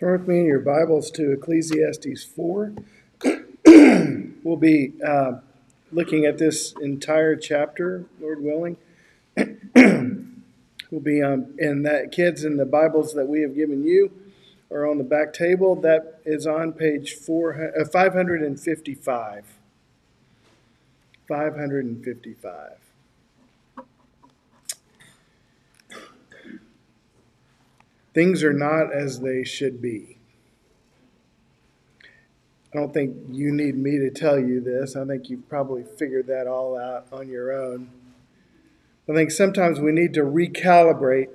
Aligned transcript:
Turn 0.00 0.12
with 0.12 0.28
me 0.28 0.38
in 0.38 0.46
your 0.46 0.60
Bibles 0.60 1.10
to 1.10 1.32
Ecclesiastes 1.32 2.24
4. 2.24 2.72
we'll 4.42 4.56
be 4.56 4.94
uh, 5.06 5.32
looking 5.92 6.24
at 6.24 6.38
this 6.38 6.72
entire 6.80 7.36
chapter, 7.36 8.06
Lord 8.18 8.42
willing. 8.42 8.78
we'll 9.74 11.02
be 11.02 11.22
um, 11.22 11.54
in 11.58 11.82
that 11.82 12.12
kids 12.12 12.44
in 12.44 12.56
the 12.56 12.64
Bibles 12.64 13.12
that 13.12 13.26
we 13.26 13.42
have 13.42 13.54
given 13.54 13.84
you 13.84 14.10
are 14.70 14.88
on 14.88 14.96
the 14.96 15.04
back 15.04 15.34
table. 15.34 15.76
That 15.76 16.22
is 16.24 16.46
on 16.46 16.72
page 16.72 17.12
four, 17.12 17.72
uh, 17.78 17.84
555. 17.84 19.44
555. 21.28 22.89
Things 28.12 28.42
are 28.42 28.52
not 28.52 28.92
as 28.92 29.20
they 29.20 29.44
should 29.44 29.80
be. 29.80 30.18
I 32.72 32.78
don't 32.78 32.94
think 32.94 33.16
you 33.30 33.52
need 33.52 33.76
me 33.76 33.98
to 33.98 34.10
tell 34.10 34.38
you 34.38 34.60
this. 34.60 34.94
I 34.94 35.04
think 35.04 35.28
you've 35.28 35.48
probably 35.48 35.84
figured 35.98 36.26
that 36.28 36.46
all 36.46 36.78
out 36.78 37.06
on 37.12 37.28
your 37.28 37.52
own. 37.52 37.90
I 39.08 39.12
think 39.12 39.32
sometimes 39.32 39.80
we 39.80 39.90
need 39.90 40.14
to 40.14 40.20
recalibrate 40.20 41.28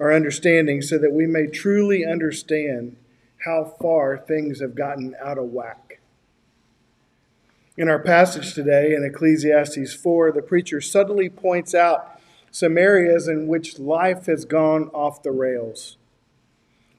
our 0.00 0.12
understanding 0.12 0.82
so 0.82 0.98
that 0.98 1.12
we 1.12 1.26
may 1.26 1.46
truly 1.46 2.04
understand 2.04 2.96
how 3.44 3.76
far 3.80 4.18
things 4.18 4.60
have 4.60 4.74
gotten 4.74 5.14
out 5.22 5.38
of 5.38 5.44
whack. 5.44 6.00
In 7.76 7.88
our 7.88 8.00
passage 8.00 8.52
today 8.52 8.94
in 8.94 9.04
Ecclesiastes 9.04 9.94
4, 9.94 10.32
the 10.32 10.42
preacher 10.42 10.80
subtly 10.80 11.28
points 11.28 11.74
out 11.74 12.20
some 12.50 12.76
areas 12.76 13.28
in 13.28 13.46
which 13.46 13.78
life 13.78 14.26
has 14.26 14.44
gone 14.44 14.88
off 14.88 15.22
the 15.22 15.30
rails. 15.30 15.96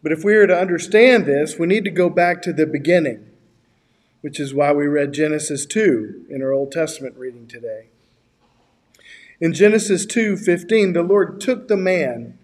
But 0.04 0.12
if 0.12 0.24
we 0.24 0.34
are 0.36 0.48
to 0.48 0.58
understand 0.58 1.26
this, 1.26 1.60
we 1.60 1.68
need 1.68 1.84
to 1.86 1.92
go 1.92 2.10
back 2.10 2.42
to 2.42 2.54
the 2.54 2.66
beginning, 2.66 3.28
which 4.22 4.40
is 4.40 4.54
why 4.54 4.72
we 4.72 4.88
read 4.88 5.14
Genesis 5.14 5.66
2 5.66 6.26
in 6.30 6.42
our 6.42 6.52
Old 6.52 6.72
Testament 6.72 7.16
reading 7.18 7.48
today. 7.48 7.88
In 9.40 9.54
Genesis 9.54 10.06
2:15, 10.06 10.94
the 10.94 11.04
Lord 11.04 11.40
took 11.40 11.68
the 11.68 11.78
man 11.78 12.38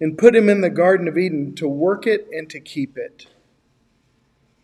and 0.00 0.18
put 0.18 0.34
him 0.34 0.48
in 0.48 0.60
the 0.60 0.70
garden 0.70 1.06
of 1.06 1.18
Eden 1.18 1.54
to 1.54 1.68
work 1.68 2.06
it 2.06 2.26
and 2.32 2.48
to 2.50 2.60
keep 2.60 2.96
it. 2.96 3.26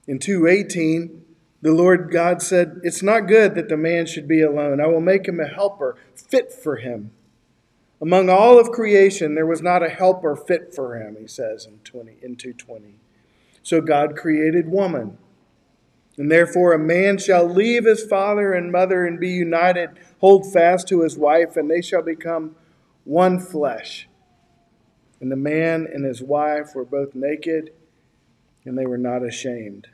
In 0.07 0.19
2:18, 0.19 1.23
the 1.63 1.73
Lord 1.73 2.11
God 2.11 2.43
said, 2.43 2.81
"It's 2.83 3.03
not 3.03 3.29
good 3.29 3.55
that 3.55 3.69
the 3.69 3.77
man 3.77 4.07
should 4.07 4.29
be 4.29 4.41
alone. 4.41 4.81
I 4.81 4.87
will 4.87 5.01
make 5.01 5.27
him 5.27 5.41
a 5.41 5.47
helper 5.47 5.97
fit 6.15 6.53
for 6.53 6.77
him." 6.77 7.11
Among 8.07 8.31
all 8.31 8.57
of 8.57 8.71
creation, 8.71 9.35
there 9.35 9.47
was 9.47 9.61
not 9.61 9.83
a 9.83 9.89
helper 9.89 10.37
fit 10.37 10.73
for 10.73 10.97
him, 10.97 11.17
he 11.19 11.27
says 11.27 11.67
in, 11.67 11.79
20, 11.79 12.19
in 12.23 12.37
220. 12.37 13.01
So 13.65 13.81
God 13.81 14.17
created 14.17 14.69
woman. 14.69 15.19
And 16.17 16.31
therefore, 16.31 16.73
a 16.73 16.79
man 16.79 17.19
shall 17.19 17.49
leave 17.49 17.85
his 17.85 18.05
father 18.05 18.53
and 18.53 18.71
mother 18.71 19.05
and 19.05 19.19
be 19.19 19.31
united, 19.31 19.99
hold 20.21 20.53
fast 20.53 20.87
to 20.87 21.03
his 21.03 21.19
wife, 21.19 21.57
and 21.57 21.69
they 21.69 21.83
shall 21.83 22.01
become 22.01 22.55
one 23.03 23.41
flesh. 23.41 24.09
And 25.21 25.33
the 25.33 25.35
man 25.35 25.89
and 25.93 26.05
his 26.05 26.23
wife 26.23 26.77
were 26.77 26.85
both 26.85 27.13
naked, 27.13 27.73
and 28.65 28.79
they 28.79 28.87
were 28.87 28.97
not 28.97 29.25
ashamed. 29.25 29.89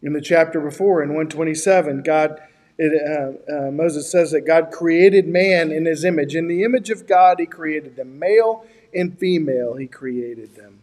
In 0.00 0.14
the 0.14 0.22
chapter 0.22 0.62
before, 0.62 1.02
in 1.02 1.10
127, 1.10 2.04
God 2.04 2.40
it, 2.82 2.94
uh, 2.94 3.66
uh, 3.66 3.70
Moses 3.70 4.10
says 4.10 4.30
that 4.30 4.46
God 4.46 4.70
created 4.70 5.28
man 5.28 5.70
in 5.70 5.84
his 5.84 6.02
image. 6.02 6.34
In 6.34 6.48
the 6.48 6.64
image 6.64 6.88
of 6.88 7.06
God, 7.06 7.38
he 7.38 7.44
created 7.44 7.96
them. 7.96 8.18
Male 8.18 8.64
and 8.94 9.18
female, 9.18 9.74
he 9.74 9.86
created 9.86 10.56
them. 10.56 10.80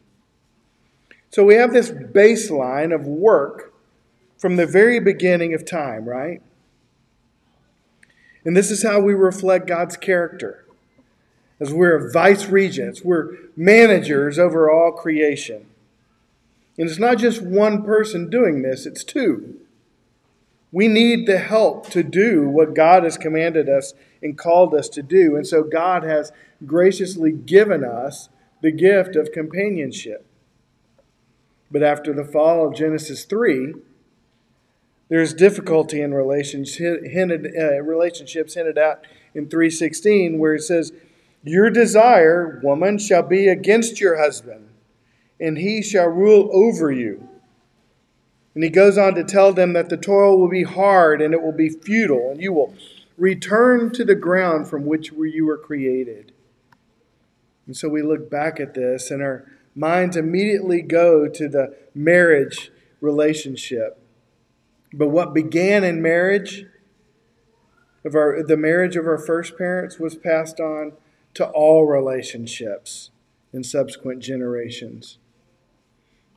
So 1.32 1.44
we 1.44 1.56
have 1.56 1.74
this 1.74 1.90
baseline 1.90 2.94
of 2.94 3.08
work 3.08 3.74
from 4.38 4.58
the 4.58 4.68
very 4.68 5.00
beginning 5.00 5.56
of 5.56 5.66
time, 5.66 6.08
right? 6.08 6.44
And 8.46 8.56
this 8.56 8.70
is 8.70 8.84
how 8.84 9.00
we 9.00 9.16
reflect 9.16 9.66
God's 9.66 9.98
character. 9.98 10.66
As 11.60 11.74
we're 11.74 12.12
vice 12.12 12.46
regents, 12.46 13.02
we're 13.04 13.38
managers 13.56 14.38
over 14.38 14.70
all 14.70 14.92
creation. 14.92 15.66
And 16.78 16.88
it's 16.88 17.00
not 17.00 17.18
just 17.18 17.42
one 17.42 17.82
person 17.82 18.30
doing 18.30 18.62
this, 18.62 18.86
it's 18.86 19.04
two. 19.04 19.62
We 20.72 20.88
need 20.88 21.26
the 21.26 21.38
help 21.38 21.90
to 21.92 22.04
do 22.04 22.48
what 22.50 22.76
God 22.76 23.04
has 23.04 23.18
commanded 23.18 23.70
us 23.70 23.94
and 24.22 24.38
called 24.38 24.74
us 24.74 24.90
to 24.90 25.02
do. 25.02 25.36
And 25.36 25.48
so 25.48 25.64
God 25.64 26.04
has 26.04 26.32
graciously 26.66 27.32
given 27.32 27.84
us 27.84 28.30
the 28.62 28.72
gift 28.72 29.16
of 29.16 29.32
companionship. 29.32 30.26
But 31.72 31.84
after 31.84 32.14
the 32.14 32.26
fall 32.26 32.68
of 32.68 32.76
Genesis 32.76 33.26
3, 33.26 33.76
there's 35.10 35.34
difficulty 35.34 36.02
in 36.02 36.12
hinted, 36.12 37.54
uh, 37.58 37.82
relationships 37.82 38.56
hinted 38.56 38.78
out 38.78 39.06
in 39.34 39.48
316 39.48 40.38
where 40.38 40.56
it 40.56 40.64
says, 40.64 40.92
Your 41.44 41.70
desire, 41.70 42.60
woman, 42.64 42.98
shall 42.98 43.24
be 43.24 43.48
against 43.48 44.02
your 44.02 44.18
husband, 44.18 44.70
and 45.40 45.58
he 45.58 45.82
shall 45.82 46.08
rule 46.08 46.50
over 46.52 46.92
you. 46.92 47.30
And 48.58 48.64
he 48.64 48.72
goes 48.72 48.98
on 48.98 49.14
to 49.14 49.24
tell 49.24 49.54
them 49.54 49.74
that 49.74 49.90
the 49.90 49.98
toil 49.98 50.40
will 50.40 50.50
be 50.50 50.64
hard 50.64 51.22
and 51.22 51.32
it 51.32 51.44
will 51.44 51.52
be 51.52 51.70
futile, 51.70 52.32
and 52.32 52.42
you 52.42 52.52
will 52.52 52.74
return 53.16 53.92
to 53.92 54.04
the 54.04 54.16
ground 54.16 54.68
from 54.68 54.88
which 54.88 55.12
you 55.12 55.46
were 55.46 55.60
created. 55.60 56.32
And 57.68 57.78
so 57.78 57.88
we 57.88 58.02
look 58.02 58.32
back 58.32 58.60
at 58.60 58.74
this, 58.74 59.12
and 59.12 59.22
our 59.22 59.46
minds 59.76 60.18
immediately 60.18 60.82
go 60.82 61.28
to 61.28 61.48
the 61.48 61.78
marriage 61.94 62.72
relationship. 63.00 64.02
But 64.92 65.10
what 65.10 65.36
began 65.36 65.84
in 65.84 66.02
marriage, 66.02 66.66
of 68.04 68.16
our, 68.16 68.42
the 68.42 68.58
marriage 68.58 68.96
of 68.96 69.06
our 69.06 69.20
first 69.20 69.56
parents, 69.56 70.00
was 70.00 70.16
passed 70.16 70.60
on 70.60 70.94
to 71.36 71.48
all 71.50 71.86
relationships 71.86 73.12
in 73.54 73.64
subsequent 73.64 74.24
generations. 74.24 75.20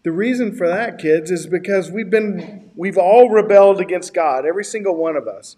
The 0.02 0.12
reason 0.12 0.56
for 0.56 0.66
that, 0.66 0.98
kids, 0.98 1.30
is 1.30 1.46
because 1.46 1.90
we've 1.90 2.08
been 2.08 2.70
we've 2.74 2.96
all 2.96 3.28
rebelled 3.28 3.80
against 3.80 4.14
God, 4.14 4.46
every 4.46 4.64
single 4.64 4.96
one 4.96 5.14
of 5.14 5.28
us, 5.28 5.56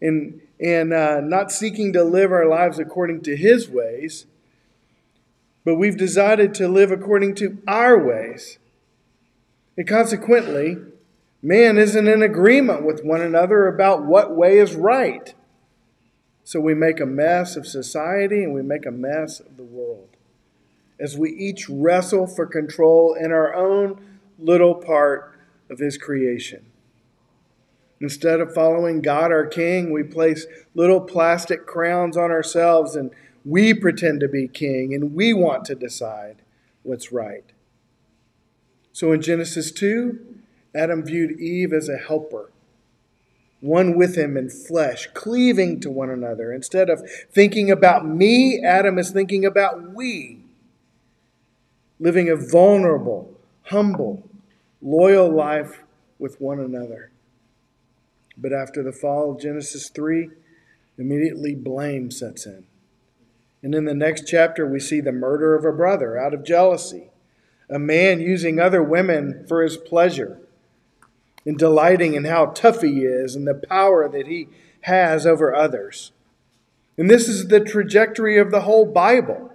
and 0.00 0.40
and 0.58 0.92
uh, 0.94 1.20
not 1.20 1.52
seeking 1.52 1.92
to 1.92 2.02
live 2.02 2.32
our 2.32 2.46
lives 2.46 2.78
according 2.78 3.22
to 3.22 3.36
His 3.36 3.68
ways, 3.68 4.24
but 5.64 5.74
we've 5.74 5.98
decided 5.98 6.54
to 6.54 6.68
live 6.68 6.90
according 6.90 7.34
to 7.36 7.58
our 7.68 8.02
ways, 8.02 8.58
and 9.76 9.86
consequently, 9.86 10.78
man 11.42 11.76
isn't 11.76 12.08
in 12.08 12.22
agreement 12.22 12.86
with 12.86 13.04
one 13.04 13.20
another 13.20 13.66
about 13.66 14.02
what 14.02 14.34
way 14.34 14.58
is 14.58 14.74
right. 14.74 15.34
So 16.44 16.58
we 16.58 16.74
make 16.74 17.00
a 17.00 17.06
mess 17.06 17.54
of 17.54 17.66
society 17.66 18.42
and 18.42 18.52
we 18.52 18.62
make 18.62 18.84
a 18.84 18.90
mess 18.90 19.38
of 19.38 19.56
the 19.56 19.62
world 19.62 20.11
as 21.02 21.18
we 21.18 21.30
each 21.32 21.68
wrestle 21.68 22.28
for 22.28 22.46
control 22.46 23.14
in 23.14 23.32
our 23.32 23.52
own 23.54 24.00
little 24.38 24.76
part 24.76 25.36
of 25.68 25.80
His 25.80 25.98
creation. 25.98 26.64
Instead 28.00 28.40
of 28.40 28.54
following 28.54 29.02
God, 29.02 29.32
our 29.32 29.46
King, 29.46 29.90
we 29.90 30.04
place 30.04 30.46
little 30.74 31.00
plastic 31.00 31.66
crowns 31.66 32.16
on 32.16 32.30
ourselves 32.30 32.94
and 32.94 33.10
we 33.44 33.74
pretend 33.74 34.20
to 34.20 34.28
be 34.28 34.46
king 34.46 34.94
and 34.94 35.14
we 35.14 35.32
want 35.32 35.64
to 35.64 35.74
decide 35.74 36.36
what's 36.84 37.10
right. 37.10 37.44
So 38.92 39.12
in 39.12 39.22
Genesis 39.22 39.72
2, 39.72 40.18
Adam 40.74 41.04
viewed 41.04 41.40
Eve 41.40 41.72
as 41.72 41.88
a 41.88 41.96
helper, 41.96 42.50
one 43.60 43.96
with 43.96 44.16
him 44.16 44.36
in 44.36 44.50
flesh, 44.50 45.08
cleaving 45.14 45.80
to 45.80 45.90
one 45.90 46.10
another. 46.10 46.52
Instead 46.52 46.88
of 46.90 47.02
thinking 47.32 47.70
about 47.70 48.06
me, 48.06 48.62
Adam 48.64 48.98
is 48.98 49.10
thinking 49.10 49.44
about 49.44 49.94
we 49.94 50.41
living 52.02 52.28
a 52.28 52.34
vulnerable, 52.34 53.32
humble, 53.66 54.28
loyal 54.82 55.32
life 55.32 55.84
with 56.18 56.40
one 56.40 56.58
another. 56.58 57.12
But 58.36 58.52
after 58.52 58.82
the 58.82 58.90
fall 58.90 59.30
of 59.30 59.40
Genesis 59.40 59.88
3, 59.88 60.28
immediately 60.98 61.54
blame 61.54 62.10
sets 62.10 62.44
in. 62.44 62.64
And 63.62 63.72
in 63.72 63.84
the 63.84 63.94
next 63.94 64.26
chapter, 64.26 64.66
we 64.66 64.80
see 64.80 65.00
the 65.00 65.12
murder 65.12 65.54
of 65.54 65.64
a 65.64 65.70
brother 65.70 66.18
out 66.18 66.34
of 66.34 66.44
jealousy, 66.44 67.12
a 67.70 67.78
man 67.78 68.20
using 68.20 68.58
other 68.58 68.82
women 68.82 69.46
for 69.46 69.62
his 69.62 69.76
pleasure, 69.76 70.40
and 71.46 71.56
delighting 71.56 72.14
in 72.14 72.24
how 72.24 72.46
tough 72.46 72.82
he 72.82 73.02
is 73.04 73.36
and 73.36 73.46
the 73.46 73.54
power 73.54 74.08
that 74.08 74.26
he 74.26 74.48
has 74.82 75.24
over 75.24 75.54
others. 75.54 76.10
And 76.98 77.08
this 77.08 77.28
is 77.28 77.46
the 77.46 77.60
trajectory 77.60 78.38
of 78.38 78.50
the 78.50 78.62
whole 78.62 78.86
Bible. 78.86 79.51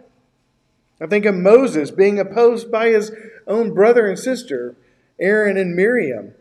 I 0.99 1.05
think 1.05 1.25
of 1.25 1.35
Moses 1.35 1.91
being 1.91 2.19
opposed 2.19 2.71
by 2.71 2.89
his 2.89 3.11
own 3.45 3.73
brother 3.73 4.07
and 4.07 4.17
sister, 4.17 4.75
Aaron 5.19 5.57
and 5.57 5.75
Miriam. 5.75 6.33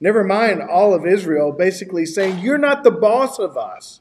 Never 0.00 0.24
mind 0.24 0.62
all 0.62 0.94
of 0.94 1.06
Israel 1.06 1.52
basically 1.52 2.04
saying, 2.04 2.40
You're 2.40 2.58
not 2.58 2.84
the 2.84 2.90
boss 2.90 3.38
of 3.38 3.56
us. 3.56 4.00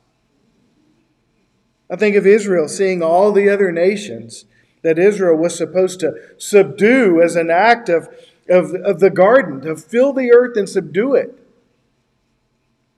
I 1.89 1.95
think 1.95 2.15
of 2.15 2.25
Israel 2.25 2.67
seeing 2.67 3.03
all 3.03 3.31
the 3.31 3.49
other 3.49 3.71
nations 3.71 4.45
that 4.81 4.97
Israel 4.97 5.37
was 5.37 5.55
supposed 5.55 5.99
to 5.99 6.15
subdue 6.37 7.21
as 7.21 7.35
an 7.35 7.49
act 7.49 7.89
of, 7.89 8.09
of, 8.49 8.73
of 8.73 8.99
the 8.99 9.09
garden, 9.09 9.61
to 9.61 9.75
fill 9.75 10.13
the 10.13 10.31
earth 10.31 10.57
and 10.57 10.67
subdue 10.67 11.13
it. 11.13 11.37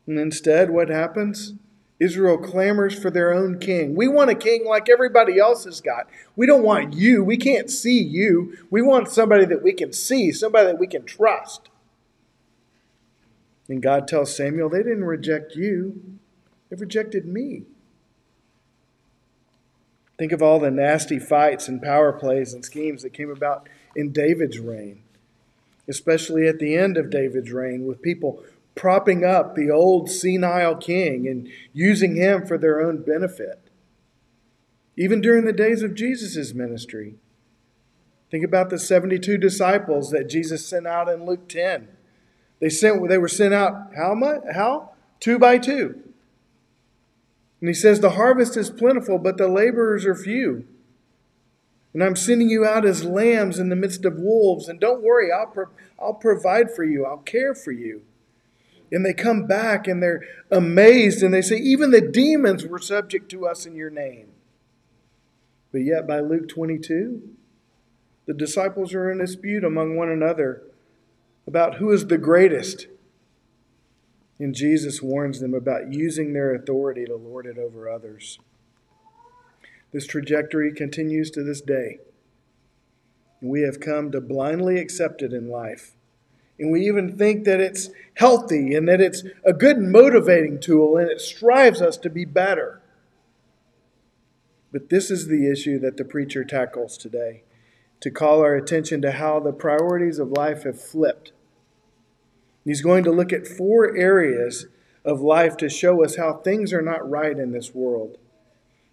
And 0.08 0.20
instead, 0.20 0.70
what 0.70 0.90
happens? 0.90 1.54
Israel 2.04 2.38
clamors 2.38 2.98
for 2.98 3.10
their 3.10 3.34
own 3.34 3.60
king. 3.60 3.96
We 3.96 4.08
want 4.08 4.30
a 4.30 4.36
king 4.36 4.66
like 4.66 4.90
everybody 4.90 5.40
else 5.40 5.64
has 5.64 5.80
got. 5.80 6.08
We 6.36 6.46
don't 6.46 6.64
want 6.64 6.94
you. 6.94 7.24
We 7.24 7.38
can't 7.38 7.70
see 7.70 8.02
you. 8.02 8.58
We 8.70 8.82
want 8.82 9.08
somebody 9.10 9.46
that 9.46 9.64
we 9.64 9.72
can 9.72 9.94
see, 9.94 10.32
somebody 10.32 10.68
that 10.68 10.80
we 10.80 10.88
can 10.88 11.06
trust. 11.06 11.70
And 13.70 13.82
God 13.82 14.08
tells 14.08 14.36
Samuel, 14.36 14.70
they 14.70 14.84
didn't 14.84 15.06
reject 15.06 15.56
you, 15.56 16.20
they 16.70 16.76
rejected 16.76 17.26
me. 17.26 17.64
Think 20.18 20.32
of 20.32 20.42
all 20.42 20.60
the 20.60 20.70
nasty 20.70 21.20
fights 21.20 21.68
and 21.68 21.82
power 21.82 22.12
plays 22.12 22.54
and 22.54 22.64
schemes 22.64 23.02
that 23.02 23.14
came 23.14 23.32
about 23.32 23.68
in 23.96 24.12
David's 24.12 24.60
reign, 24.60 25.02
especially 25.88 26.48
at 26.48 26.60
the 26.60 26.76
end 26.76 26.98
of 26.98 27.10
David's 27.10 27.52
reign, 27.52 27.86
with 27.86 28.02
people 28.02 28.44
propping 28.76 29.24
up 29.24 29.56
the 29.56 29.70
old 29.70 30.10
senile 30.10 30.76
king 30.76 31.28
and 31.28 31.48
using 31.74 32.16
him 32.16 32.46
for 32.46 32.58
their 32.58 32.82
own 32.82 33.04
benefit. 33.04 33.60
Even 34.98 35.22
during 35.22 35.46
the 35.46 35.54
days 35.54 35.82
of 35.82 35.96
Jesus' 35.96 36.54
ministry, 36.54 37.16
think 38.30 38.46
about 38.46 38.70
the 38.70 38.80
72 38.80 39.38
disciples 39.38 40.12
that 40.12 40.30
Jesus 40.30 40.66
sent 40.66 40.88
out 40.88 41.10
in 41.10 41.26
Luke 41.26 41.48
10. 41.48 41.88
They 42.60 42.70
sent 42.70 43.08
they 43.10 43.18
were 43.18 43.28
sent 43.28 43.54
out 43.54 43.92
how 43.96 44.14
much? 44.14 44.42
How? 44.54 44.92
Two 45.20 45.40
by 45.40 45.58
two. 45.58 46.00
And 47.60 47.70
he 47.70 47.74
says, 47.74 48.00
The 48.00 48.12
harvest 48.12 48.58
is 48.58 48.70
plentiful, 48.70 49.18
but 49.18 49.38
the 49.38 49.48
laborers 49.48 50.06
are 50.06 50.16
few. 50.16 50.66
And 51.94 52.04
I'm 52.04 52.16
sending 52.16 52.50
you 52.50 52.66
out 52.66 52.86
as 52.86 53.06
lambs 53.06 53.60
in 53.60 53.70
the 53.70 53.76
midst 53.76 54.04
of 54.04 54.18
wolves. 54.18 54.68
And 54.68 54.80
don't 54.80 55.04
worry, 55.04 55.32
I'll, 55.32 55.48
pro- 55.48 55.70
I'll 56.00 56.16
provide 56.16 56.76
for 56.76 56.84
you, 56.84 57.06
I'll 57.06 57.20
care 57.20 57.54
for 57.54 57.72
you. 57.72 58.02
And 58.92 59.06
they 59.06 59.14
come 59.14 59.48
back 59.48 59.88
and 59.88 60.02
they're 60.04 60.24
amazed 60.52 61.24
and 61.24 61.34
they 61.34 61.42
say, 61.42 61.58
Even 61.58 61.92
the 61.92 62.02
demons 62.02 62.66
were 62.66 62.80
subject 62.80 63.30
to 63.32 63.48
us 63.48 63.66
in 63.66 63.76
your 63.76 63.90
name. 63.90 64.28
But 65.72 65.80
yet, 65.80 66.08
by 66.08 66.20
Luke 66.20 66.48
22, 66.48 67.22
the 68.28 68.34
disciples 68.34 68.94
are 68.94 69.12
in 69.12 69.18
dispute 69.18 69.64
among 69.64 69.96
one 69.96 70.10
another 70.10 70.62
about 71.48 71.76
who 71.76 71.92
is 71.92 72.08
the 72.08 72.18
greatest. 72.18 72.88
And 74.40 74.56
Jesus 74.56 75.02
warns 75.02 75.40
them 75.40 75.54
about 75.54 75.92
using 75.92 76.34
their 76.34 76.54
authority 76.54 77.06
to 77.06 77.16
lord 77.16 77.46
it 77.46 77.58
over 77.58 77.90
others. 77.90 78.40
This 79.92 80.08
trajectory 80.08 80.74
continues 80.74 81.30
to 81.32 81.44
this 81.44 81.62
day. 81.62 82.00
We 83.42 83.62
have 83.62 83.80
come 83.80 84.12
to 84.12 84.22
blindly 84.22 84.80
accept 84.80 85.22
it 85.22 85.34
in 85.34 85.50
life 85.50 85.96
and 86.60 86.72
we 86.72 86.88
even 86.88 87.18
think 87.18 87.46
that 87.46 87.60
it's 87.60 87.90
healthy 88.16 88.76
and 88.76 88.88
that 88.88 89.02
it's 89.02 89.24
a 89.44 89.54
good 89.54 89.80
motivating 89.80 90.60
tool 90.60 90.98
and 90.98 91.10
it 91.10 91.20
strives 91.20 91.82
us 91.82 91.98
to 91.98 92.10
be 92.10 92.26
better. 92.26 92.82
But 94.72 94.90
this 94.90 95.10
is 95.12 95.28
the 95.28 95.50
issue 95.52 95.80
that 95.80 95.98
the 95.98 96.06
preacher 96.06 96.44
tackles 96.44 96.98
today 96.98 97.44
to 98.02 98.12
call 98.12 98.42
our 98.42 98.56
attention 98.56 99.02
to 99.02 99.12
how 99.14 99.40
the 99.40 99.54
priorities 99.54 100.20
of 100.20 100.32
life 100.32 100.64
have 100.64 100.82
flipped. 100.82 101.32
He's 102.66 102.82
going 102.82 103.04
to 103.06 103.12
look 103.12 103.32
at 103.34 103.48
four 103.48 103.96
areas 103.96 104.68
of 105.06 105.22
life 105.22 105.58
to 105.58 105.70
show 105.70 106.04
us 106.04 106.16
how 106.18 106.34
things 106.34 106.74
are 106.74 106.82
not 106.82 107.10
right 107.10 107.38
in 107.38 107.52
this 107.52 107.74
world. 107.74 108.18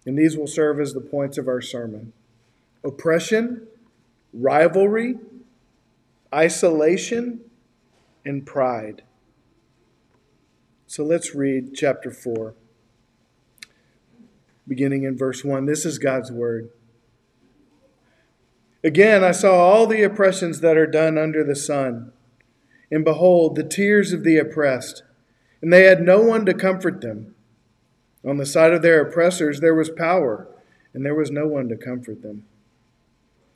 And 0.05 0.17
these 0.17 0.37
will 0.37 0.47
serve 0.47 0.79
as 0.79 0.93
the 0.93 1.01
points 1.01 1.37
of 1.37 1.47
our 1.47 1.61
sermon 1.61 2.13
oppression, 2.83 3.67
rivalry, 4.33 5.15
isolation, 6.33 7.41
and 8.25 8.45
pride. 8.45 9.03
So 10.87 11.03
let's 11.03 11.33
read 11.33 11.73
chapter 11.73 12.11
4, 12.11 12.53
beginning 14.67 15.03
in 15.03 15.17
verse 15.17 15.43
1. 15.43 15.65
This 15.65 15.85
is 15.85 15.97
God's 15.97 16.31
word. 16.31 16.69
Again, 18.83 19.23
I 19.23 19.31
saw 19.31 19.53
all 19.53 19.87
the 19.87 20.03
oppressions 20.03 20.59
that 20.61 20.75
are 20.75 20.87
done 20.87 21.17
under 21.17 21.43
the 21.43 21.55
sun, 21.55 22.11
and 22.89 23.05
behold, 23.05 23.55
the 23.55 23.63
tears 23.63 24.11
of 24.11 24.23
the 24.23 24.37
oppressed, 24.37 25.03
and 25.61 25.71
they 25.71 25.83
had 25.83 26.01
no 26.01 26.19
one 26.21 26.45
to 26.45 26.53
comfort 26.53 27.01
them. 27.01 27.35
On 28.25 28.37
the 28.37 28.45
side 28.45 28.73
of 28.73 28.81
their 28.81 29.01
oppressors 29.01 29.59
there 29.59 29.75
was 29.75 29.89
power, 29.89 30.47
and 30.93 31.05
there 31.05 31.15
was 31.15 31.31
no 31.31 31.47
one 31.47 31.69
to 31.69 31.77
comfort 31.77 32.21
them. 32.21 32.45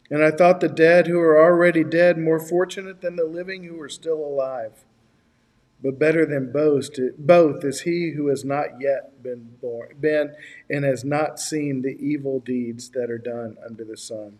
And 0.10 0.24
I 0.24 0.32
thought 0.32 0.60
the 0.60 0.70
dead 0.70 1.08
who 1.08 1.20
are 1.20 1.42
already 1.42 1.84
dead 1.84 2.18
more 2.18 2.40
fortunate 2.40 3.02
than 3.02 3.16
the 3.16 3.26
living 3.26 3.64
who 3.64 3.80
are 3.82 3.90
still 3.90 4.18
alive. 4.18 4.86
But 5.82 6.00
better 6.00 6.26
than 6.26 6.52
both, 6.52 6.90
both 7.18 7.64
is 7.64 7.82
he 7.82 8.12
who 8.12 8.28
has 8.28 8.46
not 8.46 8.80
yet 8.80 9.22
been 9.22 9.58
born, 9.62 9.96
been 10.00 10.34
and 10.70 10.86
has 10.86 11.04
not 11.04 11.40
seen 11.40 11.82
the 11.82 11.98
evil 12.00 12.40
deeds 12.40 12.90
that 12.90 13.10
are 13.12 13.18
done 13.18 13.58
under 13.66 13.84
the 13.84 13.98
sun. 13.98 14.40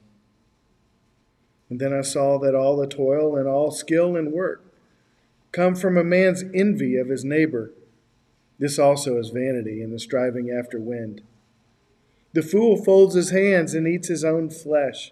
And 1.70 1.80
then 1.80 1.94
I 1.94 2.02
saw 2.02 2.38
that 2.40 2.56
all 2.56 2.78
the 2.78 2.88
toil 2.88 3.36
and 3.36 3.48
all 3.48 3.72
skill 3.72 4.16
and 4.16 4.32
work 4.32 4.64
come 5.52 5.76
from 5.76 5.98
a 5.98 6.04
man's 6.04 6.44
envy 6.54 6.98
of 6.98 7.10
his 7.10 7.24
neighbor. 7.24 7.72
This 8.60 8.78
also 8.78 9.18
is 9.18 9.30
vanity 9.30 9.82
and 9.82 9.94
the 9.94 10.00
striving 10.00 10.52
after 10.52 10.80
wind. 10.80 11.22
The 12.34 12.42
fool 12.42 12.84
folds 12.84 13.16
his 13.16 13.32
hands 13.32 13.74
and 13.74 13.88
eats 13.88 14.08
his 14.08 14.24
own 14.24 14.50
flesh. 14.50 15.12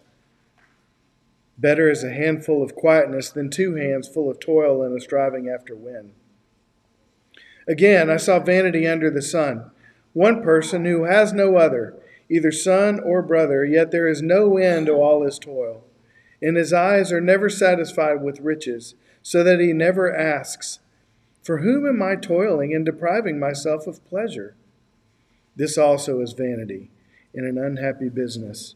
Better 1.57 1.89
is 1.89 2.03
a 2.03 2.11
handful 2.11 2.63
of 2.63 2.75
quietness 2.75 3.29
than 3.29 3.49
two 3.49 3.75
hands 3.75 4.07
full 4.07 4.29
of 4.29 4.39
toil 4.39 4.81
and 4.81 4.97
a 4.97 5.01
striving 5.01 5.49
after 5.49 5.75
wind. 5.75 6.13
Again, 7.67 8.09
I 8.09 8.17
saw 8.17 8.39
vanity 8.39 8.87
under 8.87 9.09
the 9.09 9.21
sun. 9.21 9.71
One 10.13 10.43
person 10.43 10.85
who 10.85 11.03
has 11.03 11.33
no 11.33 11.57
other, 11.57 11.95
either 12.29 12.51
son 12.51 12.99
or 12.99 13.21
brother, 13.21 13.63
yet 13.63 13.91
there 13.91 14.07
is 14.07 14.21
no 14.21 14.57
end 14.57 14.87
to 14.87 14.93
all 14.93 15.23
his 15.23 15.39
toil. 15.39 15.83
And 16.41 16.57
his 16.57 16.73
eyes 16.73 17.11
are 17.11 17.21
never 17.21 17.49
satisfied 17.49 18.21
with 18.21 18.41
riches, 18.41 18.95
so 19.21 19.43
that 19.43 19.59
he 19.59 19.71
never 19.71 20.13
asks, 20.13 20.79
For 21.41 21.59
whom 21.59 21.87
am 21.87 22.01
I 22.01 22.15
toiling 22.15 22.73
and 22.73 22.85
depriving 22.85 23.39
myself 23.39 23.87
of 23.87 24.05
pleasure? 24.05 24.55
This 25.55 25.77
also 25.77 26.19
is 26.19 26.33
vanity 26.33 26.89
and 27.33 27.45
an 27.45 27.57
unhappy 27.57 28.09
business. 28.09 28.75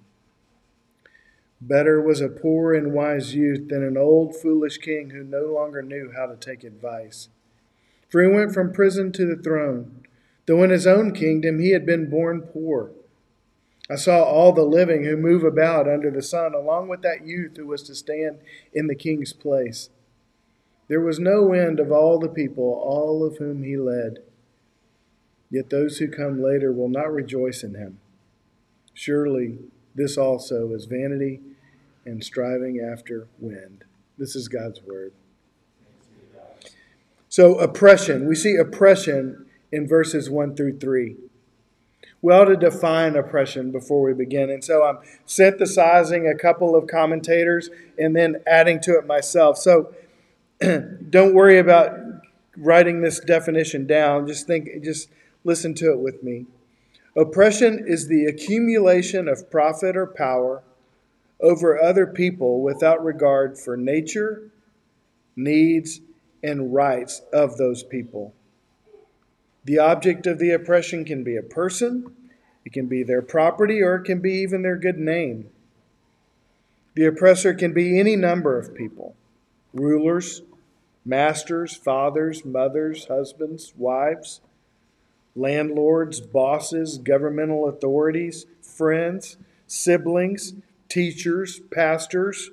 Better 1.63 2.01
was 2.01 2.21
a 2.21 2.27
poor 2.27 2.73
and 2.73 2.91
wise 2.91 3.35
youth 3.35 3.69
than 3.69 3.83
an 3.83 3.95
old 3.95 4.35
foolish 4.35 4.79
king 4.79 5.11
who 5.11 5.23
no 5.23 5.45
longer 5.45 5.83
knew 5.83 6.11
how 6.15 6.25
to 6.25 6.35
take 6.35 6.63
advice. 6.63 7.29
For 8.09 8.23
he 8.23 8.27
went 8.27 8.51
from 8.51 8.73
prison 8.73 9.11
to 9.11 9.27
the 9.27 9.41
throne, 9.41 10.01
though 10.47 10.63
in 10.63 10.71
his 10.71 10.87
own 10.87 11.13
kingdom 11.13 11.59
he 11.59 11.69
had 11.69 11.85
been 11.85 12.09
born 12.09 12.41
poor. 12.41 12.91
I 13.87 13.95
saw 13.95 14.23
all 14.23 14.53
the 14.53 14.63
living 14.63 15.03
who 15.03 15.15
move 15.15 15.43
about 15.43 15.87
under 15.87 16.09
the 16.09 16.23
sun, 16.23 16.55
along 16.55 16.87
with 16.87 17.03
that 17.03 17.27
youth 17.27 17.57
who 17.57 17.67
was 17.67 17.83
to 17.83 17.95
stand 17.95 18.39
in 18.73 18.87
the 18.87 18.95
king's 18.95 19.33
place. 19.33 19.89
There 20.87 21.01
was 21.01 21.19
no 21.19 21.53
end 21.53 21.79
of 21.79 21.91
all 21.91 22.17
the 22.17 22.27
people, 22.27 22.63
all 22.63 23.23
of 23.23 23.37
whom 23.37 23.63
he 23.63 23.77
led. 23.77 24.19
Yet 25.51 25.69
those 25.69 25.99
who 25.99 26.07
come 26.07 26.41
later 26.41 26.71
will 26.71 26.89
not 26.89 27.13
rejoice 27.13 27.61
in 27.63 27.75
him. 27.75 27.99
Surely 28.93 29.59
this 29.93 30.17
also 30.17 30.73
is 30.73 30.85
vanity 30.85 31.41
and 32.05 32.23
striving 32.23 32.79
after 32.79 33.27
wind. 33.39 33.83
This 34.17 34.35
is 34.35 34.47
God's 34.47 34.81
word. 34.81 35.13
So, 37.29 37.55
oppression. 37.59 38.27
We 38.27 38.35
see 38.35 38.55
oppression 38.55 39.45
in 39.71 39.87
verses 39.87 40.29
1 40.29 40.55
through 40.55 40.79
3. 40.79 41.15
We 42.21 42.33
ought 42.33 42.45
to 42.45 42.55
define 42.55 43.15
oppression 43.15 43.71
before 43.71 44.03
we 44.03 44.13
begin. 44.13 44.51
And 44.51 44.63
so 44.63 44.83
I'm 44.83 44.99
synthesizing 45.25 46.27
a 46.27 46.37
couple 46.37 46.75
of 46.75 46.87
commentators 46.87 47.69
and 47.97 48.15
then 48.15 48.43
adding 48.45 48.79
to 48.81 48.91
it 48.97 49.07
myself. 49.07 49.57
So 49.57 49.95
don't 51.09 51.33
worry 51.33 51.57
about 51.57 51.97
writing 52.55 53.01
this 53.01 53.19
definition 53.19 53.87
down. 53.87 54.27
Just 54.27 54.45
think, 54.45 54.69
just 54.83 55.09
listen 55.43 55.73
to 55.75 55.91
it 55.91 55.99
with 55.99 56.21
me. 56.21 56.45
Oppression 57.17 57.83
is 57.87 58.07
the 58.07 58.25
accumulation 58.25 59.27
of 59.27 59.49
profit 59.49 59.97
or 59.97 60.05
power 60.05 60.63
over 61.41 61.81
other 61.81 62.05
people 62.05 62.61
without 62.61 63.03
regard 63.03 63.57
for 63.57 63.75
nature, 63.75 64.51
needs, 65.35 66.01
and 66.43 66.73
rights 66.73 67.21
of 67.33 67.57
those 67.57 67.83
people. 67.83 68.33
The 69.63 69.79
object 69.79 70.25
of 70.27 70.39
the 70.39 70.51
oppression 70.51 71.05
can 71.05 71.23
be 71.23 71.37
a 71.37 71.43
person, 71.43 72.15
it 72.65 72.73
can 72.73 72.87
be 72.87 73.03
their 73.03 73.21
property, 73.21 73.81
or 73.81 73.95
it 73.95 74.05
can 74.05 74.19
be 74.19 74.33
even 74.33 74.61
their 74.61 74.77
good 74.77 74.97
name. 74.97 75.49
The 76.95 77.05
oppressor 77.05 77.53
can 77.53 77.73
be 77.73 77.99
any 77.99 78.15
number 78.15 78.57
of 78.57 78.75
people 78.75 79.15
rulers, 79.73 80.41
masters, 81.05 81.75
fathers, 81.75 82.43
mothers, 82.43 83.05
husbands, 83.07 83.73
wives, 83.77 84.41
landlords, 85.35 86.19
bosses, 86.19 86.97
governmental 86.97 87.67
authorities, 87.67 88.45
friends, 88.61 89.37
siblings, 89.65 90.53
teachers, 90.91 91.61
pastors, 91.71 92.49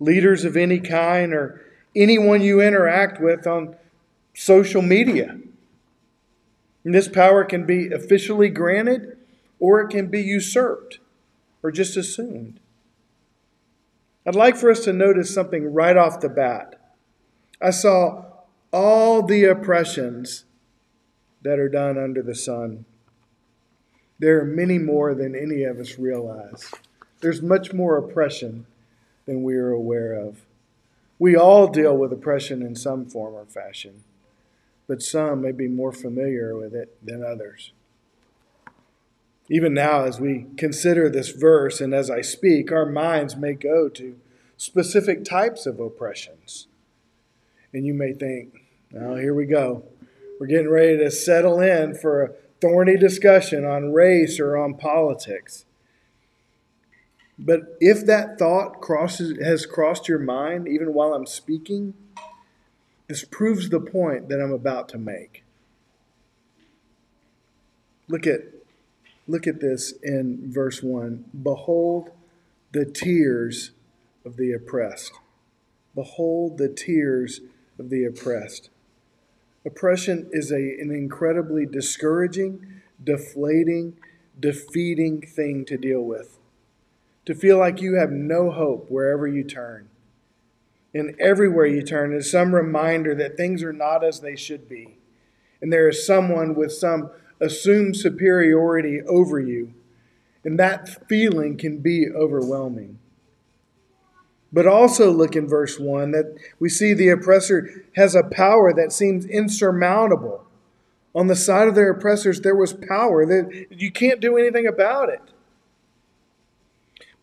leaders 0.00 0.44
of 0.44 0.56
any 0.56 0.80
kind, 0.80 1.34
or 1.34 1.60
anyone 1.94 2.40
you 2.40 2.60
interact 2.60 3.20
with 3.20 3.46
on 3.46 3.76
social 4.34 4.82
media. 4.82 5.38
And 6.84 6.94
this 6.94 7.08
power 7.08 7.44
can 7.44 7.66
be 7.66 7.90
officially 7.92 8.48
granted 8.48 9.18
or 9.58 9.80
it 9.80 9.90
can 9.90 10.08
be 10.08 10.22
usurped 10.22 10.98
or 11.62 11.70
just 11.70 11.96
assumed. 11.96 12.60
I'd 14.26 14.34
like 14.34 14.56
for 14.56 14.70
us 14.70 14.80
to 14.84 14.92
notice 14.92 15.32
something 15.32 15.72
right 15.72 15.96
off 15.96 16.20
the 16.20 16.28
bat. 16.28 16.80
I 17.60 17.70
saw 17.70 18.24
all 18.72 19.22
the 19.22 19.44
oppressions 19.44 20.44
that 21.42 21.58
are 21.58 21.68
done 21.68 21.96
under 21.96 22.22
the 22.22 22.34
sun. 22.34 22.84
There 24.18 24.40
are 24.40 24.44
many 24.44 24.78
more 24.78 25.14
than 25.14 25.34
any 25.34 25.62
of 25.62 25.78
us 25.78 25.98
realize. 25.98 26.70
There's 27.26 27.42
much 27.42 27.72
more 27.72 27.96
oppression 27.96 28.66
than 29.24 29.42
we 29.42 29.56
are 29.56 29.72
aware 29.72 30.12
of. 30.12 30.46
We 31.18 31.34
all 31.34 31.66
deal 31.66 31.96
with 31.96 32.12
oppression 32.12 32.62
in 32.62 32.76
some 32.76 33.04
form 33.04 33.34
or 33.34 33.44
fashion, 33.44 34.04
but 34.86 35.02
some 35.02 35.42
may 35.42 35.50
be 35.50 35.66
more 35.66 35.90
familiar 35.90 36.56
with 36.56 36.72
it 36.72 36.96
than 37.04 37.24
others. 37.24 37.72
Even 39.50 39.74
now, 39.74 40.04
as 40.04 40.20
we 40.20 40.46
consider 40.56 41.10
this 41.10 41.30
verse 41.30 41.80
and 41.80 41.92
as 41.92 42.12
I 42.12 42.20
speak, 42.20 42.70
our 42.70 42.86
minds 42.86 43.34
may 43.34 43.54
go 43.54 43.88
to 43.88 44.20
specific 44.56 45.24
types 45.24 45.66
of 45.66 45.80
oppressions. 45.80 46.68
And 47.72 47.84
you 47.84 47.92
may 47.92 48.12
think, 48.12 48.54
oh, 48.96 49.16
here 49.16 49.34
we 49.34 49.46
go. 49.46 49.82
We're 50.38 50.46
getting 50.46 50.70
ready 50.70 50.96
to 50.98 51.10
settle 51.10 51.58
in 51.58 51.96
for 51.96 52.22
a 52.22 52.30
thorny 52.60 52.96
discussion 52.96 53.64
on 53.64 53.92
race 53.92 54.38
or 54.38 54.56
on 54.56 54.74
politics. 54.74 55.64
But 57.38 57.76
if 57.80 58.06
that 58.06 58.38
thought 58.38 58.80
crosses, 58.80 59.38
has 59.44 59.66
crossed 59.66 60.08
your 60.08 60.18
mind, 60.18 60.68
even 60.68 60.94
while 60.94 61.12
I'm 61.12 61.26
speaking, 61.26 61.94
this 63.08 63.24
proves 63.24 63.68
the 63.68 63.80
point 63.80 64.28
that 64.28 64.40
I'm 64.40 64.52
about 64.52 64.88
to 64.90 64.98
make. 64.98 65.44
Look 68.08 68.26
at 68.26 68.40
Look 69.28 69.46
at 69.46 69.60
this 69.60 69.92
in 70.02 70.52
verse 70.52 70.82
1. 70.82 71.24
Behold 71.42 72.10
the 72.72 72.84
tears 72.84 73.72
of 74.24 74.36
the 74.36 74.52
oppressed. 74.52 75.12
Behold 75.94 76.58
the 76.58 76.68
tears 76.68 77.40
of 77.78 77.90
the 77.90 78.04
oppressed. 78.04 78.70
Oppression 79.64 80.28
is 80.30 80.52
a, 80.52 80.56
an 80.56 80.92
incredibly 80.92 81.66
discouraging, 81.66 82.82
deflating, 83.02 83.98
defeating 84.38 85.22
thing 85.22 85.64
to 85.64 85.76
deal 85.76 86.02
with. 86.02 86.35
To 87.26 87.34
feel 87.34 87.58
like 87.58 87.80
you 87.80 87.94
have 87.94 88.10
no 88.10 88.50
hope 88.50 88.86
wherever 88.88 89.26
you 89.26 89.44
turn. 89.44 89.88
And 90.94 91.14
everywhere 91.20 91.66
you 91.66 91.82
turn 91.82 92.14
is 92.14 92.30
some 92.30 92.54
reminder 92.54 93.14
that 93.16 93.36
things 93.36 93.62
are 93.62 93.72
not 93.72 94.02
as 94.02 94.20
they 94.20 94.36
should 94.36 94.68
be. 94.68 94.96
And 95.60 95.72
there 95.72 95.88
is 95.88 96.06
someone 96.06 96.54
with 96.54 96.72
some 96.72 97.10
assumed 97.40 97.96
superiority 97.96 99.02
over 99.02 99.38
you. 99.38 99.74
And 100.44 100.58
that 100.58 101.08
feeling 101.08 101.56
can 101.58 101.78
be 101.78 102.06
overwhelming. 102.08 102.98
But 104.52 104.66
also 104.66 105.10
look 105.10 105.34
in 105.34 105.48
verse 105.48 105.78
1 105.78 106.12
that 106.12 106.38
we 106.60 106.68
see 106.68 106.94
the 106.94 107.08
oppressor 107.08 107.84
has 107.96 108.14
a 108.14 108.22
power 108.22 108.72
that 108.72 108.92
seems 108.92 109.26
insurmountable. 109.26 110.46
On 111.14 111.26
the 111.26 111.36
side 111.36 111.66
of 111.66 111.74
their 111.74 111.90
oppressors, 111.90 112.40
there 112.40 112.54
was 112.54 112.72
power 112.72 113.26
that 113.26 113.66
you 113.70 113.90
can't 113.90 114.20
do 114.20 114.36
anything 114.36 114.66
about 114.66 115.08
it. 115.08 115.20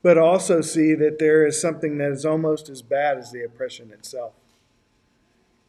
But 0.04 0.18
also 0.18 0.62
see 0.62 0.94
that 0.94 1.18
there 1.18 1.48
is 1.48 1.60
something 1.60 1.98
that 1.98 2.12
is 2.12 2.26
almost 2.26 2.70
as 2.70 2.84
bad 2.84 3.18
as 3.18 3.32
the 3.32 3.44
oppression 3.44 3.92
itself. 3.92 4.34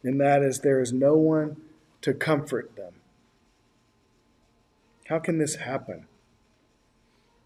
And 0.03 0.21
that 0.21 0.43
is, 0.43 0.59
there 0.59 0.81
is 0.81 0.93
no 0.93 1.15
one 1.15 1.57
to 2.01 2.13
comfort 2.13 2.75
them. 2.75 2.93
How 5.07 5.17
can 5.17 5.39
this 5.39 5.55
happen? 5.55 6.05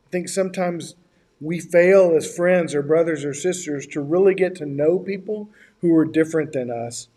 I 0.07 0.09
think 0.11 0.27
sometimes 0.27 0.95
we 1.39 1.59
fail 1.59 2.13
as 2.15 2.35
friends 2.35 2.75
or 2.75 2.81
brothers 2.81 3.23
or 3.23 3.33
sisters 3.33 3.87
to 3.87 4.01
really 4.01 4.33
get 4.33 4.55
to 4.55 4.65
know 4.65 4.99
people 4.99 5.49
who 5.81 5.95
are 5.95 6.05
different 6.05 6.51
than 6.51 6.69
us 6.69 7.07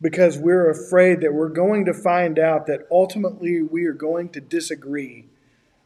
because 0.00 0.36
we're 0.36 0.68
afraid 0.68 1.20
that 1.20 1.32
we're 1.32 1.48
going 1.48 1.84
to 1.84 1.94
find 1.94 2.38
out 2.38 2.66
that 2.66 2.86
ultimately 2.90 3.62
we 3.62 3.84
are 3.84 3.92
going 3.92 4.28
to 4.30 4.40
disagree 4.40 5.26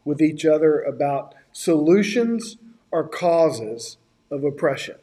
with 0.04 0.22
each 0.22 0.46
other 0.46 0.80
about 0.80 1.34
solutions 1.52 2.56
or 2.90 3.06
causes 3.06 3.96
of 4.30 4.44
oppression. 4.44 4.96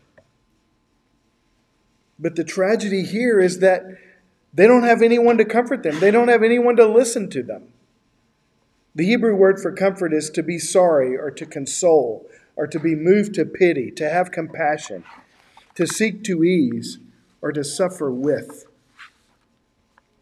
But 2.20 2.36
the 2.36 2.44
tragedy 2.44 3.04
here 3.04 3.40
is 3.40 3.60
that 3.60 3.84
they 4.54 4.68
don't 4.68 4.84
have 4.84 5.02
anyone 5.02 5.38
to 5.38 5.46
comfort 5.46 5.84
them, 5.84 6.00
they 6.00 6.12
don't 6.12 6.28
have 6.28 6.44
anyone 6.44 6.76
to 6.78 6.86
listen 6.86 7.30
to 7.32 7.44
them. 7.44 7.70
The 8.96 9.06
Hebrew 9.06 9.36
word 9.36 9.60
for 9.60 9.72
comfort 9.72 10.14
is 10.14 10.30
to 10.32 10.44
be 10.44 10.60
sorry 10.60 11.18
or 11.18 11.32
to 11.32 11.46
console 11.46 12.30
or 12.56 12.68
to 12.68 12.80
be 12.80 12.94
moved 12.94 13.34
to 13.36 13.46
pity, 13.46 13.90
to 13.92 14.10
have 14.10 14.32
compassion, 14.32 15.04
to 15.74 15.88
seek 15.88 16.24
to 16.26 16.44
ease 16.44 17.00
or 17.42 17.52
to 17.52 17.64
suffer 17.64 18.12
with. 18.12 18.68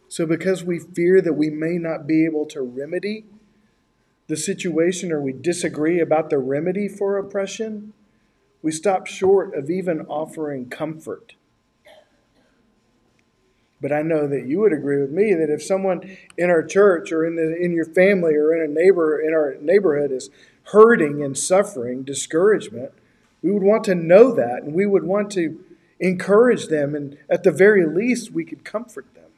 So, 0.07 0.25
because 0.25 0.63
we 0.63 0.79
fear 0.79 1.21
that 1.21 1.33
we 1.33 1.49
may 1.49 1.77
not 1.77 2.07
be 2.07 2.25
able 2.25 2.45
to 2.47 2.61
remedy 2.61 3.25
the 4.31 4.37
situation 4.37 5.11
or 5.11 5.19
we 5.19 5.33
disagree 5.33 5.99
about 5.99 6.29
the 6.29 6.37
remedy 6.37 6.87
for 6.87 7.17
oppression, 7.17 7.91
we 8.61 8.71
stop 8.71 9.05
short 9.05 9.53
of 9.53 9.69
even 9.69 9.99
offering 10.07 10.69
comfort. 10.69 11.35
But 13.81 13.91
I 13.91 14.03
know 14.03 14.27
that 14.27 14.47
you 14.47 14.61
would 14.61 14.71
agree 14.71 15.01
with 15.01 15.11
me 15.11 15.33
that 15.33 15.49
if 15.49 15.61
someone 15.61 16.15
in 16.37 16.49
our 16.49 16.63
church 16.63 17.11
or 17.11 17.25
in 17.25 17.35
the 17.35 17.57
in 17.61 17.73
your 17.73 17.83
family 17.83 18.35
or 18.35 18.55
in 18.55 18.61
a 18.61 18.73
neighbor 18.73 19.19
in 19.19 19.33
our 19.33 19.57
neighborhood 19.59 20.13
is 20.13 20.29
hurting 20.71 21.21
and 21.21 21.37
suffering, 21.37 22.03
discouragement, 22.03 22.93
we 23.41 23.51
would 23.51 23.63
want 23.63 23.83
to 23.83 23.95
know 23.95 24.33
that 24.33 24.63
and 24.63 24.73
we 24.73 24.85
would 24.85 25.03
want 25.03 25.29
to 25.33 25.61
encourage 25.99 26.67
them 26.67 26.95
and 26.95 27.17
at 27.29 27.43
the 27.43 27.51
very 27.51 27.85
least 27.85 28.31
we 28.31 28.45
could 28.45 28.63
comfort 28.63 29.13
them. 29.13 29.30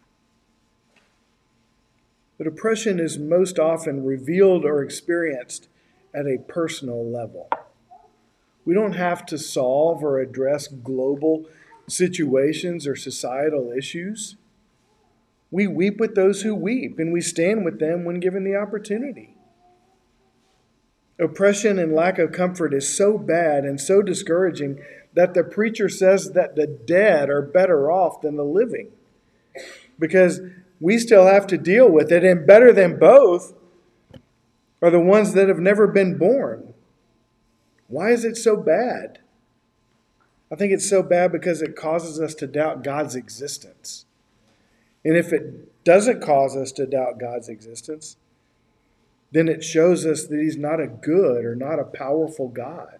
But 2.43 2.51
oppression 2.51 2.99
is 2.99 3.17
most 3.17 3.57
often 3.57 4.03
revealed 4.03 4.65
or 4.65 4.83
experienced 4.83 5.69
at 6.13 6.25
a 6.25 6.43
personal 6.45 7.09
level. 7.09 7.49
We 8.65 8.73
don't 8.73 8.97
have 8.97 9.25
to 9.27 9.37
solve 9.37 10.03
or 10.03 10.19
address 10.19 10.67
global 10.67 11.45
situations 11.87 12.85
or 12.85 12.97
societal 12.97 13.71
issues. 13.71 14.35
We 15.51 15.67
weep 15.67 16.01
with 16.01 16.15
those 16.15 16.41
who 16.41 16.53
weep, 16.53 16.99
and 16.99 17.13
we 17.13 17.21
stand 17.21 17.63
with 17.63 17.79
them 17.79 18.03
when 18.03 18.19
given 18.19 18.43
the 18.43 18.57
opportunity. 18.57 19.37
Oppression 21.17 21.79
and 21.79 21.95
lack 21.95 22.19
of 22.19 22.33
comfort 22.33 22.73
is 22.73 22.93
so 22.93 23.17
bad 23.17 23.63
and 23.63 23.79
so 23.79 24.01
discouraging 24.01 24.83
that 25.13 25.33
the 25.33 25.45
preacher 25.45 25.87
says 25.87 26.33
that 26.33 26.57
the 26.57 26.67
dead 26.67 27.29
are 27.29 27.41
better 27.41 27.89
off 27.89 28.19
than 28.19 28.35
the 28.35 28.43
living 28.43 28.91
because 29.97 30.41
we 30.83 30.97
still 30.97 31.25
have 31.27 31.47
to 31.47 31.57
deal 31.57 31.89
with 31.89 32.11
it, 32.11 32.25
and 32.25 32.45
better 32.45 32.73
than 32.73 32.99
both 32.99 33.53
are 34.81 34.91
the 34.91 34.99
ones 34.99 35.31
that 35.31 35.47
have 35.47 35.59
never 35.59 35.87
been 35.87 36.17
born. 36.17 36.73
Why 37.87 38.11
is 38.11 38.25
it 38.25 38.35
so 38.35 38.57
bad? 38.57 39.19
I 40.51 40.55
think 40.55 40.73
it's 40.73 40.89
so 40.89 41.01
bad 41.01 41.31
because 41.31 41.61
it 41.61 41.77
causes 41.77 42.19
us 42.19 42.35
to 42.35 42.47
doubt 42.47 42.83
God's 42.83 43.15
existence. 43.15 44.03
And 45.05 45.15
if 45.15 45.31
it 45.31 45.85
doesn't 45.85 46.21
cause 46.21 46.57
us 46.57 46.73
to 46.73 46.85
doubt 46.85 47.17
God's 47.17 47.47
existence, 47.47 48.17
then 49.31 49.47
it 49.47 49.63
shows 49.63 50.05
us 50.05 50.25
that 50.27 50.37
He's 50.37 50.57
not 50.57 50.81
a 50.81 50.87
good 50.87 51.45
or 51.45 51.55
not 51.55 51.79
a 51.79 51.85
powerful 51.85 52.49
God. 52.49 52.99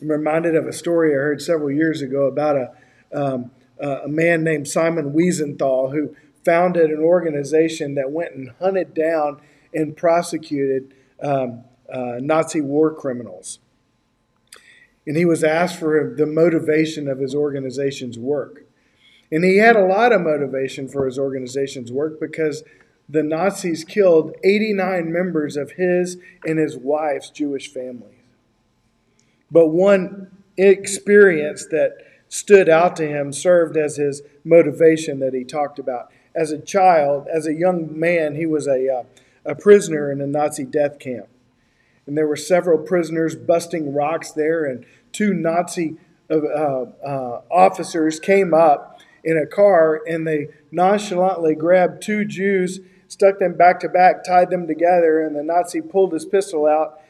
I'm 0.00 0.10
reminded 0.10 0.56
of 0.56 0.66
a 0.66 0.72
story 0.72 1.10
I 1.10 1.16
heard 1.16 1.42
several 1.42 1.70
years 1.70 2.00
ago 2.00 2.26
about 2.26 2.56
a, 2.56 2.72
um, 3.12 3.50
a 3.80 4.08
man 4.08 4.42
named 4.44 4.68
Simon 4.68 5.12
Wiesenthal 5.12 5.92
who 5.92 6.16
founded 6.44 6.90
an 6.90 7.00
organization 7.00 7.94
that 7.96 8.10
went 8.10 8.34
and 8.34 8.50
hunted 8.60 8.94
down 8.94 9.40
and 9.74 9.96
prosecuted 9.96 10.94
um, 11.22 11.64
uh, 11.92 12.18
Nazi 12.20 12.60
war 12.60 12.94
criminals. 12.94 13.58
And 15.06 15.16
he 15.16 15.24
was 15.24 15.44
asked 15.44 15.78
for 15.78 16.14
the 16.16 16.26
motivation 16.26 17.08
of 17.08 17.18
his 17.18 17.34
organization's 17.34 18.18
work. 18.18 18.64
And 19.30 19.44
he 19.44 19.56
had 19.56 19.76
a 19.76 19.84
lot 19.84 20.12
of 20.12 20.20
motivation 20.20 20.88
for 20.88 21.06
his 21.06 21.18
organization's 21.18 21.92
work 21.92 22.20
because 22.20 22.62
the 23.08 23.22
Nazis 23.22 23.84
killed 23.84 24.34
89 24.42 25.12
members 25.12 25.56
of 25.56 25.72
his 25.72 26.16
and 26.44 26.58
his 26.58 26.76
wife's 26.76 27.30
Jewish 27.30 27.72
families. 27.72 28.12
But 29.50 29.68
one 29.68 30.30
experience 30.56 31.66
that 31.66 31.98
stood 32.28 32.68
out 32.68 32.96
to 32.96 33.06
him 33.06 33.32
served 33.32 33.76
as 33.76 33.96
his 33.96 34.22
motivation 34.44 35.20
that 35.20 35.34
he 35.34 35.44
talked 35.44 35.78
about. 35.78 36.10
As 36.34 36.50
a 36.50 36.58
child, 36.58 37.28
as 37.32 37.46
a 37.46 37.54
young 37.54 37.98
man, 37.98 38.34
he 38.34 38.46
was 38.46 38.66
a, 38.66 38.88
uh, 38.88 39.02
a 39.44 39.54
prisoner 39.54 40.10
in 40.10 40.20
a 40.20 40.26
Nazi 40.26 40.64
death 40.64 40.98
camp. 40.98 41.28
And 42.06 42.16
there 42.16 42.26
were 42.26 42.36
several 42.36 42.78
prisoners 42.78 43.34
busting 43.34 43.92
rocks 43.92 44.30
there, 44.30 44.64
and 44.64 44.84
two 45.12 45.34
Nazi 45.34 45.96
uh, 46.30 46.36
uh, 46.36 47.40
officers 47.50 48.20
came 48.20 48.52
up 48.52 49.00
in 49.24 49.36
a 49.36 49.46
car 49.46 50.00
and 50.06 50.26
they 50.26 50.48
nonchalantly 50.70 51.54
grabbed 51.54 52.02
two 52.02 52.24
Jews, 52.24 52.80
stuck 53.08 53.38
them 53.38 53.54
back 53.54 53.80
to 53.80 53.88
back, 53.88 54.24
tied 54.24 54.50
them 54.50 54.66
together, 54.66 55.20
and 55.20 55.34
the 55.34 55.42
Nazi 55.42 55.80
pulled 55.80 56.12
his 56.12 56.24
pistol 56.24 56.66
out 56.66 57.00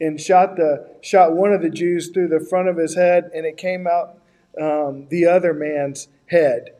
and 0.00 0.20
shot 0.20 0.56
the 0.56 0.88
shot 1.00 1.34
one 1.34 1.52
of 1.52 1.62
the 1.62 1.70
Jews 1.70 2.08
through 2.08 2.28
the 2.28 2.40
front 2.40 2.68
of 2.68 2.76
his 2.76 2.94
head, 2.94 3.30
and 3.34 3.46
it 3.46 3.56
came 3.56 3.86
out 3.86 4.19
um, 4.60 5.06
the 5.08 5.26
other 5.26 5.54
man's 5.54 6.08
head. 6.26 6.74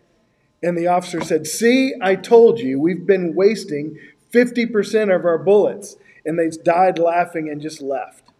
And 0.63 0.77
the 0.77 0.87
officer 0.87 1.21
said, 1.23 1.47
"See, 1.47 1.95
I 2.01 2.17
told 2.17 2.61
you, 2.61 2.79
we've 2.79 3.07
been 3.07 3.35
wasting 3.35 3.99
50% 4.33 5.15
of 5.15 5.25
our 5.25 5.39
bullets." 5.39 5.97
And 6.25 6.39
they 6.39 6.51
died 6.51 6.99
laughing 6.99 7.49
and 7.49 7.63
just 7.63 7.81
left. 7.81 8.31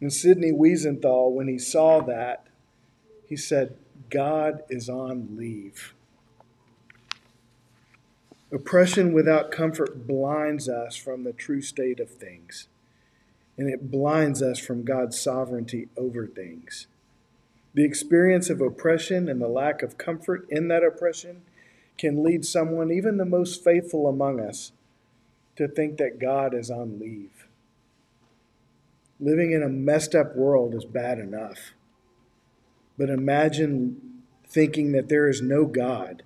And 0.00 0.12
Sidney 0.12 0.52
Wiesenthal, 0.52 1.32
when 1.32 1.48
he 1.48 1.58
saw 1.58 2.00
that, 2.02 2.46
he 3.26 3.36
said, 3.36 3.76
God 4.10 4.62
is 4.70 4.88
on 4.88 5.36
leave. 5.36 5.94
Oppression 8.50 9.12
without 9.12 9.50
comfort 9.50 10.06
blinds 10.06 10.68
us 10.68 10.96
from 10.96 11.24
the 11.24 11.34
true 11.34 11.60
state 11.60 12.00
of 12.00 12.08
things, 12.08 12.68
and 13.58 13.68
it 13.68 13.90
blinds 13.90 14.40
us 14.40 14.58
from 14.58 14.84
God's 14.84 15.20
sovereignty 15.20 15.88
over 15.98 16.26
things. 16.26 16.86
The 17.74 17.84
experience 17.84 18.50
of 18.50 18.60
oppression 18.60 19.28
and 19.28 19.40
the 19.40 19.48
lack 19.48 19.82
of 19.82 19.98
comfort 19.98 20.46
in 20.48 20.68
that 20.68 20.82
oppression 20.82 21.42
can 21.96 22.22
lead 22.22 22.44
someone, 22.44 22.90
even 22.90 23.16
the 23.16 23.24
most 23.24 23.62
faithful 23.62 24.08
among 24.08 24.40
us, 24.40 24.72
to 25.56 25.68
think 25.68 25.98
that 25.98 26.20
God 26.20 26.54
is 26.54 26.70
on 26.70 26.98
leave. 26.98 27.46
Living 29.20 29.50
in 29.52 29.62
a 29.62 29.68
messed 29.68 30.14
up 30.14 30.36
world 30.36 30.74
is 30.74 30.84
bad 30.84 31.18
enough. 31.18 31.74
But 32.96 33.10
imagine 33.10 34.22
thinking 34.46 34.92
that 34.92 35.08
there 35.08 35.28
is 35.28 35.42
no 35.42 35.66
God, 35.66 36.22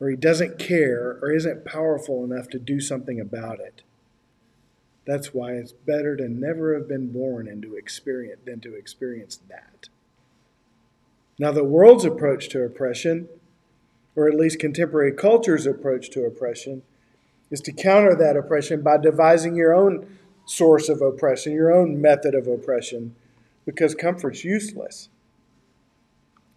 or 0.00 0.10
He 0.10 0.16
doesn't 0.16 0.58
care, 0.58 1.18
or 1.22 1.32
isn't 1.32 1.64
powerful 1.64 2.24
enough 2.24 2.48
to 2.50 2.58
do 2.58 2.80
something 2.80 3.20
about 3.20 3.60
it. 3.60 3.82
That's 5.06 5.32
why 5.32 5.52
it's 5.52 5.72
better 5.72 6.16
to 6.16 6.28
never 6.28 6.74
have 6.74 6.86
been 6.86 7.12
born 7.12 7.48
and 7.48 7.62
to 7.62 7.76
experience 7.76 8.42
than 8.44 8.60
to 8.60 8.74
experience 8.74 9.40
that. 9.48 9.88
Now, 11.38 11.52
the 11.52 11.64
world's 11.64 12.04
approach 12.04 12.48
to 12.50 12.64
oppression, 12.64 13.28
or 14.16 14.28
at 14.28 14.34
least 14.34 14.58
contemporary 14.58 15.12
culture's 15.12 15.66
approach 15.66 16.10
to 16.10 16.24
oppression, 16.24 16.82
is 17.50 17.60
to 17.62 17.72
counter 17.72 18.14
that 18.16 18.36
oppression 18.36 18.82
by 18.82 18.98
devising 18.98 19.54
your 19.54 19.72
own 19.72 20.18
source 20.46 20.88
of 20.88 21.00
oppression, 21.00 21.52
your 21.52 21.72
own 21.72 22.00
method 22.00 22.34
of 22.34 22.48
oppression, 22.48 23.14
because 23.64 23.94
comfort's 23.94 24.44
useless. 24.44 25.08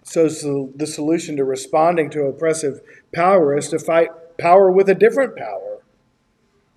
So, 0.03 0.27
so 0.27 0.71
the 0.75 0.87
solution 0.87 1.35
to 1.37 1.43
responding 1.43 2.09
to 2.11 2.23
oppressive 2.23 2.81
power 3.13 3.55
is 3.55 3.69
to 3.69 3.79
fight 3.79 4.09
power 4.39 4.71
with 4.71 4.89
a 4.89 4.95
different 4.95 5.35
power, 5.37 5.83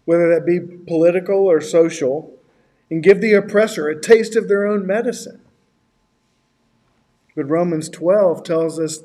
whether 0.05 0.29
that 0.29 0.45
be 0.45 0.61
political 0.61 1.47
or 1.47 1.61
social, 1.61 2.35
and 2.91 3.03
give 3.03 3.23
the 3.23 3.33
oppressor 3.33 3.89
a 3.89 4.01
taste 4.01 4.37
of 4.37 4.49
their 4.49 4.67
own 4.67 4.87
medicine. 4.87 5.41
But 7.35 7.51
Romans 7.51 7.89
12 7.89 8.43
tells 8.45 8.79
us 8.79 9.01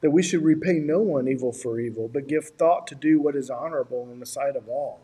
that 0.00 0.10
we 0.10 0.22
should 0.22 0.44
repay 0.44 0.74
no 0.74 1.00
one 1.00 1.28
evil 1.28 1.52
for 1.52 1.80
evil, 1.80 2.08
but 2.08 2.28
give 2.28 2.44
thought 2.44 2.86
to 2.88 2.94
do 2.94 3.18
what 3.18 3.34
is 3.34 3.48
honorable 3.48 4.08
in 4.12 4.20
the 4.20 4.26
sight 4.26 4.56
of 4.56 4.68
all. 4.68 5.00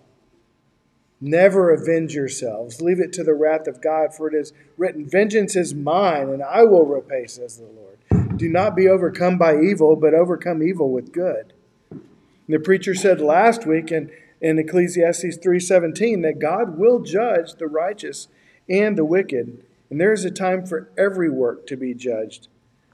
Never 1.20 1.70
avenge 1.70 2.14
yourselves. 2.14 2.80
Leave 2.80 3.00
it 3.00 3.12
to 3.14 3.24
the 3.24 3.34
wrath 3.34 3.66
of 3.66 3.82
God, 3.82 4.14
for 4.14 4.28
it 4.28 4.34
is 4.34 4.52
written, 4.78 5.08
Vengeance 5.08 5.54
is 5.54 5.74
mine, 5.74 6.30
and 6.30 6.42
I 6.42 6.64
will 6.64 6.86
repay, 6.86 7.26
says 7.26 7.58
the 7.58 7.64
Lord. 7.64 8.38
Do 8.38 8.48
not 8.48 8.74
be 8.74 8.88
overcome 8.88 9.36
by 9.36 9.60
evil, 9.60 9.96
but 9.96 10.14
overcome 10.14 10.62
evil 10.62 10.90
with 10.90 11.12
good. 11.12 11.52
And 11.90 12.00
the 12.48 12.58
preacher 12.58 12.94
said 12.94 13.20
last 13.20 13.66
week 13.66 13.92
in, 13.92 14.10
in 14.40 14.58
Ecclesiastes 14.58 15.38
3:17 15.38 16.22
that 16.22 16.38
God 16.38 16.78
will 16.78 17.00
judge 17.00 17.54
the 17.54 17.66
righteous 17.66 18.28
and 18.68 18.96
the 18.96 19.04
wicked, 19.04 19.62
and 19.90 20.00
there 20.00 20.12
is 20.12 20.24
a 20.24 20.30
time 20.30 20.64
for 20.64 20.90
every 20.96 21.28
work 21.28 21.66
to 21.66 21.76
be 21.76 21.94
judged. 21.94 22.48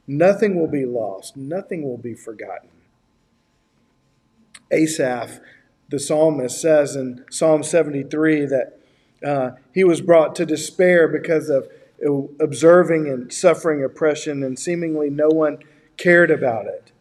Nothing 0.06 0.58
will 0.58 0.68
be 0.68 0.86
lost, 0.86 1.36
nothing 1.36 1.82
will 1.82 1.98
be 1.98 2.14
forgotten. 2.14 2.70
Asaph, 4.70 5.40
the 5.88 5.98
psalmist, 5.98 6.60
says 6.60 6.96
in 6.96 7.24
Psalm 7.30 7.62
73 7.62 8.46
that 8.46 8.80
uh, 9.24 9.50
he 9.72 9.84
was 9.84 10.00
brought 10.00 10.34
to 10.36 10.46
despair 10.46 11.06
because 11.08 11.48
of 11.48 11.68
observing 12.40 13.08
and 13.08 13.32
suffering 13.32 13.82
oppression, 13.82 14.42
and 14.42 14.58
seemingly 14.58 15.10
no 15.10 15.28
one 15.28 15.58
cared 15.96 16.30
about 16.30 16.66
it. 16.66 16.92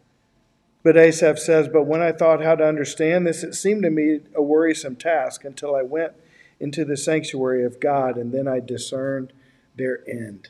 But 0.84 0.98
Asaph 0.98 1.40
says, 1.40 1.68
But 1.68 1.84
when 1.84 2.02
I 2.02 2.12
thought 2.12 2.44
how 2.44 2.56
to 2.56 2.68
understand 2.68 3.26
this, 3.26 3.44
it 3.44 3.56
seemed 3.56 3.84
to 3.84 3.90
me 3.90 4.20
a 4.36 4.42
worrisome 4.42 4.96
task 4.96 5.44
until 5.44 5.76
I 5.76 5.82
went 5.82 6.14
into 6.60 6.86
the 6.86 6.96
sanctuary 6.96 7.66
of 7.66 7.80
God, 7.80 8.18
and 8.18 8.32
then 8.32 8.48
I 8.48 8.60
discerned 8.60 9.34
their 9.76 10.00
end 10.10 10.50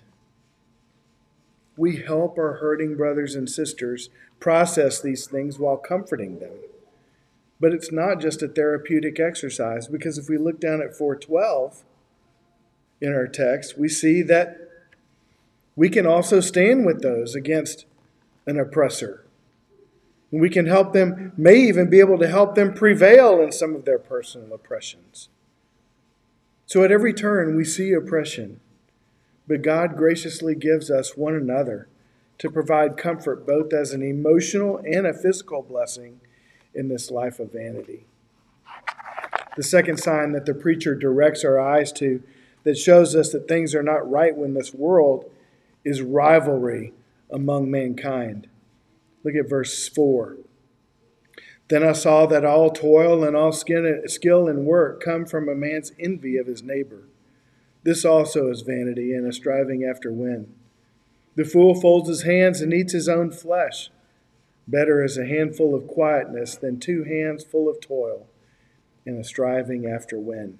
we 1.77 1.97
help 1.97 2.37
our 2.37 2.53
hurting 2.53 2.95
brothers 2.95 3.35
and 3.35 3.49
sisters 3.49 4.09
process 4.39 5.01
these 5.01 5.27
things 5.27 5.59
while 5.59 5.77
comforting 5.77 6.39
them. 6.39 6.57
But 7.59 7.73
it's 7.73 7.91
not 7.91 8.19
just 8.19 8.41
a 8.41 8.47
therapeutic 8.47 9.19
exercise, 9.19 9.87
because 9.87 10.17
if 10.17 10.29
we 10.29 10.37
look 10.37 10.59
down 10.59 10.81
at 10.81 10.95
412 10.95 11.83
in 13.01 13.13
our 13.13 13.27
text, 13.27 13.77
we 13.77 13.87
see 13.87 14.21
that 14.23 14.57
we 15.75 15.89
can 15.89 16.05
also 16.05 16.39
stand 16.39 16.85
with 16.85 17.01
those 17.01 17.35
against 17.35 17.85
an 18.45 18.59
oppressor. 18.59 19.25
And 20.31 20.41
We 20.41 20.49
can 20.49 20.65
help 20.65 20.93
them, 20.93 21.33
may 21.37 21.55
even 21.55 21.89
be 21.89 21.99
able 21.99 22.17
to 22.19 22.27
help 22.27 22.55
them 22.55 22.73
prevail 22.73 23.41
in 23.41 23.51
some 23.51 23.75
of 23.75 23.85
their 23.85 23.99
personal 23.99 24.53
oppressions. 24.53 25.29
So 26.65 26.83
at 26.83 26.91
every 26.91 27.13
turn, 27.13 27.55
we 27.55 27.63
see 27.63 27.91
oppression. 27.93 28.59
But 29.47 29.61
God 29.61 29.95
graciously 29.95 30.55
gives 30.55 30.89
us 30.89 31.15
one 31.15 31.35
another 31.35 31.87
to 32.39 32.49
provide 32.49 32.97
comfort 32.97 33.45
both 33.45 33.73
as 33.73 33.91
an 33.91 34.01
emotional 34.01 34.77
and 34.77 35.05
a 35.07 35.13
physical 35.13 35.61
blessing 35.61 36.19
in 36.73 36.89
this 36.89 37.09
life 37.09 37.39
of 37.39 37.53
vanity. 37.53 38.05
The 39.55 39.63
second 39.63 39.97
sign 39.97 40.33
that 40.33 40.45
the 40.45 40.53
preacher 40.53 40.95
directs 40.95 41.45
our 41.45 41.59
eyes 41.59 41.91
to 41.93 42.21
that 42.63 42.77
shows 42.77 43.15
us 43.15 43.31
that 43.31 43.47
things 43.47 43.73
are 43.73 43.83
not 43.83 44.09
right 44.09 44.35
when 44.35 44.53
this 44.53 44.73
world 44.73 45.31
is 45.85 46.01
rivalry 46.01 46.93
among 47.31 47.71
mankind. 47.71 48.47
Look 49.23 49.35
at 49.35 49.49
verse 49.49 49.87
4. 49.87 50.37
Then 51.67 51.83
I 51.83 51.93
saw 51.93 52.25
that 52.25 52.43
all 52.43 52.69
toil 52.69 53.23
and 53.23 53.35
all 53.35 53.51
skill 53.51 54.47
and 54.47 54.65
work 54.65 55.01
come 55.01 55.25
from 55.25 55.47
a 55.47 55.55
man's 55.55 55.93
envy 55.99 56.37
of 56.37 56.47
his 56.47 56.61
neighbor. 56.61 57.03
This 57.85 58.03
also 58.03 58.49
is 58.49 58.61
vanity 58.61 59.13
and 59.13 59.27
a 59.27 59.31
striving 59.31 59.83
after 59.83 60.11
wind. 60.11 60.51
The 61.35 61.45
fool 61.45 61.79
folds 61.79 62.09
his 62.09 62.23
hands 62.23 62.59
and 62.59 62.73
eats 62.73 62.93
his 62.93 63.07
own 63.07 63.31
flesh. 63.31 63.91
Better 64.67 65.03
is 65.03 65.19
a 65.19 65.27
handful 65.27 65.75
of 65.75 65.87
quietness 65.87 66.55
than 66.55 66.79
two 66.79 67.03
hands 67.03 67.43
full 67.43 67.69
of 67.69 67.79
toil 67.79 68.27
and 69.05 69.19
a 69.19 69.23
striving 69.23 69.85
after 69.85 70.17
wind. 70.17 70.57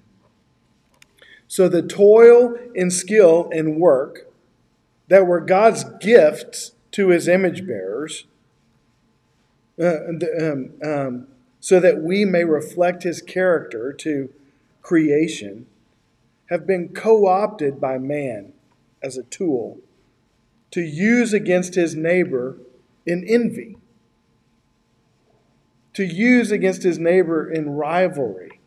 So 1.48 1.68
the 1.68 1.82
toil 1.82 2.54
and 2.76 2.92
skill 2.92 3.48
and 3.52 3.80
work 3.80 4.32
that 5.08 5.26
were 5.26 5.40
God's 5.40 5.82
gifts 6.00 6.72
to 6.92 7.08
his 7.08 7.26
image 7.26 7.66
bearers, 7.66 8.26
uh, 9.82 9.96
um, 10.40 10.70
um, 10.84 11.26
so 11.58 11.80
that 11.80 12.02
we 12.02 12.24
may 12.24 12.44
reflect 12.44 13.02
his 13.02 13.20
character 13.20 13.92
to 13.92 14.32
creation 14.80 15.66
have 16.50 16.66
been 16.66 16.88
co 16.88 17.26
opted 17.26 17.80
by 17.80 17.98
man 17.98 18.52
as 19.02 19.16
a 19.16 19.22
tool 19.24 19.78
to 20.70 20.80
use 20.80 21.32
against 21.32 21.74
his 21.74 21.94
neighbor 21.94 22.58
in 23.06 23.24
envy, 23.26 23.76
to 25.94 26.04
use 26.04 26.50
against 26.50 26.82
his 26.82 26.98
neighbor 26.98 27.50
in 27.50 27.70
rivalry. 27.70 28.60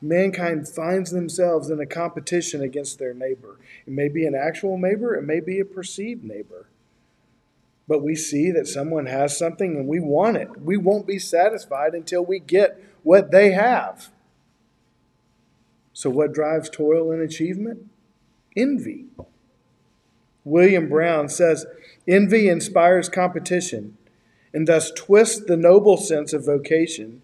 mankind 0.00 0.66
finds 0.66 1.10
themselves 1.10 1.68
in 1.68 1.78
a 1.78 1.84
competition 1.84 2.62
against 2.62 2.98
their 2.98 3.12
neighbor. 3.12 3.58
It 3.86 3.92
may 3.92 4.08
be 4.08 4.24
an 4.24 4.34
actual 4.34 4.78
neighbor, 4.78 5.14
it 5.14 5.24
may 5.24 5.40
be 5.40 5.60
a 5.60 5.64
perceived 5.64 6.24
neighbor. 6.24 6.68
But 7.86 8.02
we 8.02 8.14
see 8.14 8.50
that 8.52 8.68
someone 8.68 9.06
has 9.06 9.36
something 9.36 9.76
and 9.76 9.88
we 9.88 10.00
want 10.00 10.36
it. 10.36 10.60
We 10.62 10.76
won't 10.76 11.08
be 11.08 11.18
satisfied 11.18 11.92
until 11.92 12.24
we 12.24 12.38
get 12.38 12.82
what 13.02 13.30
they 13.30 13.50
have. 13.50 14.10
So, 16.00 16.08
what 16.08 16.32
drives 16.32 16.70
toil 16.70 17.12
and 17.12 17.20
achievement? 17.20 17.84
Envy. 18.56 19.04
William 20.44 20.88
Brown 20.88 21.28
says 21.28 21.66
envy 22.08 22.48
inspires 22.48 23.10
competition 23.10 23.98
and 24.54 24.66
thus 24.66 24.90
twists 24.92 25.44
the 25.44 25.58
noble 25.58 25.98
sense 25.98 26.32
of 26.32 26.46
vocation 26.46 27.20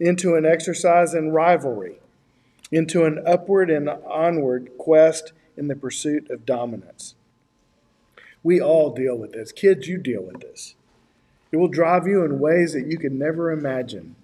into 0.00 0.34
an 0.34 0.44
exercise 0.44 1.14
in 1.14 1.30
rivalry 1.30 2.00
into 2.72 3.04
an 3.04 3.22
upward 3.24 3.70
and 3.70 3.88
onward 3.88 4.70
quest 4.78 5.32
in 5.56 5.68
the 5.68 5.76
pursuit 5.76 6.28
of 6.28 6.44
dominance. 6.44 7.14
We 8.42 8.60
all 8.60 8.92
deal 8.92 9.16
with 9.16 9.30
this. 9.30 9.52
Kids, 9.52 9.86
you 9.86 9.96
deal 9.96 10.24
with 10.24 10.40
this. 10.40 10.74
It 11.52 11.58
will 11.58 11.68
drive 11.68 12.08
you 12.08 12.24
in 12.24 12.40
ways 12.40 12.72
that 12.72 12.88
you 12.88 12.98
could 12.98 13.12
never 13.12 13.52
imagine. 13.52 14.16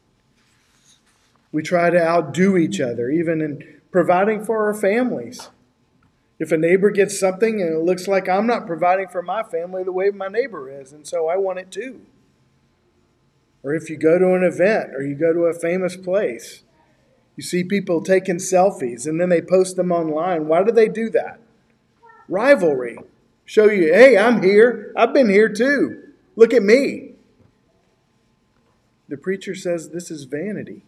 We 1.53 1.63
try 1.63 1.91
to 1.91 2.05
outdo 2.05 2.57
each 2.57 2.81
other, 2.81 3.09
even 3.09 3.41
in 3.41 3.75
providing 3.95 4.45
for 4.45 4.67
our 4.67 4.75
families. 4.75 5.51
If 6.41 6.51
a 6.51 6.57
neighbor 6.57 6.91
gets 6.91 7.17
something 7.17 7.63
and 7.63 7.73
it 7.73 7.79
looks 7.79 8.09
like 8.09 8.29
I'm 8.29 8.45
not 8.45 8.67
providing 8.67 9.07
for 9.07 9.23
my 9.23 9.45
family 9.45 9.85
the 9.85 9.93
way 9.93 10.11
my 10.11 10.27
neighbor 10.27 10.69
is, 10.69 10.93
and 10.93 11.07
so 11.07 11.29
I 11.29 11.37
want 11.37 11.61
it 11.61 11.71
too. 11.71 12.01
Or 13.63 13.73
if 13.73 13.89
you 13.89 13.97
go 13.97 14.19
to 14.19 14.35
an 14.35 14.43
event 14.43 14.97
or 14.97 15.07
you 15.07 15.15
go 15.15 15.33
to 15.33 15.45
a 15.45 15.55
famous 15.55 15.97
place 15.97 16.65
you 17.37 17.45
see 17.45 17.63
people 17.63 18.03
taking 18.03 18.39
selfies 18.39 19.07
and 19.07 19.21
then 19.21 19.29
they 19.29 19.41
post 19.41 19.77
them 19.77 19.93
online. 19.93 20.49
Why 20.49 20.65
do 20.65 20.73
they 20.73 20.89
do 20.89 21.09
that? 21.11 21.39
Rivalry. 22.29 22.99
Show 23.45 23.67
you, 23.67 23.95
hey, 23.95 24.19
I'm 24.19 24.43
here. 24.43 24.93
I've 24.97 25.15
been 25.15 25.29
here 25.29 25.49
too. 25.49 26.03
Look 26.35 26.53
at 26.53 26.65
me. 26.65 27.13
The 29.09 29.17
preacher 29.17 29.55
says 29.55 29.91
this 29.91 30.11
is 30.11 30.25
vanity. 30.25 30.85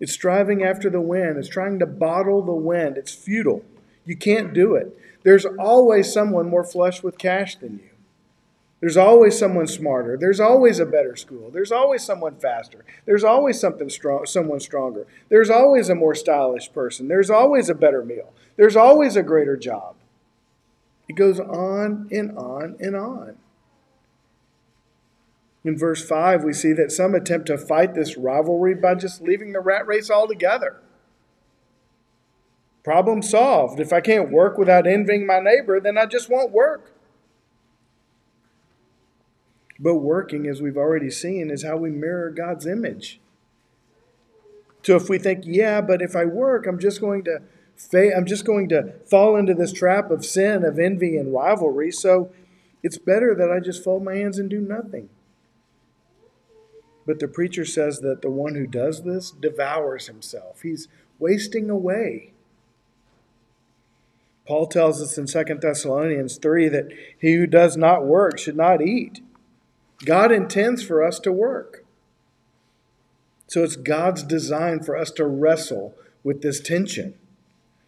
It's 0.00 0.12
striving 0.12 0.62
after 0.62 0.90
the 0.90 1.00
wind, 1.00 1.36
it's 1.36 1.48
trying 1.48 1.78
to 1.78 1.86
bottle 1.86 2.42
the 2.42 2.52
wind. 2.52 2.96
It's 2.96 3.14
futile. 3.14 3.64
You 4.04 4.16
can't 4.16 4.52
do 4.52 4.74
it. 4.74 4.96
There's 5.22 5.46
always 5.46 6.12
someone 6.12 6.48
more 6.48 6.64
flush 6.64 7.02
with 7.02 7.16
cash 7.16 7.56
than 7.56 7.78
you. 7.78 7.90
There's 8.80 8.98
always 8.98 9.38
someone 9.38 9.66
smarter. 9.66 10.18
There's 10.18 10.40
always 10.40 10.78
a 10.78 10.84
better 10.84 11.16
school. 11.16 11.50
There's 11.50 11.72
always 11.72 12.02
someone 12.02 12.36
faster. 12.36 12.84
There's 13.06 13.24
always 13.24 13.58
something 13.58 13.88
strong, 13.88 14.26
someone 14.26 14.60
stronger. 14.60 15.06
There's 15.30 15.48
always 15.48 15.88
a 15.88 15.94
more 15.94 16.14
stylish 16.14 16.70
person. 16.70 17.08
There's 17.08 17.30
always 17.30 17.70
a 17.70 17.74
better 17.74 18.04
meal. 18.04 18.34
There's 18.56 18.76
always 18.76 19.16
a 19.16 19.22
greater 19.22 19.56
job. 19.56 19.94
It 21.08 21.16
goes 21.16 21.40
on 21.40 22.08
and 22.12 22.36
on 22.36 22.76
and 22.78 22.94
on. 22.94 23.36
In 25.64 25.78
verse 25.78 26.06
5, 26.06 26.44
we 26.44 26.52
see 26.52 26.72
that 26.74 26.92
some 26.92 27.14
attempt 27.14 27.46
to 27.46 27.56
fight 27.56 27.94
this 27.94 28.18
rivalry 28.18 28.74
by 28.74 28.94
just 28.94 29.22
leaving 29.22 29.52
the 29.52 29.60
rat 29.60 29.86
race 29.86 30.10
altogether. 30.10 30.80
Problem 32.84 33.22
solved. 33.22 33.80
If 33.80 33.92
I 33.92 34.02
can't 34.02 34.30
work 34.30 34.58
without 34.58 34.86
envying 34.86 35.26
my 35.26 35.40
neighbor, 35.40 35.80
then 35.80 35.96
I 35.96 36.04
just 36.04 36.28
won't 36.28 36.52
work. 36.52 36.90
But 39.80 39.96
working, 39.96 40.46
as 40.46 40.60
we've 40.60 40.76
already 40.76 41.10
seen, 41.10 41.50
is 41.50 41.64
how 41.64 41.78
we 41.78 41.90
mirror 41.90 42.30
God's 42.30 42.66
image. 42.66 43.20
So 44.82 44.96
if 44.96 45.08
we 45.08 45.18
think, 45.18 45.44
yeah, 45.46 45.80
but 45.80 46.02
if 46.02 46.14
I 46.14 46.26
work, 46.26 46.66
I'm 46.66 46.78
just 46.78 47.00
going 47.00 47.24
to 47.24 47.40
fa- 47.74 48.14
I'm 48.14 48.26
just 48.26 48.44
going 48.44 48.68
to 48.68 48.92
fall 49.10 49.34
into 49.34 49.54
this 49.54 49.72
trap 49.72 50.10
of 50.10 50.24
sin, 50.24 50.62
of 50.62 50.78
envy 50.78 51.16
and 51.16 51.32
rivalry. 51.32 51.90
So 51.90 52.30
it's 52.82 52.98
better 52.98 53.34
that 53.34 53.50
I 53.50 53.60
just 53.60 53.82
fold 53.82 54.04
my 54.04 54.14
hands 54.14 54.38
and 54.38 54.50
do 54.50 54.60
nothing. 54.60 55.08
But 57.06 57.20
the 57.20 57.28
preacher 57.28 57.64
says 57.64 58.00
that 58.00 58.22
the 58.22 58.30
one 58.30 58.54
who 58.54 58.66
does 58.66 59.02
this 59.02 59.30
devours 59.30 60.06
himself. 60.06 60.62
He's 60.62 60.88
wasting 61.18 61.70
away. 61.70 62.32
Paul 64.46 64.66
tells 64.66 65.00
us 65.00 65.16
in 65.16 65.26
2 65.26 65.54
Thessalonians 65.60 66.36
3 66.36 66.68
that 66.68 66.92
he 67.18 67.34
who 67.34 67.46
does 67.46 67.76
not 67.76 68.04
work 68.04 68.38
should 68.38 68.56
not 68.56 68.82
eat. 68.82 69.20
God 70.04 70.30
intends 70.32 70.82
for 70.82 71.02
us 71.02 71.18
to 71.20 71.32
work. 71.32 71.84
So 73.46 73.62
it's 73.62 73.76
God's 73.76 74.22
design 74.22 74.82
for 74.82 74.96
us 74.96 75.10
to 75.12 75.26
wrestle 75.26 75.94
with 76.22 76.42
this 76.42 76.60
tension, 76.60 77.14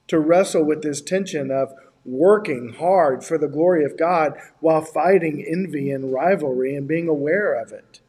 to 0.09 0.19
wrestle 0.19 0.65
with 0.65 0.83
this 0.83 1.01
tension 1.01 1.51
of 1.51 1.73
working 2.05 2.75
hard 2.79 3.25
for 3.25 3.37
the 3.37 3.49
glory 3.49 3.85
of 3.85 3.99
God 3.99 4.39
while 4.61 4.81
fighting 4.81 5.45
envy 5.47 5.91
and 5.91 6.13
rivalry 6.13 6.75
and 6.75 6.87
being 6.87 7.09
aware 7.09 7.53
of 7.55 7.73
it. 7.73 8.01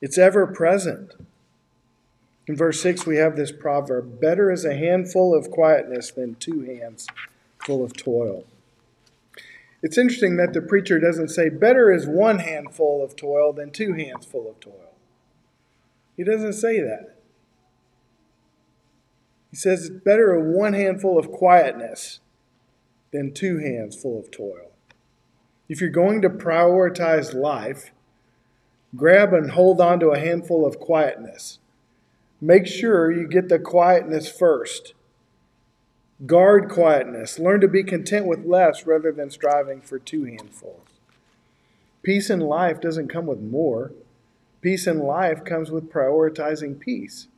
It's 0.00 0.18
ever 0.18 0.46
present. 0.46 1.14
In 2.46 2.56
verse 2.56 2.80
6, 2.80 3.06
we 3.06 3.16
have 3.16 3.36
this 3.36 3.52
proverb 3.52 4.20
Better 4.20 4.50
is 4.50 4.64
a 4.64 4.74
handful 4.74 5.34
of 5.34 5.50
quietness 5.50 6.10
than 6.10 6.36
two 6.36 6.62
hands 6.62 7.06
full 7.58 7.84
of 7.84 7.92
toil. 7.92 8.44
It's 9.82 9.98
interesting 9.98 10.36
that 10.36 10.52
the 10.52 10.60
preacher 10.60 10.98
doesn't 10.98 11.28
say, 11.28 11.48
better 11.48 11.92
is 11.92 12.06
one 12.06 12.40
handful 12.40 13.02
of 13.02 13.16
toil 13.16 13.52
than 13.52 13.70
two 13.70 13.94
hands 13.94 14.26
full 14.26 14.48
of 14.48 14.60
toil. 14.60 14.92
He 16.16 16.24
doesn't 16.24 16.54
say 16.54 16.80
that. 16.80 17.16
He 19.50 19.56
says 19.56 19.86
it's 19.86 20.04
better 20.04 20.32
a 20.32 20.40
one 20.40 20.74
handful 20.74 21.18
of 21.18 21.32
quietness 21.32 22.20
than 23.12 23.32
two 23.32 23.58
hands 23.58 24.00
full 24.00 24.18
of 24.18 24.30
toil. 24.30 24.70
If 25.68 25.80
you're 25.80 25.90
going 25.90 26.20
to 26.22 26.30
prioritize 26.30 27.34
life, 27.34 27.90
grab 28.96 29.32
and 29.32 29.52
hold 29.52 29.80
on 29.80 30.00
to 30.00 30.10
a 30.10 30.18
handful 30.18 30.66
of 30.66 30.80
quietness. 30.80 31.58
Make 32.40 32.66
sure 32.66 33.10
you 33.10 33.28
get 33.28 33.48
the 33.48 33.58
quietness 33.58 34.30
first 34.30 34.94
Guard 36.26 36.68
quietness. 36.68 37.38
Learn 37.38 37.62
to 37.62 37.68
be 37.68 37.82
content 37.82 38.26
with 38.26 38.44
less 38.44 38.86
rather 38.86 39.10
than 39.10 39.30
striving 39.30 39.80
for 39.80 39.98
two 39.98 40.24
handfuls. 40.24 40.86
Peace 42.02 42.28
in 42.28 42.40
life 42.40 42.80
doesn't 42.80 43.08
come 43.08 43.26
with 43.26 43.40
more. 43.40 43.92
Peace 44.60 44.86
in 44.86 44.98
life 44.98 45.44
comes 45.44 45.70
with 45.70 45.90
prioritizing 45.90 46.78
peace. 46.78 47.28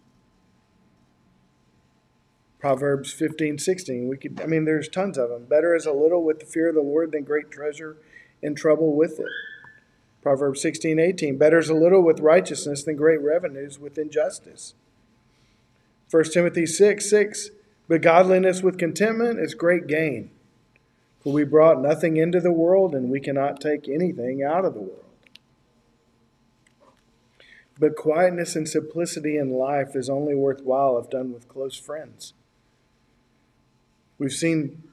Proverbs 2.59 3.13
15, 3.13 3.59
16. 3.59 4.09
We 4.09 4.17
could, 4.17 4.41
I 4.41 4.47
mean, 4.47 4.65
there's 4.65 4.89
tons 4.89 5.17
of 5.17 5.31
them. 5.31 5.45
Better 5.45 5.77
is 5.77 5.87
a 5.87 5.93
little 5.93 6.25
with 6.25 6.41
the 6.41 6.47
fear 6.47 6.69
of 6.69 6.75
the 6.75 6.81
Lord 6.81 7.13
than 7.13 7.23
great 7.23 7.51
treasure 7.53 7.97
and 8.43 8.57
trouble 8.57 8.97
with 8.97 9.21
it. 9.21 9.31
Proverbs 10.23 10.63
16, 10.63 10.99
18. 11.01 11.37
Better 11.37 11.59
is 11.59 11.69
a 11.69 11.75
little 11.75 12.03
with 12.03 12.21
righteousness 12.21 12.85
than 12.85 12.97
great 12.97 13.21
revenues 13.21 13.79
with 13.79 13.99
injustice. 13.99 14.75
1 16.11 16.25
Timothy 16.33 16.65
6, 16.65 17.09
6. 17.09 17.51
But 17.89 18.03
godliness 18.03 18.63
with 18.63 18.79
contentment 18.79 19.41
is 19.41 19.55
great 19.55 19.89
gain. 19.89 20.31
For 21.21 21.33
we 21.33 21.45
brought 21.45 21.83
nothing 21.83 22.17
into 22.17 22.41
the 22.41 22.53
world, 22.53 22.95
and 22.95 23.11
we 23.11 23.21
cannot 23.21 23.61
take 23.61 23.89
anything 23.89 24.43
out 24.43 24.65
of 24.65 24.75
the 24.75 24.81
world. 24.81 25.05
But 27.79 27.97
quietness 27.97 28.55
and 28.55 28.69
simplicity 28.69 29.37
in 29.37 29.51
life 29.51 29.97
is 29.97 30.09
only 30.09 30.35
worthwhile 30.35 30.99
if 30.99 31.11
done 31.11 31.33
with 31.33 31.49
close 31.49 31.77
friends. 31.77 32.33
We've 34.19 34.33
seen 34.33 34.85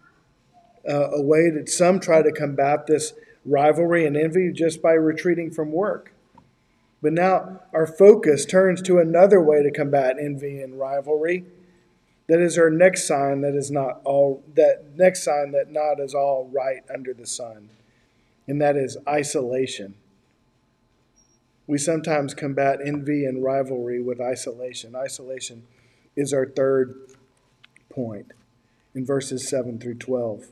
uh, 0.87 1.11
a 1.11 1.21
way 1.21 1.51
that 1.51 1.69
some 1.69 1.99
try 1.99 2.21
to 2.21 2.31
combat 2.31 2.87
this 2.87 3.13
rivalry 3.45 4.05
and 4.05 4.17
envy 4.17 4.51
just 4.51 4.81
by 4.81 4.93
retreating 4.93 5.51
from 5.51 5.71
work. 5.71 6.13
But 7.01 7.13
now 7.13 7.61
our 7.73 7.87
focus 7.87 8.45
turns 8.45 8.81
to 8.83 8.99
another 8.99 9.41
way 9.41 9.63
to 9.63 9.71
combat 9.71 10.17
envy 10.19 10.61
and 10.61 10.77
rivalry 10.77 11.45
that 12.29 12.39
is 12.39 12.59
our 12.59 12.69
next 12.69 13.07
sign 13.07 13.41
that 13.41 13.55
is 13.55 13.71
not 13.71 14.01
all 14.03 14.43
that 14.53 14.95
next 14.95 15.23
sign 15.23 15.51
that 15.51 15.71
not 15.71 15.99
is 15.99 16.13
all 16.13 16.47
right 16.53 16.83
under 16.93 17.11
the 17.11 17.25
sun. 17.25 17.69
And 18.47 18.61
that 18.61 18.77
is 18.77 18.97
isolation. 19.07 19.95
We 21.65 21.79
sometimes 21.79 22.35
combat 22.35 22.79
envy 22.85 23.25
and 23.25 23.43
rivalry 23.43 23.99
with 23.99 24.21
isolation. 24.21 24.95
Isolation 24.95 25.63
is 26.15 26.31
our 26.31 26.45
third 26.45 26.95
point 27.89 28.31
in 28.93 29.05
verses 29.05 29.47
7 29.47 29.79
through 29.79 29.95
12. 29.95 30.51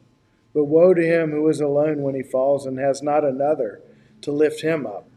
But 0.53 0.65
woe 0.65 0.93
to 0.93 1.01
him 1.01 1.31
who 1.31 1.47
is 1.47 1.61
alone 1.61 2.01
when 2.01 2.15
he 2.15 2.23
falls 2.23 2.65
and 2.65 2.77
has 2.79 3.01
not 3.01 3.23
another 3.23 3.81
to 4.21 4.31
lift 4.31 4.61
him 4.61 4.85
up. 4.85 5.07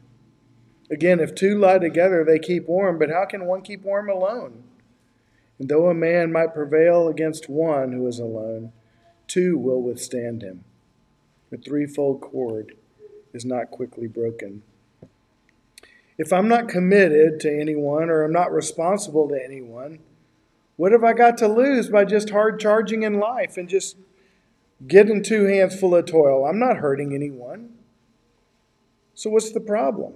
Again, 0.90 1.18
if 1.18 1.34
two 1.34 1.58
lie 1.58 1.78
together, 1.78 2.24
they 2.24 2.38
keep 2.38 2.68
warm, 2.68 2.98
but 2.98 3.10
how 3.10 3.24
can 3.24 3.46
one 3.46 3.62
keep 3.62 3.82
warm 3.82 4.08
alone? 4.08 4.64
And 5.58 5.68
though 5.68 5.88
a 5.88 5.94
man 5.94 6.32
might 6.32 6.54
prevail 6.54 7.08
against 7.08 7.48
one 7.48 7.92
who 7.92 8.06
is 8.06 8.18
alone, 8.18 8.72
two 9.26 9.56
will 9.56 9.82
withstand 9.82 10.42
him. 10.42 10.64
The 11.50 11.56
threefold 11.56 12.20
cord 12.20 12.74
is 13.32 13.44
not 13.44 13.70
quickly 13.70 14.06
broken. 14.06 14.62
If 16.16 16.32
I'm 16.32 16.48
not 16.48 16.68
committed 16.68 17.40
to 17.40 17.60
anyone 17.60 18.08
or 18.08 18.22
I'm 18.22 18.32
not 18.32 18.52
responsible 18.52 19.28
to 19.28 19.42
anyone, 19.42 19.98
what 20.76 20.92
have 20.92 21.04
I 21.04 21.12
got 21.12 21.38
to 21.38 21.48
lose 21.48 21.88
by 21.88 22.04
just 22.04 22.30
hard 22.30 22.60
charging 22.60 23.02
in 23.02 23.18
life 23.18 23.56
and 23.56 23.68
just 23.68 23.96
getting 24.86 25.22
two 25.22 25.44
hands 25.44 25.78
full 25.78 25.94
of 25.94 26.06
toil? 26.06 26.46
I'm 26.46 26.58
not 26.58 26.78
hurting 26.78 27.14
anyone. 27.14 27.70
So, 29.14 29.30
what's 29.30 29.52
the 29.52 29.60
problem? 29.60 30.14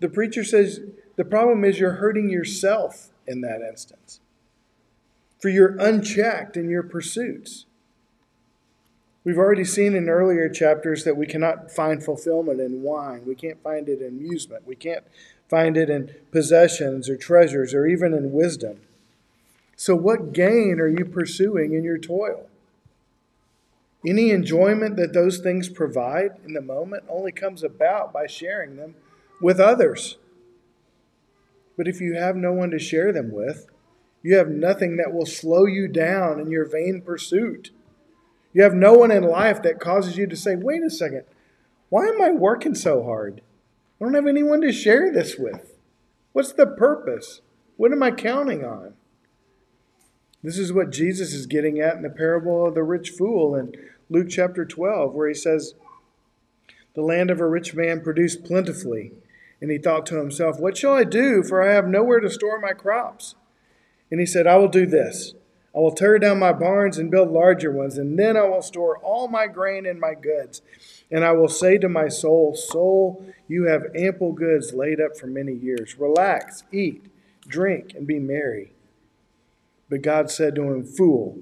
The 0.00 0.08
preacher 0.08 0.44
says 0.44 0.80
the 1.16 1.24
problem 1.24 1.64
is 1.64 1.78
you're 1.78 1.92
hurting 1.92 2.28
yourself 2.28 3.10
in 3.26 3.40
that 3.42 3.60
instance. 3.60 4.20
For 5.38 5.48
you're 5.48 5.76
unchecked 5.78 6.56
in 6.56 6.68
your 6.68 6.82
pursuits. 6.82 7.66
We've 9.24 9.38
already 9.38 9.64
seen 9.64 9.94
in 9.94 10.08
earlier 10.08 10.48
chapters 10.50 11.04
that 11.04 11.16
we 11.16 11.26
cannot 11.26 11.70
find 11.70 12.02
fulfillment 12.02 12.60
in 12.60 12.82
wine. 12.82 13.22
We 13.26 13.34
can't 13.34 13.62
find 13.62 13.88
it 13.88 14.02
in 14.02 14.08
amusement. 14.08 14.66
We 14.66 14.76
can't 14.76 15.04
find 15.48 15.76
it 15.76 15.88
in 15.88 16.14
possessions 16.30 17.08
or 17.08 17.16
treasures 17.16 17.72
or 17.72 17.86
even 17.86 18.12
in 18.12 18.32
wisdom. 18.32 18.80
So, 19.76 19.94
what 19.96 20.32
gain 20.32 20.78
are 20.78 20.88
you 20.88 21.04
pursuing 21.04 21.72
in 21.72 21.84
your 21.84 21.98
toil? 21.98 22.48
Any 24.06 24.30
enjoyment 24.30 24.96
that 24.96 25.14
those 25.14 25.38
things 25.38 25.68
provide 25.68 26.32
in 26.44 26.52
the 26.52 26.60
moment 26.60 27.04
only 27.08 27.32
comes 27.32 27.62
about 27.62 28.12
by 28.12 28.26
sharing 28.26 28.76
them 28.76 28.96
with 29.40 29.58
others. 29.58 30.18
But 31.76 31.88
if 31.88 32.00
you 32.00 32.14
have 32.14 32.36
no 32.36 32.52
one 32.52 32.70
to 32.70 32.78
share 32.78 33.12
them 33.12 33.32
with, 33.32 33.66
you 34.22 34.36
have 34.36 34.48
nothing 34.48 34.96
that 34.96 35.12
will 35.12 35.26
slow 35.26 35.66
you 35.66 35.88
down 35.88 36.38
in 36.38 36.50
your 36.50 36.68
vain 36.68 37.02
pursuit. 37.04 37.70
You 38.52 38.62
have 38.62 38.74
no 38.74 38.92
one 38.92 39.10
in 39.10 39.24
life 39.24 39.62
that 39.62 39.80
causes 39.80 40.16
you 40.16 40.26
to 40.26 40.36
say, 40.36 40.54
wait 40.54 40.82
a 40.82 40.90
second, 40.90 41.24
why 41.88 42.06
am 42.06 42.20
I 42.22 42.30
working 42.30 42.74
so 42.74 43.02
hard? 43.02 43.40
I 44.00 44.04
don't 44.04 44.14
have 44.14 44.26
anyone 44.26 44.60
to 44.62 44.72
share 44.72 45.12
this 45.12 45.36
with. 45.38 45.78
What's 46.32 46.52
the 46.52 46.66
purpose? 46.66 47.40
What 47.76 47.92
am 47.92 48.02
I 48.02 48.10
counting 48.10 48.64
on? 48.64 48.94
This 50.42 50.58
is 50.58 50.72
what 50.72 50.90
Jesus 50.90 51.32
is 51.32 51.46
getting 51.46 51.80
at 51.80 51.96
in 51.96 52.02
the 52.02 52.10
parable 52.10 52.66
of 52.66 52.74
the 52.74 52.82
rich 52.82 53.10
fool 53.10 53.54
in 53.54 53.72
Luke 54.10 54.28
chapter 54.28 54.64
12, 54.64 55.14
where 55.14 55.28
he 55.28 55.34
says, 55.34 55.74
The 56.94 57.02
land 57.02 57.30
of 57.30 57.40
a 57.40 57.48
rich 57.48 57.74
man 57.74 58.02
produced 58.02 58.44
plentifully. 58.44 59.12
And 59.60 59.70
he 59.70 59.78
thought 59.78 60.04
to 60.06 60.18
himself, 60.18 60.60
What 60.60 60.76
shall 60.76 60.92
I 60.92 61.04
do? 61.04 61.42
For 61.42 61.62
I 61.62 61.72
have 61.72 61.86
nowhere 61.86 62.20
to 62.20 62.28
store 62.28 62.60
my 62.60 62.72
crops. 62.72 63.34
And 64.10 64.20
he 64.20 64.26
said, 64.26 64.46
I 64.46 64.56
will 64.56 64.68
do 64.68 64.86
this. 64.86 65.34
I 65.74 65.78
will 65.78 65.92
tear 65.92 66.18
down 66.18 66.38
my 66.38 66.52
barns 66.52 66.98
and 66.98 67.10
build 67.10 67.30
larger 67.30 67.72
ones, 67.72 67.98
and 67.98 68.16
then 68.16 68.36
I 68.36 68.42
will 68.42 68.62
store 68.62 68.98
all 68.98 69.26
my 69.26 69.48
grain 69.48 69.86
and 69.86 69.98
my 69.98 70.14
goods. 70.14 70.62
And 71.10 71.24
I 71.24 71.32
will 71.32 71.48
say 71.48 71.78
to 71.78 71.88
my 71.88 72.08
soul, 72.08 72.54
Soul, 72.54 73.26
you 73.48 73.64
have 73.64 73.86
ample 73.96 74.32
goods 74.32 74.72
laid 74.72 75.00
up 75.00 75.16
for 75.16 75.26
many 75.26 75.52
years. 75.52 75.98
Relax, 75.98 76.62
eat, 76.70 77.06
drink, 77.48 77.92
and 77.96 78.06
be 78.06 78.20
merry. 78.20 78.72
But 79.90 80.02
God 80.02 80.30
said 80.30 80.54
to 80.54 80.62
him, 80.62 80.84
Fool, 80.84 81.38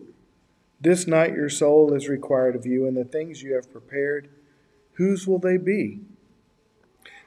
this 0.82 1.06
night 1.06 1.32
your 1.32 1.48
soul 1.48 1.94
is 1.94 2.08
required 2.08 2.56
of 2.56 2.66
you, 2.66 2.86
and 2.86 2.96
the 2.96 3.04
things 3.04 3.42
you 3.42 3.54
have 3.54 3.72
prepared, 3.72 4.28
whose 4.94 5.26
will 5.26 5.38
they 5.38 5.56
be? 5.56 6.00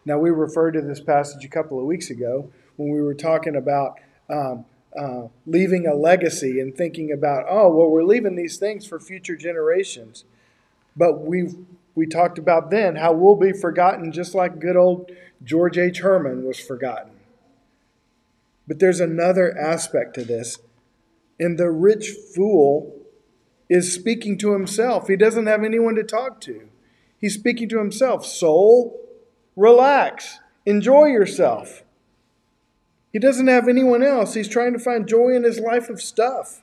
Now, 0.06 0.20
we 0.20 0.30
referred 0.30 0.74
to 0.74 0.82
this 0.82 1.00
passage 1.00 1.44
a 1.44 1.50
couple 1.50 1.80
of 1.80 1.86
weeks 1.86 2.10
ago 2.10 2.52
when 2.76 2.92
we 2.92 3.02
were 3.02 3.16
talking 3.16 3.56
about 3.56 3.98
um, 4.30 4.66
uh, 4.96 5.28
leaving 5.48 5.88
a 5.88 5.96
legacy 5.96 6.60
and 6.60 6.76
thinking 6.76 7.12
about, 7.12 7.46
oh, 7.50 7.70
well, 7.70 7.90
we're 7.90 8.04
leaving 8.04 8.36
these 8.36 8.58
things 8.58 8.86
for 8.86 9.00
future 9.00 9.36
generations. 9.36 10.26
But 10.96 11.22
we 11.22 11.50
we 11.96 12.06
talked 12.06 12.38
about 12.38 12.72
then 12.72 12.98
how 12.98 13.14
we'll 13.14 13.38
be 13.38 13.54
forgotten 13.54 14.12
just 14.12 14.36
like 14.36 14.60
good 14.60 14.76
old 14.76 15.10
George 15.44 15.78
H. 15.78 16.00
Herman 16.00 16.46
was 16.46 16.60
forgotten. 16.60 17.14
But 18.68 18.80
there's 18.80 19.00
another 19.00 19.58
aspect 19.58 20.14
to 20.16 20.26
this 20.26 20.60
and 21.40 21.58
the 21.58 21.70
rich 21.70 22.10
fool 22.36 22.95
is 23.70 23.94
speaking 23.94 24.38
to 24.40 24.54
himself. 24.54 25.08
He 25.08 25.16
doesn't 25.16 25.48
have 25.48 25.64
anyone 25.64 25.96
to 25.96 26.04
talk 26.04 26.40
to. 26.42 26.70
He's 27.20 27.34
speaking 27.34 27.70
to 27.70 27.80
himself. 27.80 28.26
Soul, 28.26 29.00
relax, 29.56 30.40
enjoy 30.66 31.06
yourself. 31.06 31.84
He 33.12 33.20
doesn't 33.20 33.48
have 33.48 33.68
anyone 33.68 34.04
else. 34.04 34.34
He's 34.34 34.50
trying 34.50 34.74
to 34.74 34.80
find 34.80 35.08
joy 35.08 35.30
in 35.30 35.44
his 35.44 35.60
life 35.60 35.90
of 35.90 36.02
stuff. 36.02 36.62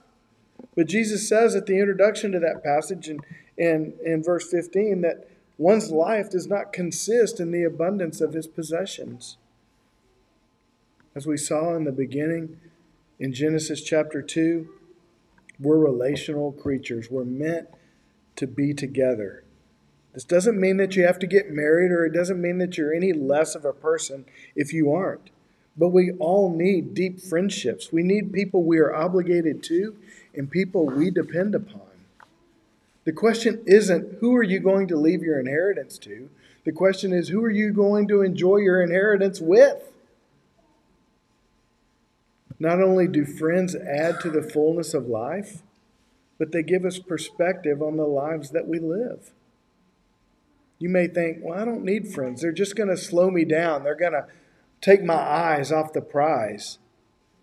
But 0.77 0.87
Jesus 0.87 1.29
says 1.29 1.57
at 1.57 1.67
the 1.67 1.79
introduction 1.79 2.33
to 2.33 2.39
that 2.41 2.63
passage 2.63 3.09
in, 3.09 3.21
in, 3.57 3.95
in 4.05 4.23
verse 4.23 4.49
15 4.51 5.01
that 5.01 5.29
one's 5.59 5.91
life 5.91 6.31
does 6.31 6.47
not 6.47 6.73
consist 6.73 7.41
in 7.41 7.53
the 7.53 7.65
abundance 7.65 8.21
of 8.21 8.35
his 8.35 8.47
possessions. 8.47 9.39
As 11.15 11.27
we 11.27 11.37
saw 11.37 11.75
in 11.75 11.85
the 11.85 11.93
beginning, 11.93 12.59
in 13.19 13.33
Genesis 13.33 13.83
chapter 13.83 14.23
2, 14.23 14.69
we're 15.63 15.79
relational 15.79 16.53
creatures. 16.53 17.11
We're 17.11 17.25
meant 17.25 17.69
to 18.37 18.47
be 18.47 18.75
together. 18.75 19.45
This 20.13 20.25
doesn't 20.25 20.61
mean 20.61 20.77
that 20.77 20.95
you 20.97 21.07
have 21.07 21.19
to 21.21 21.27
get 21.27 21.51
married 21.51 21.91
or 21.91 22.05
it 22.05 22.13
doesn't 22.13 22.41
mean 22.41 22.59
that 22.59 22.77
you're 22.77 22.93
any 22.93 23.13
less 23.13 23.55
of 23.55 23.65
a 23.65 23.73
person 23.73 24.27
if 24.55 24.73
you 24.73 24.93
aren't. 24.93 25.31
But 25.77 25.89
we 25.89 26.13
all 26.13 26.55
need 26.55 26.95
deep 26.95 27.21
friendships. 27.21 27.91
We 27.91 28.03
need 28.03 28.33
people 28.33 28.63
we 28.63 28.79
are 28.79 28.95
obligated 28.95 29.63
to 29.65 29.97
and 30.35 30.51
people 30.51 30.87
we 30.87 31.11
depend 31.11 31.55
upon. 31.55 31.81
The 33.05 33.13
question 33.13 33.63
isn't 33.67 34.19
who 34.21 34.37
are 34.37 34.43
you 34.43 34.61
going 34.61 34.87
to 34.89 34.97
leave 34.97 35.23
your 35.23 35.41
inheritance 35.41 35.99
to? 35.99 36.29
The 36.65 36.73
question 36.73 37.13
is 37.13 37.29
who 37.29 37.43
are 37.43 37.51
you 37.51 37.73
going 37.73 38.07
to 38.09 38.23
enjoy 38.23 38.59
your 38.59 38.83
inheritance 38.83 39.41
with? 39.41 39.92
Not 42.63 42.81
only 42.81 43.09
do 43.09 43.25
friends 43.25 43.75
add 43.75 44.21
to 44.21 44.31
the 44.31 44.41
fullness 44.41 44.95
of 44.95 45.09
life, 45.09 45.63
but 46.39 46.53
they 46.53 46.63
give 46.63 46.85
us 46.85 47.01
perspective 47.01 47.83
on 47.83 47.97
the 47.97 48.07
lives 48.07 48.51
that 48.51 48.69
we 48.69 48.79
live. 48.79 49.33
You 50.79 50.89
may 50.89 51.09
think, 51.09 51.39
well, 51.43 51.59
I 51.59 51.65
don't 51.65 51.83
need 51.83 52.15
friends. 52.15 52.41
They're 52.41 52.53
just 52.53 52.77
going 52.77 52.89
to 52.89 52.97
slow 52.97 53.33
me 53.33 53.45
down. 53.45 53.83
They're 53.83 53.97
going 53.97 54.13
to 54.13 54.29
take 54.81 55.03
my 55.03 55.17
eyes 55.17 55.73
off 55.73 55.93
the 55.93 56.01
prize. 56.01 56.79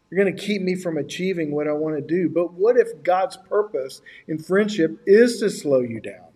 They're 0.10 0.23
going 0.23 0.34
to 0.34 0.41
keep 0.41 0.62
me 0.62 0.75
from 0.75 0.97
achieving 0.97 1.51
what 1.51 1.67
I 1.67 1.73
want 1.73 1.97
to 1.97 2.01
do. 2.01 2.29
But 2.29 2.53
what 2.53 2.77
if 2.77 3.03
God's 3.03 3.36
purpose 3.36 4.01
in 4.25 4.39
friendship 4.39 5.01
is 5.05 5.41
to 5.41 5.49
slow 5.49 5.82
you 5.82 5.99
down? 5.99 6.29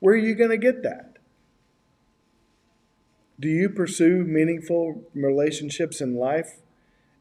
Where 0.00 0.14
are 0.14 0.18
you 0.18 0.34
going 0.34 0.50
to 0.50 0.58
get 0.58 0.82
that? 0.82 1.18
Do 3.38 3.46
you 3.48 3.68
pursue 3.68 4.24
meaningful 4.24 5.04
relationships 5.14 6.00
in 6.00 6.16
life 6.16 6.58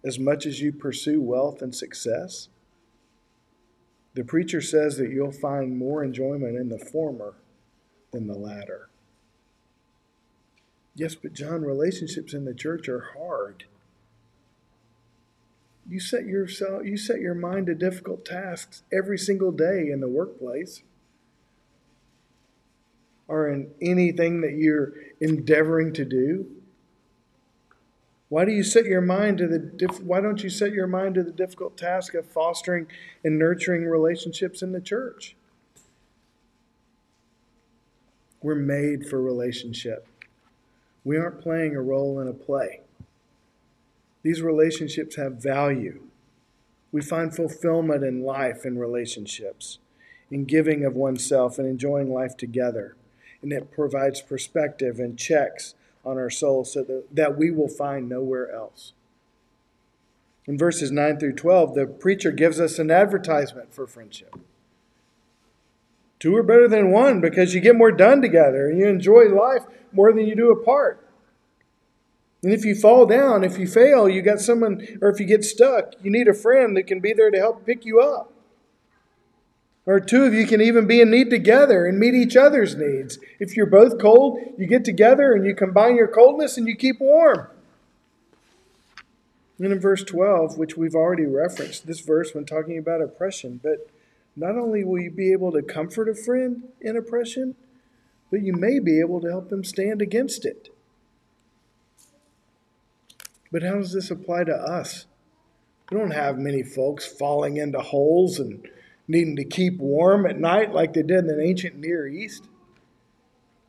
as 0.03 0.19
much 0.19 0.45
as 0.45 0.61
you 0.61 0.71
pursue 0.71 1.21
wealth 1.21 1.61
and 1.61 1.73
success? 1.73 2.49
The 4.13 4.23
preacher 4.23 4.61
says 4.61 4.97
that 4.97 5.09
you'll 5.09 5.31
find 5.31 5.77
more 5.77 6.03
enjoyment 6.03 6.55
in 6.55 6.69
the 6.69 6.77
former 6.77 7.33
than 8.11 8.27
the 8.27 8.37
latter. 8.37 8.89
Yes, 10.95 11.15
but 11.15 11.33
John, 11.33 11.63
relationships 11.63 12.33
in 12.33 12.45
the 12.45 12.53
church 12.53 12.87
are 12.87 13.13
hard. 13.17 13.65
You 15.89 15.99
set 15.99 16.25
yourself 16.25 16.85
you 16.85 16.95
set 16.95 17.19
your 17.19 17.33
mind 17.33 17.65
to 17.65 17.75
difficult 17.75 18.23
tasks 18.23 18.83
every 18.91 19.17
single 19.17 19.51
day 19.51 19.89
in 19.91 19.99
the 19.99 20.07
workplace 20.07 20.81
or 23.27 23.49
in 23.49 23.71
anything 23.81 24.41
that 24.41 24.53
you're 24.53 24.93
endeavoring 25.19 25.91
to 25.93 26.05
do. 26.05 26.45
Why 28.33 28.45
do 28.45 28.51
you 28.51 28.63
set 28.63 28.85
your 28.85 28.99
mind 28.99 29.37
to 29.37 29.47
the 29.47 30.01
why 30.03 30.19
don't 30.19 30.41
you 30.41 30.49
set 30.49 30.71
your 30.71 30.87
mind 30.87 31.13
to 31.13 31.23
the 31.23 31.29
difficult 31.29 31.77
task 31.77 32.15
of 32.15 32.25
fostering 32.25 32.87
and 33.23 33.37
nurturing 33.37 33.85
relationships 33.85 34.63
in 34.63 34.71
the 34.71 34.81
church? 34.81 35.35
We're 38.41 38.55
made 38.55 39.07
for 39.07 39.21
relationship. 39.21 40.07
We 41.03 41.15
aren't 41.15 41.41
playing 41.41 41.75
a 41.75 41.81
role 41.83 42.19
in 42.19 42.27
a 42.27 42.33
play. 42.33 42.79
These 44.23 44.41
relationships 44.41 45.15
have 45.17 45.33
value. 45.33 46.01
We 46.91 47.03
find 47.03 47.35
fulfillment 47.35 48.03
in 48.03 48.23
life 48.23 48.65
in 48.65 48.79
relationships, 48.79 49.77
in 50.31 50.45
giving 50.45 50.83
of 50.83 50.95
oneself 50.95 51.59
and 51.59 51.67
enjoying 51.67 52.11
life 52.11 52.35
together. 52.35 52.95
And 53.43 53.53
it 53.53 53.71
provides 53.71 54.23
perspective 54.23 54.99
and 54.99 55.19
checks 55.19 55.75
on 56.03 56.17
our 56.17 56.29
souls 56.29 56.73
so 56.73 56.83
that, 56.83 57.05
that 57.11 57.37
we 57.37 57.51
will 57.51 57.69
find 57.69 58.09
nowhere 58.09 58.51
else. 58.51 58.93
In 60.45 60.57
verses 60.57 60.91
9 60.91 61.19
through 61.19 61.35
12, 61.35 61.73
the 61.73 61.85
preacher 61.85 62.31
gives 62.31 62.59
us 62.59 62.77
an 62.77 62.91
advertisement 62.91 63.73
for 63.73 63.87
friendship. 63.87 64.35
Two 66.19 66.35
are 66.35 66.43
better 66.43 66.67
than 66.67 66.91
one 66.91 67.21
because 67.21 67.53
you 67.53 67.61
get 67.61 67.75
more 67.75 67.91
done 67.91 68.21
together 68.21 68.67
and 68.69 68.77
you 68.77 68.87
enjoy 68.87 69.25
life 69.25 69.63
more 69.91 70.11
than 70.11 70.25
you 70.25 70.35
do 70.35 70.51
apart. 70.51 70.99
And 72.41 72.51
if 72.51 72.65
you 72.65 72.75
fall 72.75 73.05
down, 73.05 73.45
if 73.45 73.57
you 73.57 73.67
fail, 73.67 74.09
you 74.09 74.21
got 74.21 74.41
someone, 74.41 74.85
or 75.01 75.09
if 75.09 75.19
you 75.19 75.25
get 75.25 75.45
stuck, 75.45 75.93
you 76.01 76.11
need 76.11 76.27
a 76.27 76.33
friend 76.33 76.75
that 76.75 76.87
can 76.87 76.99
be 76.99 77.13
there 77.13 77.31
to 77.31 77.37
help 77.37 77.65
pick 77.65 77.85
you 77.85 78.01
up. 78.01 78.32
Or 79.85 79.99
two 79.99 80.23
of 80.23 80.33
you 80.33 80.47
can 80.47 80.61
even 80.61 80.87
be 80.87 81.01
in 81.01 81.11
need 81.11 81.29
together 81.29 81.85
and 81.85 81.99
meet 81.99 82.13
each 82.13 82.37
other's 82.37 82.75
needs. 82.75 83.19
If 83.39 83.57
you're 83.57 83.65
both 83.65 83.99
cold, 83.99 84.39
you 84.57 84.65
get 84.65 84.85
together 84.85 85.33
and 85.33 85.45
you 85.45 85.53
combine 85.53 85.97
your 85.97 86.07
coldness 86.07 86.57
and 86.57 86.67
you 86.67 86.75
keep 86.75 87.01
warm. 87.01 87.47
And 89.59 89.71
in 89.71 89.79
verse 89.79 90.03
12, 90.03 90.57
which 90.57 90.77
we've 90.77 90.95
already 90.95 91.25
referenced, 91.25 91.85
this 91.85 91.99
verse 91.99 92.33
when 92.33 92.45
talking 92.45 92.77
about 92.77 93.01
oppression, 93.01 93.59
but 93.61 93.89
not 94.35 94.57
only 94.57 94.83
will 94.83 94.99
you 94.99 95.11
be 95.11 95.31
able 95.31 95.51
to 95.51 95.61
comfort 95.61 96.09
a 96.09 96.15
friend 96.15 96.63
in 96.81 96.97
oppression, 96.97 97.55
but 98.31 98.41
you 98.41 98.53
may 98.53 98.79
be 98.79 98.99
able 98.99 99.21
to 99.21 99.29
help 99.29 99.49
them 99.49 99.63
stand 99.63 100.01
against 100.01 100.45
it. 100.45 100.69
But 103.51 103.61
how 103.63 103.75
does 103.75 103.93
this 103.93 104.09
apply 104.09 104.45
to 104.45 104.55
us? 104.55 105.05
We 105.91 105.97
don't 105.97 106.11
have 106.11 106.39
many 106.39 106.63
folks 106.63 107.05
falling 107.05 107.57
into 107.57 107.79
holes 107.79 108.39
and 108.39 108.67
needing 109.07 109.35
to 109.35 109.43
keep 109.43 109.77
warm 109.79 110.25
at 110.25 110.39
night 110.39 110.73
like 110.73 110.93
they 110.93 111.03
did 111.03 111.19
in 111.19 111.27
the 111.27 111.41
ancient 111.41 111.77
Near 111.77 112.07
East. 112.07 112.47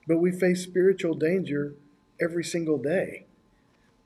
But 0.06 0.18
we 0.18 0.30
face 0.30 0.62
spiritual 0.62 1.14
danger 1.14 1.74
every 2.20 2.44
single 2.44 2.78
day. 2.78 3.26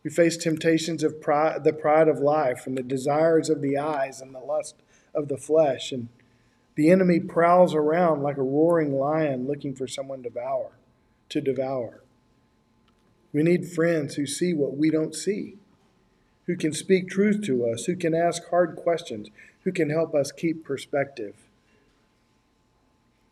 We 0.05 0.11
face 0.11 0.37
temptations 0.37 1.03
of 1.03 1.21
pride, 1.21 1.65
the 1.65 1.73
pride 1.73 2.09
of 2.09 2.21
life 2.21 2.67
and 2.67 2.79
the 2.79 2.83
desires 2.83 3.51
of 3.51 3.61
the 3.61 3.77
eyes 3.77 4.21
and 4.21 4.35
the 4.35 4.39
lust 4.39 4.77
of 5.15 5.29
the 5.29 5.37
flesh. 5.37 5.93
And 5.93 6.09
the 6.77 6.91
enemy 6.91 7.21
prowls 7.21 7.75
around 7.75 8.23
like 8.23 8.37
a 8.37 8.43
roaring 8.43 8.95
lion 8.95 9.47
looking 9.47 9.75
for 9.75 9.89
someone 9.89 10.23
to 10.23 10.31
devour, 10.31 10.71
to 11.31 11.41
devour. 11.41 12.05
We 13.33 13.43
need 13.43 13.69
friends 13.69 14.15
who 14.15 14.27
see 14.27 14.55
what 14.55 14.77
we 14.77 14.91
don't 14.91 15.15
see 15.15 15.59
who 16.49 16.57
can 16.57 16.73
speak 16.73 17.09
truth 17.09 17.43
to 17.43 17.67
us, 17.67 17.85
who 17.85 17.95
can 17.95 18.15
ask 18.15 18.49
hard 18.49 18.75
questions, 18.75 19.29
who 19.69 19.73
can 19.73 19.91
help 19.91 20.15
us 20.15 20.33
keep 20.33 20.65
perspective. 20.65 21.35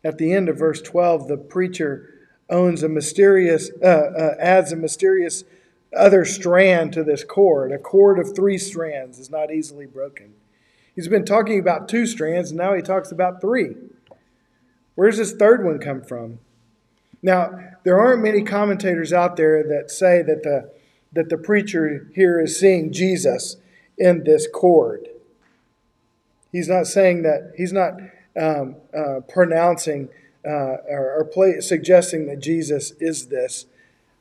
At 0.05 0.19
the 0.19 0.35
end 0.35 0.51
of 0.51 0.59
verse 0.59 0.83
12, 0.83 1.29
the 1.29 1.39
preacher 1.39 2.29
owns 2.51 2.83
a 2.83 2.91
mysterious, 2.91 3.71
uh, 3.83 3.87
uh, 3.87 4.35
adds 4.39 4.71
a 4.71 4.77
mysterious 4.77 5.45
other 5.97 6.27
strand 6.27 6.93
to 6.93 7.03
this 7.03 7.25
cord. 7.25 7.73
A 7.73 7.79
cord 7.79 8.19
of 8.19 8.37
three 8.37 8.59
strands 8.59 9.19
is 9.19 9.31
not 9.31 9.51
easily 9.51 9.87
broken. 9.87 10.35
He's 10.95 11.09
been 11.09 11.25
talking 11.25 11.59
about 11.59 11.89
two 11.89 12.05
strands, 12.05 12.51
and 12.51 12.59
now 12.59 12.75
he 12.75 12.83
talks 12.83 13.11
about 13.11 13.41
three. 13.41 13.75
Where's 14.95 15.17
this 15.17 15.33
third 15.33 15.65
one 15.65 15.79
come 15.79 16.03
from? 16.03 16.41
Now, 17.23 17.59
there 17.83 17.99
aren't 17.99 18.23
many 18.23 18.43
commentators 18.43 19.11
out 19.11 19.37
there 19.37 19.63
that 19.63 19.91
say 19.91 20.21
that 20.21 20.43
the 20.43 20.71
that 21.15 21.31
the 21.31 21.39
preacher 21.39 22.09
here 22.15 22.39
is 22.39 22.61
seeing 22.61 22.93
Jesus 22.93 23.57
in 23.97 24.25
this 24.25 24.47
cord. 24.53 25.09
He's 26.57 26.69
not 26.71 26.87
saying 26.87 27.21
that, 27.21 27.53
he's 27.55 27.75
not 27.75 28.01
um, 28.35 28.77
uh, 28.97 29.21
pronouncing 29.29 30.09
uh, 30.43 30.79
or, 30.89 31.17
or 31.19 31.25
play, 31.27 31.61
suggesting 31.61 32.25
that 32.29 32.39
Jesus 32.39 32.93
is 32.93 33.27
this, 33.27 33.67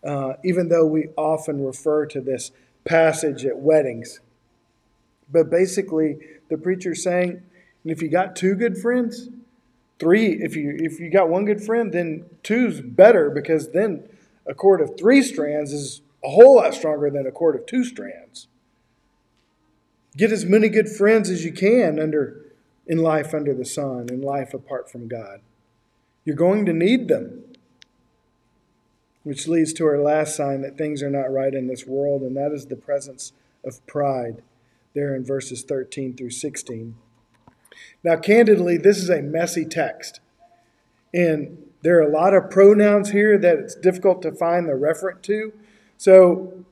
uh, 0.03 0.33
even 0.43 0.67
though 0.67 0.85
we 0.85 1.07
often 1.15 1.63
refer 1.63 2.05
to 2.07 2.19
this 2.19 2.51
passage 2.83 3.45
at 3.45 3.59
weddings. 3.59 4.19
But 5.31 5.49
basically, 5.49 6.17
the 6.49 6.57
preacher's 6.57 7.01
saying, 7.01 7.41
if 7.85 8.01
you 8.01 8.09
got 8.09 8.35
two 8.35 8.55
good 8.55 8.77
friends, 8.79 9.29
three, 9.97 10.33
if 10.33 10.57
you 10.57 10.75
if 10.77 10.99
you 10.99 11.09
got 11.09 11.29
one 11.29 11.45
good 11.45 11.63
friend, 11.63 11.93
then 11.93 12.25
two's 12.43 12.81
better 12.81 13.29
because 13.29 13.71
then 13.71 14.09
a 14.45 14.53
cord 14.53 14.81
of 14.81 14.97
three 14.99 15.21
strands 15.21 15.71
is 15.71 16.01
a 16.21 16.29
whole 16.29 16.57
lot 16.57 16.73
stronger 16.73 17.09
than 17.09 17.25
a 17.25 17.31
cord 17.31 17.55
of 17.55 17.65
two 17.65 17.85
strands. 17.85 18.49
Get 20.17 20.31
as 20.31 20.45
many 20.45 20.69
good 20.69 20.89
friends 20.89 21.29
as 21.29 21.43
you 21.43 21.51
can 21.51 21.99
under 21.99 22.45
in 22.87 22.99
life 22.99 23.33
under 23.33 23.53
the 23.53 23.65
sun, 23.65 24.07
in 24.09 24.21
life 24.21 24.53
apart 24.53 24.89
from 24.89 25.07
God. 25.07 25.41
You're 26.23 26.35
going 26.35 26.65
to 26.65 26.73
need 26.73 27.07
them. 27.07 27.43
Which 29.23 29.47
leads 29.47 29.73
to 29.73 29.85
our 29.85 29.99
last 29.99 30.35
sign 30.35 30.61
that 30.61 30.77
things 30.77 31.01
are 31.01 31.09
not 31.09 31.31
right 31.31 31.53
in 31.53 31.67
this 31.67 31.87
world, 31.87 32.21
and 32.21 32.37
that 32.37 32.51
is 32.51 32.67
the 32.67 32.75
presence 32.75 33.33
of 33.65 33.85
pride, 33.87 34.43
there 34.93 35.15
in 35.15 35.25
verses 35.25 35.63
13 35.63 36.15
through 36.15 36.29
16. 36.29 36.95
Now, 38.03 38.17
candidly, 38.17 38.77
this 38.77 38.97
is 38.99 39.09
a 39.09 39.23
messy 39.23 39.65
text. 39.65 40.19
And 41.11 41.57
there 41.81 41.97
are 41.97 42.07
a 42.07 42.11
lot 42.11 42.35
of 42.35 42.51
pronouns 42.51 43.11
here 43.11 43.37
that 43.39 43.57
it's 43.57 43.75
difficult 43.75 44.21
to 44.21 44.31
find 44.31 44.67
the 44.67 44.73
referent 44.73 45.23
to. 45.23 45.53
So, 45.97 46.65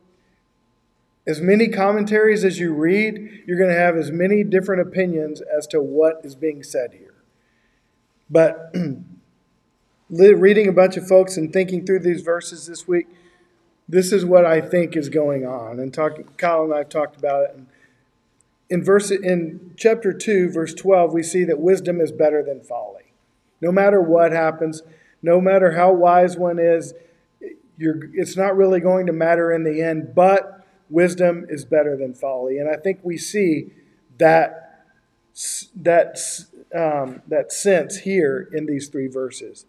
as 1.26 1.40
many 1.40 1.70
commentaries 1.70 2.44
as 2.44 2.60
you 2.60 2.74
read, 2.74 3.44
you're 3.48 3.58
going 3.58 3.70
to 3.70 3.80
have 3.80 3.96
as 3.96 4.12
many 4.12 4.44
different 4.44 4.82
opinions 4.82 5.42
as 5.42 5.66
to 5.68 5.82
what 5.82 6.20
is 6.24 6.36
being 6.36 6.64
said 6.64 6.94
here. 6.94 7.14
But 8.30 8.76
reading 10.10 10.68
a 10.68 10.74
bunch 10.74 10.98
of 10.98 11.08
folks 11.08 11.38
and 11.38 11.54
thinking 11.54 11.86
through 11.86 12.00
these 12.00 12.22
verses 12.22 12.68
this 12.68 12.88
week, 12.88 13.08
this 13.88 14.12
is 14.12 14.26
what 14.26 14.46
I 14.46 14.60
think 14.60 14.98
is 14.98 15.10
going 15.10 15.46
on. 15.46 15.80
And 15.80 15.94
talking, 15.94 16.26
Kyle 16.38 16.64
and 16.64 16.74
I 16.74 16.80
have 16.80 16.90
talked 16.90 17.16
about 17.16 17.44
it. 17.44 17.60
In 18.70 18.84
verse 18.84 19.12
in 19.12 19.74
chapter 19.78 20.14
two, 20.14 20.50
verse 20.50 20.74
twelve, 20.74 21.14
we 21.14 21.22
see 21.22 21.44
that 21.44 21.60
wisdom 21.60 22.02
is 22.02 22.12
better 22.12 22.42
than 22.42 22.62
folly. 22.62 23.14
No 23.62 23.72
matter 23.72 24.02
what 24.02 24.32
happens, 24.32 24.82
no 25.22 25.40
matter 25.40 25.74
how 25.74 25.94
wise 25.94 26.38
one 26.38 26.60
is, 26.60 26.94
it's 27.78 28.36
not 28.38 28.58
really 28.58 28.80
going 28.80 29.06
to 29.06 29.14
matter 29.14 29.52
in 29.52 29.64
the 29.64 29.82
end, 29.82 30.16
but 30.16 30.63
wisdom 30.90 31.46
is 31.50 31.66
better 31.66 31.96
than 31.98 32.14
folly. 32.14 32.58
And 32.58 32.70
I 32.70 32.76
think 32.76 33.00
we 33.04 33.18
see 33.18 33.72
that, 34.18 34.86
that, 35.76 36.20
um, 36.74 37.22
that 37.28 37.52
sense 37.52 37.98
here 37.98 38.48
in 38.54 38.66
these 38.66 38.88
three 38.90 39.08
verses. 39.08 39.66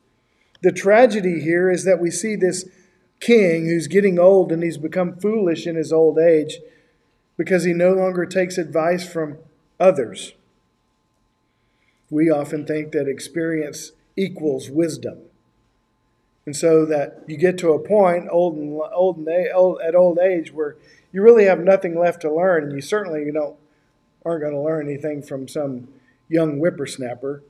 The 0.62 0.72
tragedy 0.72 1.40
here 1.40 1.70
is 1.70 1.84
that 1.84 2.00
we 2.00 2.10
see 2.10 2.36
this 2.36 2.68
king 3.20 3.66
who's 3.66 3.86
getting 3.86 4.18
old 4.18 4.52
and 4.52 4.62
he's 4.62 4.78
become 4.78 5.16
foolish 5.16 5.66
in 5.66 5.76
his 5.76 5.92
old 5.92 6.18
age 6.18 6.58
because 7.36 7.64
he 7.64 7.72
no 7.72 7.92
longer 7.92 8.26
takes 8.26 8.58
advice 8.58 9.10
from 9.10 9.38
others. 9.80 10.32
We 12.10 12.30
often 12.30 12.66
think 12.66 12.92
that 12.92 13.08
experience 13.08 13.92
equals 14.16 14.70
wisdom. 14.70 15.18
And 16.46 16.54
so 16.54 16.84
that 16.84 17.24
you 17.26 17.36
get 17.36 17.58
to 17.58 17.72
a 17.72 17.78
point, 17.78 18.28
old 18.30 18.56
and 18.56 18.80
old, 18.92 19.16
and 19.16 19.48
old 19.54 19.80
at 19.80 19.94
old 19.94 20.18
age, 20.18 20.52
where 20.52 20.76
you 21.14 21.22
really 21.22 21.44
have 21.44 21.60
nothing 21.60 21.98
left 21.98 22.20
to 22.22 22.34
learn, 22.34 22.64
and 22.64 22.72
you 22.72 22.82
certainly 22.82 23.24
you 23.24 23.32
don't 23.32 23.56
aren't 24.26 24.42
going 24.42 24.52
to 24.52 24.60
learn 24.60 24.86
anything 24.86 25.22
from 25.22 25.48
some 25.48 25.88
young 26.28 26.58
whippersnapper. 26.58 27.42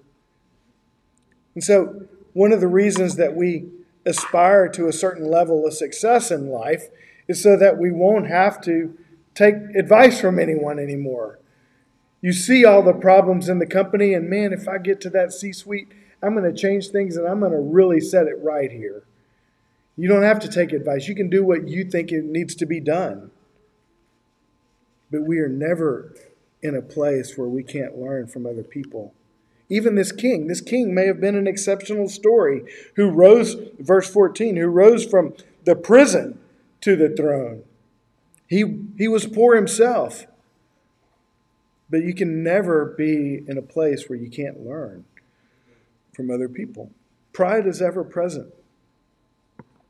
And 1.55 1.64
so, 1.64 2.07
one 2.33 2.53
of 2.53 2.61
the 2.61 2.68
reasons 2.68 3.16
that 3.16 3.35
we 3.35 3.66
aspire 4.07 4.68
to 4.68 4.87
a 4.87 4.92
certain 4.92 5.29
level 5.29 5.66
of 5.66 5.74
success 5.74 6.31
in 6.31 6.48
life 6.48 6.88
is 7.27 7.42
so 7.42 7.57
that 7.57 7.79
we 7.79 7.90
won't 7.90 8.29
have 8.29 8.61
to 8.62 8.96
take 9.35 9.55
advice 9.77 10.20
from 10.20 10.38
anyone 10.38 10.79
anymore. 10.79 11.40
You 12.20 12.33
see 12.33 12.64
all 12.64 12.83
the 12.83 12.92
problems 12.92 13.48
in 13.48 13.59
the 13.59 13.66
company, 13.66 14.14
and 14.14 14.29
man, 14.29 14.53
if 14.53 14.68
I 14.68 14.79
get 14.79 15.00
to 15.03 15.11
that 15.11 15.33
C 15.33 15.53
suite 15.53 15.88
I'm 16.24 16.35
going 16.35 16.50
to 16.50 16.59
change 16.59 16.88
things 16.88 17.16
and 17.16 17.27
I'm 17.27 17.40
going 17.40 17.53
to 17.53 17.59
really 17.59 18.00
set 18.00 18.27
it 18.27 18.42
right 18.42 18.72
here. 18.72 19.05
You 19.96 20.09
don't 20.09 20.22
have 20.22 20.40
to 20.40 20.48
take 20.48 20.72
advice. 20.72 21.07
You 21.07 21.14
can 21.14 21.29
do 21.29 21.44
what 21.44 21.68
you 21.68 21.85
think 21.85 22.11
it 22.11 22.24
needs 22.24 22.55
to 22.57 22.66
be 22.66 22.81
done. 22.81 23.31
But 25.14 25.29
we 25.29 25.38
are 25.38 25.48
never 25.48 26.12
in 26.61 26.74
a 26.74 26.83
place 26.83 27.38
where 27.38 27.46
we 27.46 27.62
can't 27.62 27.96
learn 27.96 28.27
from 28.27 28.46
other 28.46 28.64
people. 28.64 29.14
Even 29.69 29.94
this 29.94 30.10
king, 30.10 30.48
this 30.48 30.60
king 30.60 30.92
may 30.92 31.06
have 31.06 31.21
been 31.21 31.37
an 31.37 31.46
exceptional 31.46 32.08
story 32.08 32.65
who 32.96 33.10
rose, 33.10 33.54
verse 33.79 34.10
14, 34.12 34.56
who 34.56 34.67
rose 34.67 35.06
from 35.06 35.35
the 35.62 35.77
prison 35.77 36.40
to 36.81 36.96
the 36.96 37.10
throne. 37.10 37.62
He, 38.48 38.65
he 38.98 39.06
was 39.06 39.25
poor 39.25 39.54
himself. 39.54 40.27
But 41.88 42.02
you 42.02 42.12
can 42.12 42.42
never 42.42 42.87
be 42.98 43.44
in 43.46 43.56
a 43.56 43.62
place 43.62 44.08
where 44.08 44.19
you 44.19 44.29
can't 44.29 44.67
learn 44.67 45.04
from 46.12 46.29
other 46.29 46.48
people. 46.48 46.90
Pride 47.33 47.69
is 47.69 47.81
ever 47.81 48.02
present. 48.02 48.52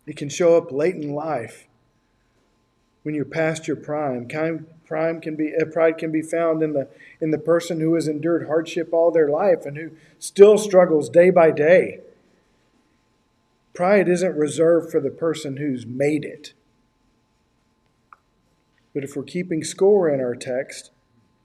It 0.06 0.18
can 0.18 0.28
show 0.28 0.58
up 0.58 0.70
late 0.70 0.96
in 0.96 1.14
life 1.14 1.66
when 3.04 3.14
you're 3.14 3.24
past 3.24 3.68
your 3.68 3.76
prime. 3.76 4.26
Prime 4.86 5.20
can 5.20 5.36
be 5.36 5.54
uh, 5.54 5.64
pride 5.66 5.96
can 5.96 6.10
be 6.10 6.20
found 6.20 6.62
in 6.62 6.72
the 6.72 6.88
in 7.20 7.30
the 7.30 7.38
person 7.38 7.80
who 7.80 7.94
has 7.94 8.08
endured 8.08 8.46
hardship 8.48 8.88
all 8.92 9.10
their 9.10 9.28
life 9.28 9.64
and 9.64 9.76
who 9.76 9.92
still 10.18 10.58
struggles 10.58 11.08
day 11.08 11.30
by 11.30 11.50
day. 11.52 12.00
Pride 13.72 14.08
isn't 14.08 14.36
reserved 14.36 14.90
for 14.90 15.00
the 15.00 15.10
person 15.10 15.56
who's 15.56 15.86
made 15.86 16.24
it. 16.24 16.52
But 18.94 19.04
if 19.04 19.16
we're 19.16 19.24
keeping 19.24 19.64
score 19.64 20.08
in 20.08 20.20
our 20.20 20.36
text, 20.36 20.90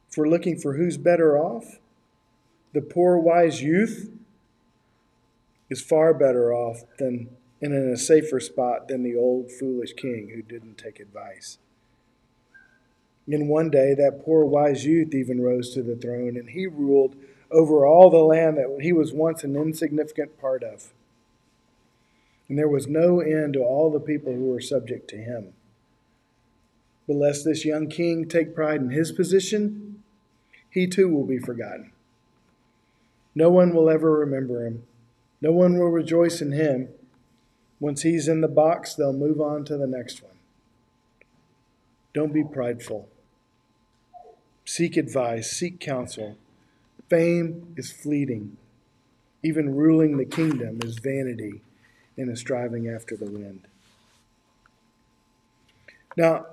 if 0.10 0.18
we're 0.18 0.30
looking 0.30 0.58
for 0.58 0.76
who's 0.76 0.98
better 0.98 1.38
off, 1.38 1.80
the 2.74 2.82
poor 2.82 3.18
wise 3.18 3.62
youth 3.64 4.12
is 5.70 5.82
far 5.82 6.14
better 6.14 6.54
off 6.54 6.84
than 7.00 7.30
and 7.62 7.74
in 7.74 7.90
a 7.90 7.98
safer 7.98 8.40
spot 8.40 8.88
than 8.88 9.04
the 9.04 9.16
old 9.16 9.52
foolish 9.52 9.94
king 9.94 10.32
who 10.34 10.42
didn't 10.42 10.78
take 10.78 11.00
advice. 11.00 11.58
And 13.28 13.48
one 13.48 13.70
day, 13.70 13.94
that 13.94 14.24
poor 14.26 14.44
wise 14.44 14.86
youth 14.86 15.14
even 15.14 15.42
rose 15.42 15.74
to 15.74 15.84
the 15.84 15.96
throne, 15.96 16.36
and 16.36 16.50
he 16.50 16.66
ruled 16.66 17.16
over 17.52 17.86
all 17.86 18.10
the 18.10 18.18
land 18.18 18.58
that 18.58 18.80
he 18.82 18.92
was 18.92 19.14
once 19.14 19.44
an 19.44 19.56
insignificant 19.56 20.40
part 20.40 20.64
of. 20.64 20.94
And 22.48 22.58
there 22.58 22.68
was 22.68 22.88
no 22.88 23.20
end 23.20 23.54
to 23.54 23.60
all 23.60 23.92
the 23.92 24.00
people 24.00 24.34
who 24.34 24.46
were 24.46 24.62
subject 24.62 25.08
to 25.10 25.18
him. 25.18 25.54
But 27.08 27.18
lest 27.18 27.46
this 27.46 27.66
young 27.66 27.88
king 27.88 28.28
take 28.28 28.56
pride 28.56 28.82
in 28.82 28.90
his 28.90 29.12
position, 29.12 30.04
he 30.70 30.88
too 30.88 31.10
will 31.10 31.26
be 31.26 31.40
forgotten. 31.40 31.92
No 33.36 33.50
one 33.50 33.74
will 33.74 33.90
ever 33.90 34.12
remember 34.12 34.66
him. 34.66 34.84
No 35.42 35.52
one 35.52 35.78
will 35.78 35.90
rejoice 35.90 36.42
in 36.42 36.52
him. 36.52 36.90
Once 37.80 38.02
he's 38.02 38.28
in 38.28 38.42
the 38.42 38.48
box, 38.48 38.94
they'll 38.94 39.14
move 39.14 39.40
on 39.40 39.64
to 39.66 39.78
the 39.78 39.88
next 39.88 40.22
one. 40.22 40.34
Don't 42.14 42.34
be 42.34 42.44
prideful. 42.44 43.08
Seek 44.66 44.98
advice, 44.98 45.52
seek 45.52 45.80
counsel. 45.80 46.38
Fame 47.10 47.74
is 47.78 47.92
fleeting. 47.92 48.58
Even 49.42 49.76
ruling 49.76 50.18
the 50.18 50.26
kingdom 50.26 50.80
is 50.84 51.00
vanity 51.00 51.62
and 52.18 52.30
a 52.30 52.36
striving 52.36 52.88
after 52.88 53.16
the 53.16 53.26
wind. 53.26 53.62
Now, 56.18 56.46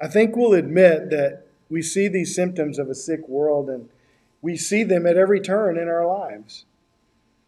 I 0.00 0.08
think 0.08 0.36
we'll 0.36 0.54
admit 0.54 1.10
that 1.10 1.42
we 1.68 1.82
see 1.82 2.08
these 2.08 2.34
symptoms 2.34 2.78
of 2.78 2.88
a 2.88 2.94
sick 2.94 3.28
world 3.28 3.68
and 3.68 3.88
we 4.40 4.56
see 4.56 4.82
them 4.82 5.06
at 5.06 5.16
every 5.16 5.40
turn 5.40 5.78
in 5.78 5.88
our 5.88 6.06
lives. 6.06 6.64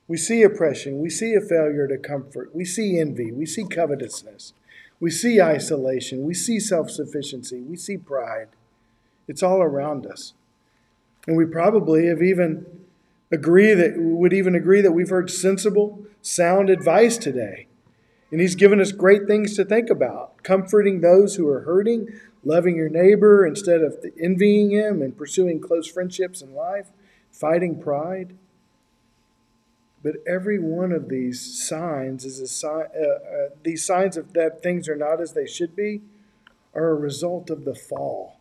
We 0.09 0.17
see 0.17 0.43
oppression. 0.43 1.01
We 1.01 1.11
see 1.11 1.35
a 1.35 1.41
failure 1.41 1.89
to 1.89 1.99
comfort. 1.99 2.55
We 2.55 2.65
see 2.65 2.99
envy. 2.99 3.33
We 3.33 3.47
see 3.47 3.65
covetousness. 3.65 4.53
We 5.01 5.11
see 5.11 5.41
isolation. 5.41 6.25
We 6.25 6.35
see 6.35 6.61
self 6.61 6.91
sufficiency. 6.91 7.61
We 7.61 7.77
see 7.77 7.97
pride. 7.97 8.49
It's 9.29 9.43
all 9.43 9.61
around 9.61 10.07
us. 10.07 10.35
And 11.27 11.37
we 11.37 11.45
probably 11.45 12.07
have 12.07 12.23
even 12.23 12.67
agree 13.33 13.75
that 13.75 13.95
would 13.97 14.33
even 14.33 14.55
agree 14.55 14.81
that 14.81 14.93
we've 14.93 15.11
heard 15.11 15.31
sensible, 15.31 16.05
sound 16.23 16.71
advice 16.71 17.19
today. 17.19 17.67
And 18.31 18.41
he's 18.41 18.55
given 18.55 18.81
us 18.81 18.93
great 18.93 19.27
things 19.27 19.55
to 19.57 19.65
think 19.65 19.91
about, 19.91 20.43
comforting 20.43 21.01
those 21.01 21.37
who 21.37 21.49
are 21.49 21.61
hurting, 21.61 22.09
loving 22.45 22.77
your 22.77 22.89
neighbor 22.89 23.45
instead 23.45 23.83
of 23.83 23.97
envying 24.21 24.71
him 24.71 25.03
and 25.03 25.17
pursuing 25.17 25.61
close 25.61 25.89
friendships 25.89 26.43
in 26.43 26.55
life, 26.55 26.89
fighting 27.31 27.81
pride. 27.81 28.37
But 30.07 30.23
every 30.25 30.61
one 30.61 30.93
of 30.93 31.09
these 31.09 31.67
signs 31.67 32.25
is 32.25 32.39
a 32.39 32.47
sign. 32.47 32.87
Uh, 32.97 33.09
uh, 33.09 33.49
these 33.65 33.85
signs 33.85 34.17
of 34.17 34.35
that 34.35 34.63
things 34.63 34.89
are 34.89 34.95
not 34.95 35.21
as 35.21 35.33
they 35.33 35.49
should 35.49 35.75
be, 35.75 36.01
are 36.77 36.91
a 36.91 36.95
result 36.95 37.51
of 37.51 37.65
the 37.65 37.75
fall, 37.75 38.39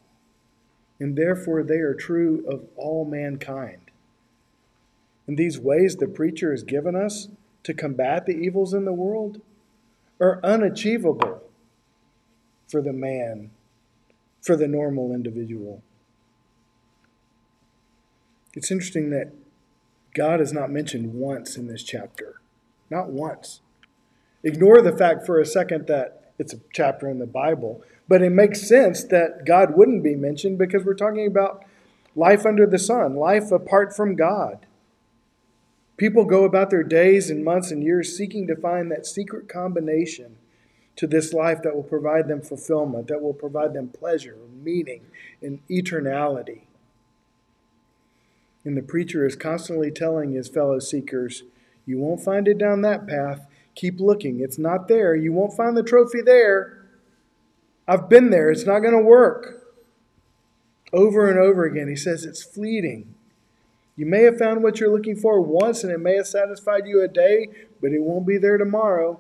and 0.99 1.17
therefore 1.17 1.63
they 1.63 1.79
are 1.79 1.95
true 1.95 2.45
of 2.47 2.65
all 2.75 3.03
mankind. 3.03 3.81
And 5.25 5.39
these 5.39 5.57
ways 5.57 5.95
the 5.95 6.07
preacher 6.07 6.51
has 6.51 6.61
given 6.61 6.95
us 6.95 7.29
to 7.63 7.73
combat 7.73 8.27
the 8.27 8.37
evils 8.37 8.75
in 8.75 8.85
the 8.85 8.93
world 8.93 9.41
are 10.21 10.39
unachievable 10.43 11.41
for 12.67 12.79
the 12.79 12.93
man, 12.93 13.49
for 14.39 14.55
the 14.55 14.67
normal 14.67 15.11
individual. 15.11 15.81
It's 18.53 18.69
interesting 18.69 19.09
that 19.09 19.31
God 20.15 20.39
is 20.41 20.53
not 20.53 20.71
mentioned 20.71 21.13
once 21.13 21.57
in 21.57 21.67
this 21.67 21.83
chapter. 21.83 22.35
Not 22.89 23.09
once. 23.09 23.61
Ignore 24.43 24.81
the 24.81 24.95
fact 24.95 25.25
for 25.25 25.39
a 25.39 25.45
second 25.45 25.87
that 25.87 26.31
it's 26.39 26.53
a 26.53 26.59
chapter 26.73 27.09
in 27.09 27.19
the 27.19 27.27
Bible, 27.27 27.83
but 28.07 28.21
it 28.21 28.29
makes 28.29 28.67
sense 28.67 29.03
that 29.05 29.45
God 29.45 29.75
wouldn't 29.75 30.03
be 30.03 30.15
mentioned 30.15 30.57
because 30.57 30.85
we're 30.85 30.93
talking 30.93 31.27
about 31.27 31.65
life 32.15 32.45
under 32.45 32.65
the 32.65 32.79
sun, 32.79 33.15
life 33.15 33.51
apart 33.51 33.95
from 33.95 34.15
God. 34.15 34.65
People 35.97 36.25
go 36.25 36.43
about 36.43 36.69
their 36.69 36.83
days 36.83 37.29
and 37.29 37.43
months 37.43 37.71
and 37.71 37.83
years 37.83 38.17
seeking 38.17 38.47
to 38.47 38.55
find 38.55 38.91
that 38.91 39.05
secret 39.05 39.49
combination 39.49 40.37
to 40.95 41.07
this 41.07 41.33
life 41.33 41.61
that 41.63 41.75
will 41.75 41.83
provide 41.83 42.27
them 42.27 42.41
fulfillment, 42.41 43.07
that 43.07 43.21
will 43.21 43.33
provide 43.33 43.73
them 43.73 43.89
pleasure, 43.89 44.37
meaning, 44.63 45.01
and 45.41 45.59
eternality. 45.69 46.61
And 48.65 48.75
the 48.75 48.81
preacher 48.81 49.25
is 49.25 49.35
constantly 49.35 49.91
telling 49.91 50.33
his 50.33 50.49
fellow 50.49 50.79
seekers, 50.79 51.43
You 51.85 51.99
won't 51.99 52.23
find 52.23 52.47
it 52.47 52.57
down 52.57 52.81
that 52.81 53.07
path. 53.07 53.47
Keep 53.75 53.99
looking. 53.99 54.39
It's 54.41 54.57
not 54.57 54.87
there. 54.87 55.15
You 55.15 55.31
won't 55.31 55.55
find 55.55 55.77
the 55.77 55.83
trophy 55.83 56.21
there. 56.21 56.85
I've 57.87 58.09
been 58.09 58.31
there. 58.31 58.49
It's 58.49 58.65
not 58.65 58.79
going 58.79 58.97
to 58.97 59.03
work. 59.03 59.61
Over 60.91 61.29
and 61.29 61.37
over 61.37 61.65
again, 61.65 61.87
he 61.87 61.95
says 61.95 62.25
it's 62.25 62.43
fleeting. 62.43 63.13
You 63.95 64.05
may 64.05 64.23
have 64.23 64.37
found 64.37 64.63
what 64.63 64.79
you're 64.79 64.91
looking 64.91 65.15
for 65.15 65.39
once 65.39 65.83
and 65.83 65.91
it 65.91 65.99
may 65.99 66.15
have 66.15 66.27
satisfied 66.27 66.85
you 66.85 67.01
a 67.01 67.07
day, 67.07 67.49
but 67.81 67.91
it 67.91 68.01
won't 68.01 68.25
be 68.25 68.37
there 68.37 68.57
tomorrow. 68.57 69.19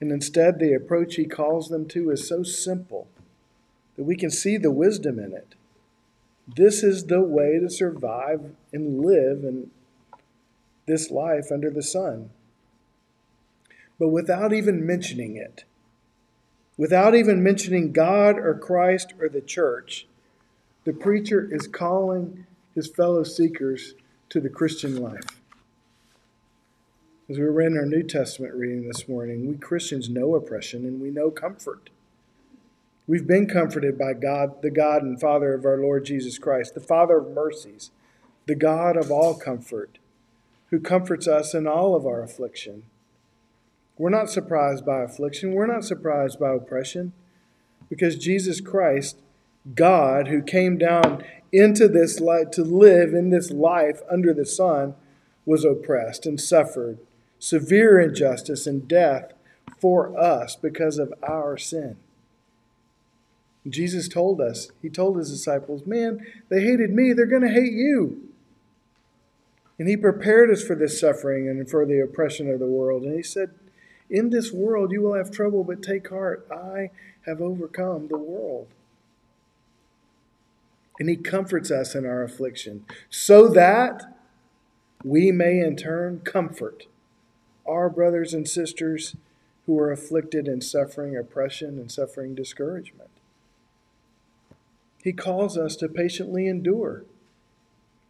And 0.00 0.10
instead, 0.10 0.58
the 0.58 0.72
approach 0.72 1.16
he 1.16 1.26
calls 1.26 1.68
them 1.68 1.86
to 1.88 2.10
is 2.10 2.26
so 2.26 2.42
simple 2.42 3.06
that 3.96 4.04
we 4.04 4.16
can 4.16 4.30
see 4.30 4.56
the 4.56 4.70
wisdom 4.70 5.18
in 5.18 5.32
it. 5.32 5.54
This 6.56 6.82
is 6.82 7.06
the 7.06 7.20
way 7.20 7.58
to 7.60 7.70
survive 7.70 8.40
and 8.72 9.04
live 9.04 9.44
in 9.44 9.70
this 10.86 11.10
life 11.10 11.46
under 11.52 11.70
the 11.70 11.82
sun. 11.82 12.30
But 13.98 14.08
without 14.08 14.52
even 14.52 14.86
mentioning 14.86 15.36
it, 15.36 15.64
without 16.76 17.14
even 17.14 17.42
mentioning 17.42 17.92
God 17.92 18.38
or 18.38 18.54
Christ 18.54 19.12
or 19.20 19.28
the 19.28 19.42
church, 19.42 20.06
the 20.84 20.92
preacher 20.92 21.46
is 21.50 21.68
calling 21.68 22.46
his 22.74 22.88
fellow 22.88 23.22
seekers 23.22 23.94
to 24.30 24.40
the 24.40 24.48
Christian 24.48 24.96
life. 24.96 25.40
As 27.28 27.38
we 27.38 27.44
read 27.44 27.72
in 27.72 27.78
our 27.78 27.86
New 27.86 28.02
Testament 28.02 28.54
reading 28.54 28.88
this 28.88 29.06
morning, 29.06 29.46
we 29.46 29.56
Christians 29.56 30.08
know 30.08 30.34
oppression 30.34 30.84
and 30.84 31.00
we 31.00 31.10
know 31.10 31.30
comfort. 31.30 31.90
We've 33.10 33.26
been 33.26 33.48
comforted 33.48 33.98
by 33.98 34.12
God, 34.12 34.62
the 34.62 34.70
God 34.70 35.02
and 35.02 35.20
Father 35.20 35.52
of 35.52 35.64
our 35.64 35.78
Lord 35.78 36.04
Jesus 36.04 36.38
Christ, 36.38 36.74
the 36.74 36.80
Father 36.80 37.18
of 37.18 37.32
mercies, 37.32 37.90
the 38.46 38.54
God 38.54 38.96
of 38.96 39.10
all 39.10 39.34
comfort, 39.34 39.98
who 40.68 40.78
comforts 40.78 41.26
us 41.26 41.52
in 41.52 41.66
all 41.66 41.96
of 41.96 42.06
our 42.06 42.22
affliction. 42.22 42.84
We're 43.98 44.10
not 44.10 44.30
surprised 44.30 44.86
by 44.86 45.02
affliction. 45.02 45.54
We're 45.54 45.66
not 45.66 45.82
surprised 45.82 46.38
by 46.38 46.52
oppression 46.52 47.12
because 47.88 48.14
Jesus 48.14 48.60
Christ, 48.60 49.18
God, 49.74 50.28
who 50.28 50.40
came 50.40 50.78
down 50.78 51.24
into 51.50 51.88
this 51.88 52.20
life 52.20 52.52
to 52.52 52.62
live 52.62 53.12
in 53.12 53.30
this 53.30 53.50
life 53.50 54.02
under 54.08 54.32
the 54.32 54.46
sun, 54.46 54.94
was 55.44 55.64
oppressed 55.64 56.26
and 56.26 56.40
suffered 56.40 57.00
severe 57.40 57.98
injustice 57.98 58.68
and 58.68 58.86
death 58.86 59.32
for 59.80 60.16
us 60.16 60.54
because 60.54 61.00
of 61.00 61.12
our 61.24 61.58
sin. 61.58 61.96
Jesus 63.68 64.08
told 64.08 64.40
us, 64.40 64.70
He 64.80 64.88
told 64.88 65.18
His 65.18 65.30
disciples, 65.30 65.86
Man, 65.86 66.24
they 66.48 66.62
hated 66.62 66.90
me, 66.90 67.12
they're 67.12 67.26
going 67.26 67.42
to 67.42 67.48
hate 67.48 67.72
you. 67.72 68.28
And 69.78 69.88
He 69.88 69.96
prepared 69.96 70.50
us 70.50 70.62
for 70.62 70.74
this 70.74 70.98
suffering 70.98 71.48
and 71.48 71.68
for 71.68 71.84
the 71.84 72.00
oppression 72.00 72.50
of 72.50 72.58
the 72.58 72.66
world. 72.66 73.02
And 73.02 73.14
He 73.14 73.22
said, 73.22 73.50
In 74.08 74.30
this 74.30 74.52
world 74.52 74.92
you 74.92 75.02
will 75.02 75.14
have 75.14 75.30
trouble, 75.30 75.64
but 75.64 75.82
take 75.82 76.08
heart. 76.08 76.46
I 76.50 76.90
have 77.26 77.40
overcome 77.40 78.08
the 78.08 78.18
world. 78.18 78.68
And 80.98 81.08
He 81.08 81.16
comforts 81.16 81.70
us 81.70 81.94
in 81.94 82.06
our 82.06 82.22
affliction 82.22 82.84
so 83.10 83.48
that 83.48 84.16
we 85.04 85.32
may 85.32 85.60
in 85.60 85.76
turn 85.76 86.20
comfort 86.20 86.86
our 87.66 87.88
brothers 87.88 88.34
and 88.34 88.48
sisters 88.48 89.16
who 89.66 89.78
are 89.78 89.92
afflicted 89.92 90.46
and 90.48 90.64
suffering 90.64 91.16
oppression 91.16 91.78
and 91.78 91.92
suffering 91.92 92.34
discouragement. 92.34 93.09
He 95.02 95.12
calls 95.12 95.56
us 95.56 95.76
to 95.76 95.88
patiently 95.88 96.46
endure. 96.46 97.04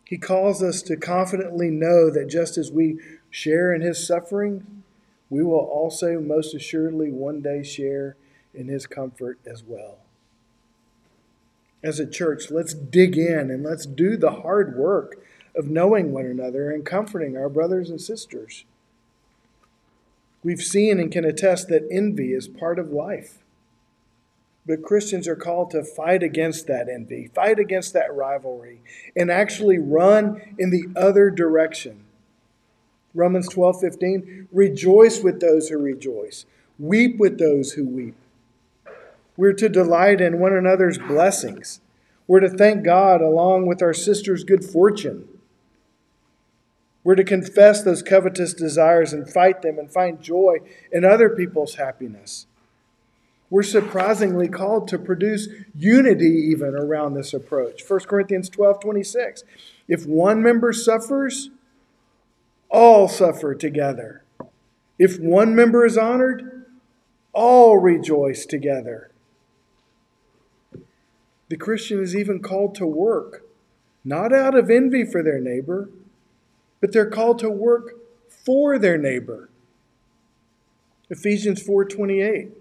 He 0.05 0.19
calls 0.19 0.63
us 0.63 0.83
to 0.83 0.97
confidently 0.97 1.71
know 1.71 2.11
that 2.11 2.29
just 2.29 2.59
as 2.59 2.73
we 2.73 2.99
share 3.31 3.73
in 3.73 3.81
his 3.81 4.05
suffering, 4.05 4.83
we 5.29 5.45
will 5.45 5.59
also 5.59 6.21
most 6.21 6.53
assuredly 6.53 7.13
one 7.13 7.41
day 7.41 7.63
share 7.63 8.17
in 8.53 8.67
his 8.67 8.87
comfort 8.87 9.39
as 9.47 9.63
well. 9.63 9.99
As 11.83 12.01
a 12.01 12.11
church, 12.11 12.51
let's 12.51 12.75
dig 12.75 13.17
in 13.17 13.51
and 13.51 13.63
let's 13.63 13.87
do 13.87 14.17
the 14.17 14.43
hard 14.43 14.77
work 14.77 15.25
of 15.55 15.69
knowing 15.69 16.13
one 16.13 16.27
another 16.27 16.71
and 16.71 16.85
comforting 16.85 17.37
our 17.37 17.49
brothers 17.49 17.89
and 17.89 18.01
sisters. 18.01 18.65
We've 20.43 20.61
seen 20.61 20.99
and 20.99 21.13
can 21.13 21.25
attest 21.25 21.69
that 21.69 21.87
envy 21.91 22.33
is 22.33 22.49
part 22.49 22.79
of 22.79 22.91
life. 22.91 23.39
But 24.67 24.83
Christians 24.83 25.27
are 25.27 25.37
called 25.37 25.71
to 25.71 25.83
fight 25.83 26.23
against 26.23 26.67
that 26.67 26.89
envy, 26.89 27.31
fight 27.35 27.59
against 27.59 27.93
that 27.95 28.15
rivalry, 28.15 28.81
and 29.17 29.31
actually 29.31 29.79
run 29.79 30.55
in 30.59 30.71
the 30.71 30.89
other 30.97 31.31
direction. 31.31 32.05
Romans 33.15 33.49
12 33.49 33.81
15, 33.81 34.49
rejoice 34.53 35.21
with 35.23 35.41
those 35.41 35.69
who 35.69 35.79
rejoice, 35.79 36.47
weep 36.79 37.19
with 37.19 37.39
those 37.39 37.73
who 37.73 37.87
weep. 37.87 38.15
We're 39.37 39.55
to 39.55 39.69
delight 39.69 40.21
in 40.21 40.39
one 40.39 40.53
another's 40.53 40.99
blessings. 40.99 41.81
We're 42.27 42.41
to 42.41 42.49
thank 42.49 42.85
God 42.85 43.21
along 43.21 43.67
with 43.67 43.83
our 43.83 43.95
sister's 43.95 44.45
good 44.45 44.65
fortune. 44.65 45.27
We're 47.03 47.15
to 47.15 47.25
confess 47.25 47.83
those 47.83 48.03
covetous 48.03 48.53
desires 48.53 49.13
and 49.13 49.29
fight 49.29 49.63
them 49.63 49.79
and 49.79 49.91
find 49.91 50.21
joy 50.21 50.59
in 50.93 51.05
other 51.05 51.31
people's 51.31 51.77
happiness. 51.77 52.47
We're 53.51 53.65
surprisingly 53.65 54.49
called 54.49 54.87
to 54.89 54.99
produce 54.99 55.49
unity 55.75 56.49
even 56.51 56.77
around 56.77 57.15
this 57.15 57.35
approach. 57.35 57.83
1 57.87 58.01
Corinthians 58.01 58.49
12 58.49 58.81
26. 58.81 59.43
If 59.89 60.07
one 60.07 60.41
member 60.41 60.73
suffers, 60.73 61.51
all 62.71 63.09
suffer 63.09 63.57
together. 63.57 64.23
If 64.99 65.19
one 65.19 65.57
member 65.57 65.85
is 65.85 65.99
honored, 65.99 66.67
all 67.33 67.79
rejoice 67.79 68.47
together. 68.47 69.11
The 71.49 71.57
Christian 71.57 72.01
is 72.01 72.15
even 72.15 72.41
called 72.41 72.77
to 72.77 72.87
work, 72.87 73.45
not 74.05 74.33
out 74.33 74.55
of 74.55 74.71
envy 74.71 75.05
for 75.05 75.25
their 75.25 75.41
neighbor, 75.41 75.91
but 76.81 76.93
they're 76.93 77.11
called 77.11 77.41
to 77.41 77.51
work 77.51 77.95
for 78.29 78.79
their 78.79 78.97
neighbor. 78.97 79.49
Ephesians 81.11 81.61
4:28 81.61 82.60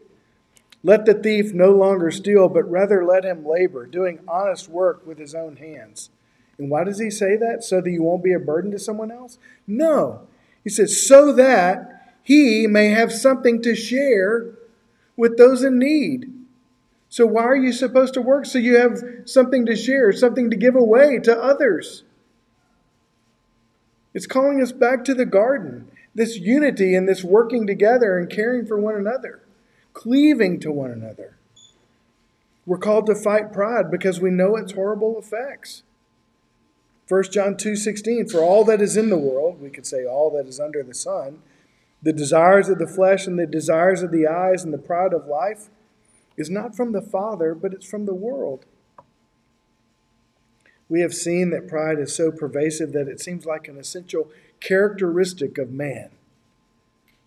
Let 0.84 1.05
the 1.05 1.13
thief 1.13 1.53
no 1.53 1.71
longer 1.71 2.09
steal, 2.11 2.47
but 2.47 2.69
rather 2.69 3.05
let 3.05 3.25
him 3.25 3.45
labor, 3.45 3.86
doing 3.86 4.19
honest 4.27 4.69
work 4.69 5.05
with 5.05 5.17
his 5.17 5.36
own 5.36 5.57
hands. 5.57 6.09
And 6.57 6.69
why 6.69 6.84
does 6.84 6.99
he 6.99 7.09
say 7.09 7.36
that? 7.38 7.63
So 7.63 7.82
that 7.82 7.89
you 7.89 8.03
won't 8.03 8.23
be 8.23 8.34
a 8.34 8.39
burden 8.39 8.71
to 8.71 8.80
someone 8.80 9.11
else? 9.11 9.38
No. 9.67 10.27
He 10.63 10.69
says, 10.69 11.05
so 11.05 11.34
that 11.34 12.17
he 12.23 12.67
may 12.67 12.89
have 12.89 13.11
something 13.11 13.61
to 13.63 13.75
share 13.75 14.53
with 15.17 15.38
those 15.38 15.63
in 15.63 15.80
need. 15.80 16.34
So, 17.09 17.25
why 17.25 17.43
are 17.43 17.55
you 17.55 17.73
supposed 17.73 18.13
to 18.13 18.21
work? 18.21 18.45
So 18.45 18.59
you 18.59 18.77
have 18.77 19.01
something 19.25 19.65
to 19.65 19.75
share, 19.75 20.11
something 20.11 20.51
to 20.51 20.55
give 20.55 20.75
away 20.75 21.17
to 21.23 21.36
others. 21.36 22.03
It's 24.13 24.27
calling 24.27 24.61
us 24.61 24.71
back 24.71 25.03
to 25.05 25.15
the 25.15 25.25
garden, 25.25 25.89
this 26.13 26.38
unity 26.38 26.95
and 26.95 27.09
this 27.09 27.23
working 27.23 27.65
together 27.65 28.17
and 28.17 28.30
caring 28.30 28.65
for 28.65 28.77
one 28.80 28.95
another, 28.95 29.41
cleaving 30.00 30.62
to 30.62 30.72
one 30.72 30.91
another. 30.91 31.36
We're 32.66 32.78
called 32.78 33.06
to 33.08 33.16
fight 33.16 33.52
pride 33.52 33.91
because 33.91 34.22
we 34.22 34.32
know 34.32 34.56
its 34.56 34.72
horrible 34.72 35.20
effects. 35.20 35.84
1 37.10 37.24
John 37.34 37.58
2:16 37.58 38.30
For 38.30 38.39
all 38.39 38.64
that 38.64 38.82
is 38.82 38.95
in 38.95 39.10
the 39.10 39.18
world, 39.18 39.60
we 39.60 39.70
could 39.70 39.86
say 39.86 40.06
all 40.06 40.30
that 40.32 40.47
is 40.47 40.58
under 40.58 40.84
the 40.84 40.93
sun, 40.93 41.41
the 42.02 42.14
desires 42.14 42.70
of 42.70 42.78
the 42.78 42.88
flesh 42.88 43.28
and 43.28 43.38
the 43.38 43.45
desires 43.45 44.02
of 44.02 44.12
the 44.12 44.26
eyes 44.26 44.64
and 44.64 44.74
the 44.74 44.78
pride 44.78 45.12
of 45.12 45.28
life 45.28 45.70
is 46.38 46.50
not 46.50 46.78
from 46.78 46.93
the 46.93 47.02
Father, 47.02 47.54
but 47.54 47.74
it's 47.74 47.86
from 47.86 48.06
the 48.06 48.14
world. 48.14 48.66
We 50.88 51.02
have 51.02 51.14
seen 51.14 51.50
that 51.50 51.68
pride 51.68 52.00
is 52.00 52.16
so 52.16 52.32
pervasive 52.32 52.93
that 52.93 53.10
it 53.10 53.20
seems 53.20 53.45
like 53.45 53.68
an 53.68 53.78
essential 53.78 54.32
characteristic 54.62 55.58
of 55.58 55.72
man. 55.72 56.12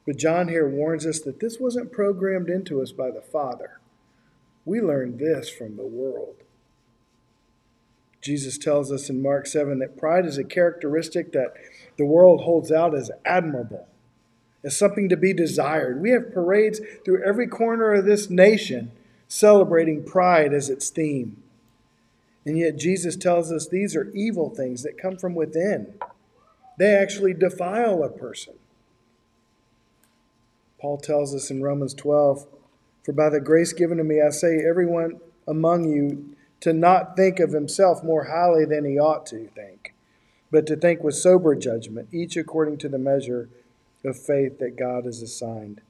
But 0.06 0.16
John 0.16 0.48
here 0.48 0.68
warns 0.68 1.06
us 1.06 1.20
that 1.20 1.40
this 1.40 1.58
wasn't 1.60 1.92
programmed 1.92 2.50
into 2.50 2.82
us 2.82 2.92
by 2.92 3.10
the 3.10 3.20
Father. 3.20 3.80
We 4.64 4.80
learned 4.80 5.18
this 5.18 5.48
from 5.48 5.76
the 5.76 5.86
world. 5.86 6.36
Jesus 8.20 8.56
tells 8.56 8.92
us 8.92 9.10
in 9.10 9.20
Mark 9.20 9.46
7 9.46 9.80
that 9.80 9.96
pride 9.96 10.26
is 10.26 10.38
a 10.38 10.44
characteristic 10.44 11.32
that 11.32 11.54
the 11.98 12.04
world 12.04 12.42
holds 12.42 12.70
out 12.70 12.94
as 12.94 13.10
admirable, 13.24 13.88
as 14.64 14.76
something 14.76 15.08
to 15.08 15.16
be 15.16 15.32
desired. 15.32 16.00
We 16.00 16.10
have 16.12 16.32
parades 16.32 16.80
through 17.04 17.24
every 17.24 17.48
corner 17.48 17.92
of 17.92 18.04
this 18.04 18.30
nation 18.30 18.92
celebrating 19.26 20.04
pride 20.04 20.52
as 20.52 20.68
its 20.70 20.90
theme. 20.90 21.42
And 22.44 22.58
yet, 22.58 22.76
Jesus 22.76 23.16
tells 23.16 23.50
us 23.50 23.66
these 23.66 23.96
are 23.96 24.10
evil 24.10 24.50
things 24.50 24.82
that 24.82 24.98
come 25.00 25.16
from 25.16 25.34
within. 25.34 25.94
They 26.78 26.94
actually 26.94 27.34
defile 27.34 28.02
a 28.02 28.08
person. 28.08 28.54
Paul 30.82 30.98
tells 30.98 31.32
us 31.32 31.48
in 31.48 31.62
Romans 31.62 31.94
12 31.94 32.44
For 33.04 33.12
by 33.12 33.30
the 33.30 33.40
grace 33.40 33.72
given 33.72 33.98
to 33.98 34.04
me, 34.04 34.20
I 34.20 34.30
say, 34.30 34.58
everyone 34.68 35.20
among 35.46 35.88
you 35.88 36.34
to 36.58 36.72
not 36.72 37.14
think 37.14 37.38
of 37.38 37.52
himself 37.52 38.02
more 38.02 38.24
highly 38.24 38.64
than 38.64 38.84
he 38.84 38.98
ought 38.98 39.24
to 39.26 39.46
think, 39.46 39.94
but 40.50 40.66
to 40.66 40.74
think 40.74 41.04
with 41.04 41.14
sober 41.14 41.54
judgment, 41.54 42.08
each 42.12 42.36
according 42.36 42.78
to 42.78 42.88
the 42.88 42.98
measure 42.98 43.48
of 44.04 44.20
faith 44.20 44.58
that 44.58 44.76
God 44.76 45.04
has 45.04 45.22
assigned 45.22 45.82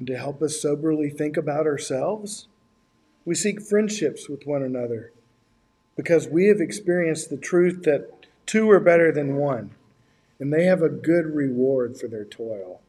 and 0.00 0.08
to 0.08 0.18
help 0.18 0.42
us 0.42 0.60
soberly 0.60 1.10
think 1.10 1.36
about 1.36 1.66
ourselves. 1.66 2.48
We 3.24 3.36
seek 3.36 3.62
friendships 3.62 4.28
with 4.28 4.46
one 4.46 4.64
another 4.64 5.12
because 5.96 6.26
we 6.26 6.46
have 6.46 6.60
experienced 6.60 7.30
the 7.30 7.36
truth 7.36 7.84
that 7.84 8.26
two 8.46 8.68
are 8.70 8.80
better 8.80 9.12
than 9.12 9.36
one, 9.36 9.76
and 10.40 10.52
they 10.52 10.64
have 10.64 10.82
a 10.82 10.88
good 10.88 11.26
reward 11.26 11.98
for 11.98 12.08
their 12.08 12.24
toil. 12.24 12.80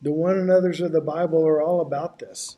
The 0.00 0.12
one 0.12 0.38
another's 0.38 0.80
of 0.80 0.92
the 0.92 1.00
Bible 1.00 1.44
are 1.46 1.60
all 1.60 1.80
about 1.80 2.18
this. 2.18 2.56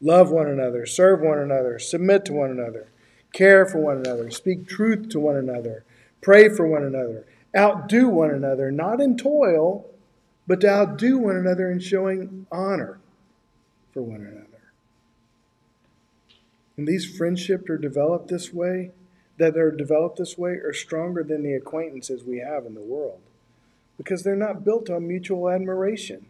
Love 0.00 0.30
one 0.30 0.48
another, 0.48 0.86
serve 0.86 1.20
one 1.20 1.38
another, 1.38 1.78
submit 1.78 2.24
to 2.24 2.32
one 2.32 2.50
another, 2.50 2.88
care 3.32 3.66
for 3.66 3.78
one 3.78 3.98
another, 3.98 4.30
speak 4.30 4.66
truth 4.66 5.08
to 5.10 5.20
one 5.20 5.36
another, 5.36 5.84
pray 6.20 6.48
for 6.48 6.66
one 6.66 6.82
another, 6.82 7.26
outdo 7.56 8.08
one 8.08 8.30
another, 8.30 8.70
not 8.70 9.00
in 9.00 9.16
toil, 9.16 9.86
but 10.46 10.60
to 10.60 10.68
outdo 10.68 11.18
one 11.18 11.36
another 11.36 11.70
in 11.70 11.78
showing 11.78 12.46
honor 12.50 12.98
for 13.92 14.02
one 14.02 14.22
another. 14.22 14.72
And 16.76 16.88
these 16.88 17.16
friendships 17.16 17.68
are 17.70 17.78
developed 17.78 18.28
this 18.28 18.52
way, 18.52 18.90
that 19.38 19.56
are 19.56 19.70
developed 19.70 20.18
this 20.18 20.36
way, 20.36 20.52
are 20.52 20.72
stronger 20.72 21.22
than 21.22 21.42
the 21.42 21.54
acquaintances 21.54 22.24
we 22.24 22.38
have 22.38 22.66
in 22.66 22.74
the 22.74 22.82
world 22.82 23.20
because 23.96 24.22
they're 24.22 24.36
not 24.36 24.64
built 24.64 24.90
on 24.90 25.06
mutual 25.06 25.48
admiration. 25.48 26.26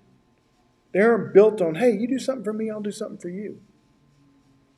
They 0.93 1.01
aren't 1.01 1.33
built 1.33 1.61
on, 1.63 1.77
hey, 1.77 1.93
you 1.93 2.07
do 2.07 2.19
something 2.19 2.45
for 2.45 2.53
me, 2.53 2.71
I'll 2.71 2.81
do 2.81 2.93
something 2.93 3.19
for 3.19 3.31
you. 3.31 3.61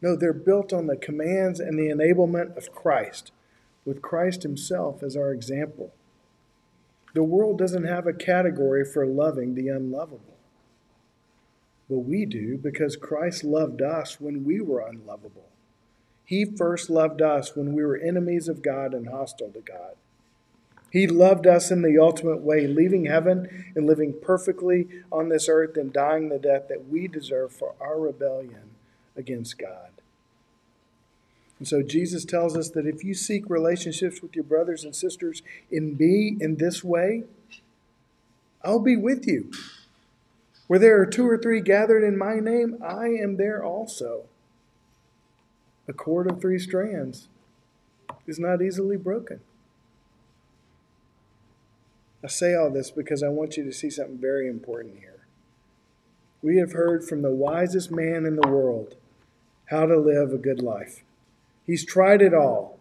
No, 0.00 0.14
they're 0.14 0.32
built 0.32 0.72
on 0.72 0.86
the 0.86 0.96
commands 0.96 1.58
and 1.60 1.78
the 1.78 1.88
enablement 1.88 2.56
of 2.56 2.72
Christ, 2.72 3.32
with 3.84 4.02
Christ 4.02 4.42
Himself 4.42 5.02
as 5.02 5.16
our 5.16 5.32
example. 5.32 5.92
The 7.14 7.24
world 7.24 7.58
doesn't 7.58 7.84
have 7.84 8.06
a 8.06 8.12
category 8.12 8.84
for 8.84 9.06
loving 9.06 9.54
the 9.54 9.68
unlovable. 9.68 10.36
But 11.88 12.00
we 12.00 12.26
do 12.26 12.58
because 12.58 12.96
Christ 12.96 13.44
loved 13.44 13.82
us 13.82 14.20
when 14.20 14.44
we 14.44 14.60
were 14.60 14.80
unlovable. 14.86 15.48
He 16.24 16.44
first 16.44 16.88
loved 16.88 17.20
us 17.20 17.54
when 17.54 17.74
we 17.74 17.84
were 17.84 17.96
enemies 17.96 18.48
of 18.48 18.62
God 18.62 18.94
and 18.94 19.08
hostile 19.08 19.50
to 19.50 19.60
God. 19.60 19.96
He 20.90 21.06
loved 21.06 21.46
us 21.46 21.72
in 21.72 21.82
the 21.82 21.98
ultimate 21.98 22.40
way, 22.40 22.68
leaving 22.68 23.06
heaven 23.06 23.72
and 23.74 23.84
living 23.84 24.14
perfectly 24.22 24.86
on 25.10 25.28
this 25.28 25.48
earth 25.48 25.76
and 25.76 25.92
dying 25.92 26.28
the 26.28 26.38
death 26.38 26.68
that 26.68 26.88
we 26.88 27.08
deserve 27.08 27.52
for 27.52 27.74
our 27.80 27.98
rebellion 27.98 28.70
against 29.16 29.58
God. 29.58 29.90
And 31.58 31.66
so 31.66 31.82
Jesus 31.82 32.24
tells 32.24 32.56
us 32.56 32.70
that 32.70 32.86
if 32.86 33.02
you 33.02 33.14
seek 33.14 33.48
relationships 33.48 34.22
with 34.22 34.34
your 34.34 34.44
brothers 34.44 34.84
and 34.84 34.94
sisters 34.94 35.42
in 35.70 35.96
me 35.96 36.36
in 36.40 36.56
this 36.56 36.84
way, 36.84 37.24
I'll 38.62 38.78
be 38.78 38.96
with 38.96 39.26
you. 39.26 39.50
Where 40.68 40.78
there 40.78 41.00
are 41.00 41.06
two 41.06 41.28
or 41.28 41.38
three 41.38 41.60
gathered 41.60 42.04
in 42.04 42.16
my 42.16 42.36
name, 42.36 42.78
I 42.82 43.08
am 43.08 43.36
there 43.36 43.62
also. 43.62 44.24
A 45.86 45.92
cord 45.92 46.30
of 46.30 46.40
three 46.40 46.58
strands 46.58 47.28
is 48.26 48.38
not 48.38 48.62
easily 48.62 48.96
broken. 48.96 49.40
I 52.22 52.28
say 52.28 52.54
all 52.54 52.70
this 52.70 52.90
because 52.90 53.22
I 53.22 53.28
want 53.28 53.58
you 53.58 53.64
to 53.64 53.72
see 53.72 53.90
something 53.90 54.16
very 54.16 54.48
important 54.48 54.98
here. 55.00 55.26
We 56.42 56.56
have 56.56 56.72
heard 56.72 57.06
from 57.06 57.22
the 57.22 57.34
wisest 57.34 57.90
man 57.90 58.24
in 58.24 58.36
the 58.36 58.48
world 58.48 58.96
how 59.66 59.86
to 59.86 59.98
live 59.98 60.32
a 60.32 60.38
good 60.38 60.62
life. 60.62 61.02
He's 61.66 61.84
tried 61.84 62.22
it 62.22 62.32
all. 62.32 62.78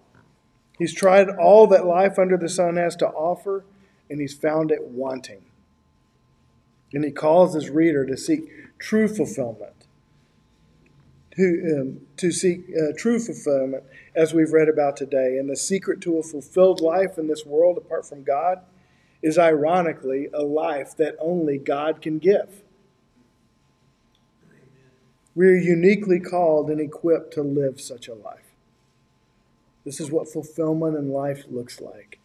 He's 0.77 0.93
tried 0.93 1.29
all 1.29 1.67
that 1.67 1.85
life 1.85 2.17
under 2.17 2.37
the 2.37 2.49
sun 2.49 2.77
has 2.77 2.95
to 2.97 3.07
offer, 3.07 3.63
and 4.09 4.19
he's 4.19 4.33
found 4.33 4.71
it 4.71 4.83
wanting. 4.83 5.41
And 6.93 7.03
he 7.03 7.11
calls 7.11 7.53
his 7.53 7.69
reader 7.69 8.05
to 8.05 8.17
seek 8.17 8.49
true 8.79 9.07
fulfillment, 9.07 9.87
to, 11.35 11.77
um, 11.79 12.01
to 12.17 12.31
seek 12.31 12.65
uh, 12.69 12.93
true 12.97 13.19
fulfillment, 13.19 13.83
as 14.15 14.33
we've 14.33 14.51
read 14.51 14.69
about 14.69 14.97
today. 14.97 15.37
And 15.37 15.49
the 15.49 15.55
secret 15.55 16.01
to 16.01 16.17
a 16.17 16.23
fulfilled 16.23 16.81
life 16.81 17.17
in 17.17 17.27
this 17.27 17.45
world 17.45 17.77
apart 17.77 18.07
from 18.07 18.23
God 18.23 18.59
is 19.21 19.37
ironically 19.37 20.29
a 20.33 20.43
life 20.43 20.95
that 20.97 21.15
only 21.19 21.57
God 21.57 22.01
can 22.01 22.19
give. 22.19 22.63
We 25.33 25.47
are 25.47 25.55
uniquely 25.55 26.19
called 26.19 26.69
and 26.69 26.79
equipped 26.79 27.33
to 27.33 27.41
live 27.41 27.81
such 27.81 28.07
a 28.07 28.13
life. 28.13 28.53
This 29.83 29.99
is 29.99 30.11
what 30.11 30.31
fulfillment 30.31 30.95
in 30.95 31.09
life 31.09 31.45
looks 31.49 31.81
like. 31.81 32.19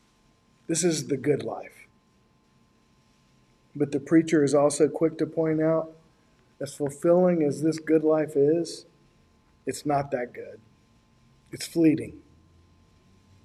This 0.66 0.84
is 0.84 1.06
the 1.06 1.16
good 1.16 1.42
life. 1.42 1.86
But 3.74 3.92
the 3.92 4.00
preacher 4.00 4.44
is 4.44 4.54
also 4.54 4.88
quick 4.88 5.16
to 5.18 5.26
point 5.26 5.62
out 5.62 5.92
as 6.60 6.74
fulfilling 6.74 7.42
as 7.42 7.62
this 7.62 7.78
good 7.78 8.04
life 8.04 8.32
is, 8.36 8.84
it's 9.68 9.84
not 9.84 10.10
that 10.12 10.32
good. 10.32 10.60
It's 11.52 11.66
fleeting. 11.66 12.20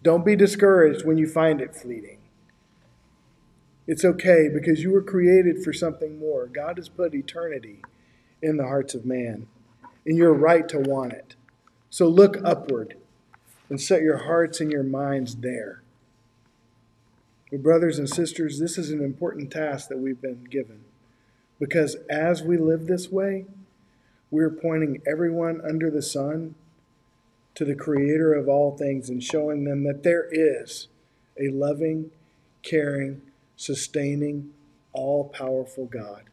Don't 0.02 0.26
be 0.26 0.38
discouraged 0.38 1.06
when 1.06 1.18
you 1.18 1.28
find 1.28 1.60
it 1.60 1.76
fleeting. 1.76 2.20
It's 3.88 4.06
okay 4.06 4.48
because 4.48 4.82
you 4.82 4.94
were 4.94 5.02
created 5.04 5.62
for 5.62 5.74
something 5.74 6.18
more. 6.18 6.48
God 6.48 6.78
has 6.78 6.88
put 6.88 7.14
eternity 7.14 7.82
in 8.42 8.56
the 8.56 8.64
hearts 8.64 8.96
of 8.96 9.06
man, 9.06 9.48
and 10.06 10.18
you're 10.18 10.34
right 10.34 10.68
to 10.70 10.80
want 10.80 11.12
it. 11.12 11.36
So 11.90 12.08
look 12.08 12.38
upward 12.42 12.96
and 13.70 13.82
set 13.82 14.02
your 14.02 14.20
hearts 14.20 14.62
and 14.62 14.72
your 14.72 14.84
minds 14.84 15.36
there. 15.36 15.82
But, 17.52 17.62
brothers 17.62 18.00
and 18.00 18.10
sisters, 18.10 18.60
this 18.60 18.78
is 18.78 18.92
an 18.92 19.04
important 19.04 19.52
task 19.52 19.90
that 19.90 20.00
we've 20.00 20.22
been 20.22 20.46
given 20.46 20.86
because 21.60 21.98
as 22.10 22.42
we 22.42 22.58
live 22.58 22.88
this 22.88 23.12
way, 23.12 23.46
we're 24.34 24.50
pointing 24.50 25.00
everyone 25.06 25.62
under 25.64 25.92
the 25.92 26.02
sun 26.02 26.56
to 27.54 27.64
the 27.64 27.76
Creator 27.76 28.34
of 28.34 28.50
all 28.50 28.76
things 28.76 29.08
and 29.08 29.22
showing 29.22 29.64
them 29.64 29.84
that 29.84 30.02
there 30.02 30.28
is 30.32 30.88
a 31.40 31.50
loving, 31.50 32.10
caring, 32.64 33.22
sustaining, 33.56 34.52
all 34.92 35.26
powerful 35.26 35.86
God. 35.86 36.24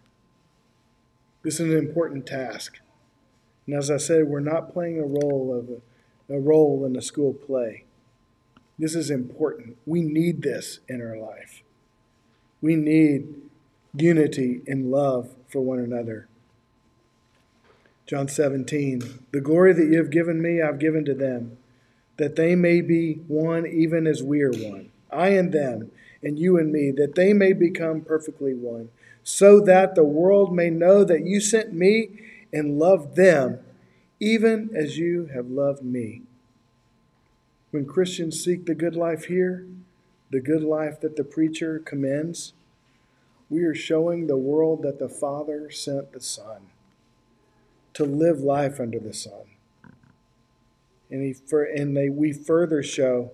This 1.42 1.60
is 1.60 1.70
an 1.70 1.76
important 1.76 2.24
task. 2.24 2.78
And 3.66 3.76
as 3.76 3.90
I 3.90 3.98
said, 3.98 4.28
we're 4.28 4.40
not 4.40 4.72
playing 4.72 4.98
a 4.98 5.04
role 5.04 5.54
of 5.54 5.68
a, 5.68 6.38
a 6.38 6.40
role 6.40 6.86
in 6.86 6.96
a 6.96 7.02
school 7.02 7.34
play. 7.34 7.84
This 8.78 8.94
is 8.94 9.10
important. 9.10 9.76
We 9.84 10.00
need 10.00 10.40
this 10.40 10.80
in 10.88 11.02
our 11.02 11.18
life. 11.18 11.62
We 12.62 12.76
need 12.76 13.34
unity 13.94 14.62
and 14.66 14.90
love 14.90 15.36
for 15.48 15.60
one 15.60 15.80
another. 15.80 16.29
John 18.10 18.26
17, 18.26 19.26
the 19.30 19.40
glory 19.40 19.72
that 19.72 19.86
you 19.86 19.96
have 19.98 20.10
given 20.10 20.42
me, 20.42 20.60
I've 20.60 20.80
given 20.80 21.04
to 21.04 21.14
them, 21.14 21.58
that 22.16 22.34
they 22.34 22.56
may 22.56 22.80
be 22.80 23.22
one 23.28 23.68
even 23.68 24.04
as 24.08 24.20
we 24.20 24.42
are 24.42 24.50
one. 24.50 24.90
I 25.12 25.28
and 25.28 25.52
them, 25.52 25.92
and 26.20 26.36
you 26.36 26.58
and 26.58 26.72
me, 26.72 26.90
that 26.90 27.14
they 27.14 27.32
may 27.32 27.52
become 27.52 28.00
perfectly 28.00 28.52
one, 28.52 28.88
so 29.22 29.60
that 29.60 29.94
the 29.94 30.02
world 30.02 30.52
may 30.52 30.70
know 30.70 31.04
that 31.04 31.24
you 31.24 31.40
sent 31.40 31.72
me 31.72 32.18
and 32.52 32.80
loved 32.80 33.14
them, 33.14 33.60
even 34.18 34.70
as 34.74 34.98
you 34.98 35.30
have 35.32 35.46
loved 35.46 35.84
me. 35.84 36.22
When 37.70 37.86
Christians 37.86 38.42
seek 38.42 38.66
the 38.66 38.74
good 38.74 38.96
life 38.96 39.26
here, 39.26 39.68
the 40.32 40.40
good 40.40 40.64
life 40.64 41.00
that 41.02 41.14
the 41.14 41.22
preacher 41.22 41.78
commends, 41.78 42.54
we 43.48 43.62
are 43.62 43.72
showing 43.72 44.26
the 44.26 44.36
world 44.36 44.82
that 44.82 44.98
the 44.98 45.08
Father 45.08 45.70
sent 45.70 46.10
the 46.10 46.20
Son 46.20 46.70
to 47.94 48.04
live 48.04 48.40
life 48.40 48.80
under 48.80 48.98
the 48.98 49.12
sun. 49.12 49.44
And, 51.10 51.22
he, 51.22 51.34
and 51.76 51.96
they, 51.96 52.08
we 52.08 52.32
further 52.32 52.82
show 52.82 53.32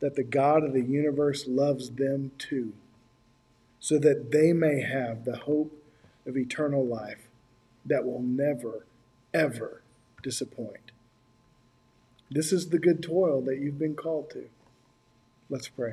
that 0.00 0.14
the 0.14 0.24
God 0.24 0.62
of 0.62 0.72
the 0.72 0.82
universe 0.82 1.44
loves 1.48 1.90
them 1.90 2.32
too, 2.38 2.74
so 3.80 3.98
that 3.98 4.30
they 4.30 4.52
may 4.52 4.80
have 4.82 5.24
the 5.24 5.36
hope 5.36 5.72
of 6.26 6.36
eternal 6.36 6.86
life 6.86 7.28
that 7.84 8.04
will 8.04 8.22
never, 8.22 8.86
ever 9.32 9.82
disappoint. 10.22 10.92
This 12.30 12.52
is 12.52 12.68
the 12.68 12.78
good 12.78 13.02
toil 13.02 13.40
that 13.42 13.58
you've 13.58 13.78
been 13.78 13.94
called 13.94 14.30
to. 14.30 14.48
Let's 15.48 15.68
pray. 15.68 15.92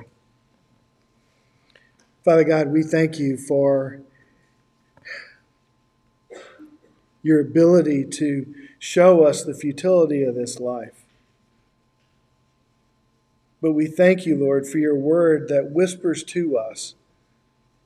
Father 2.26 2.44
God, 2.44 2.68
we 2.68 2.84
thank 2.84 3.18
you 3.20 3.38
for 3.38 4.02
your 7.26 7.40
ability 7.40 8.06
to 8.06 8.54
show 8.78 9.24
us 9.24 9.44
the 9.44 9.56
futility 9.56 10.22
of 10.22 10.36
this 10.36 10.60
life. 10.60 11.06
But 13.64 13.72
we 13.72 13.88
thank 13.88 14.28
you, 14.28 14.36
Lord, 14.38 14.68
for 14.68 14.78
your 14.78 14.96
word 14.96 15.48
that 15.48 15.72
whispers 15.72 16.24
to 16.26 16.56
us. 16.56 16.94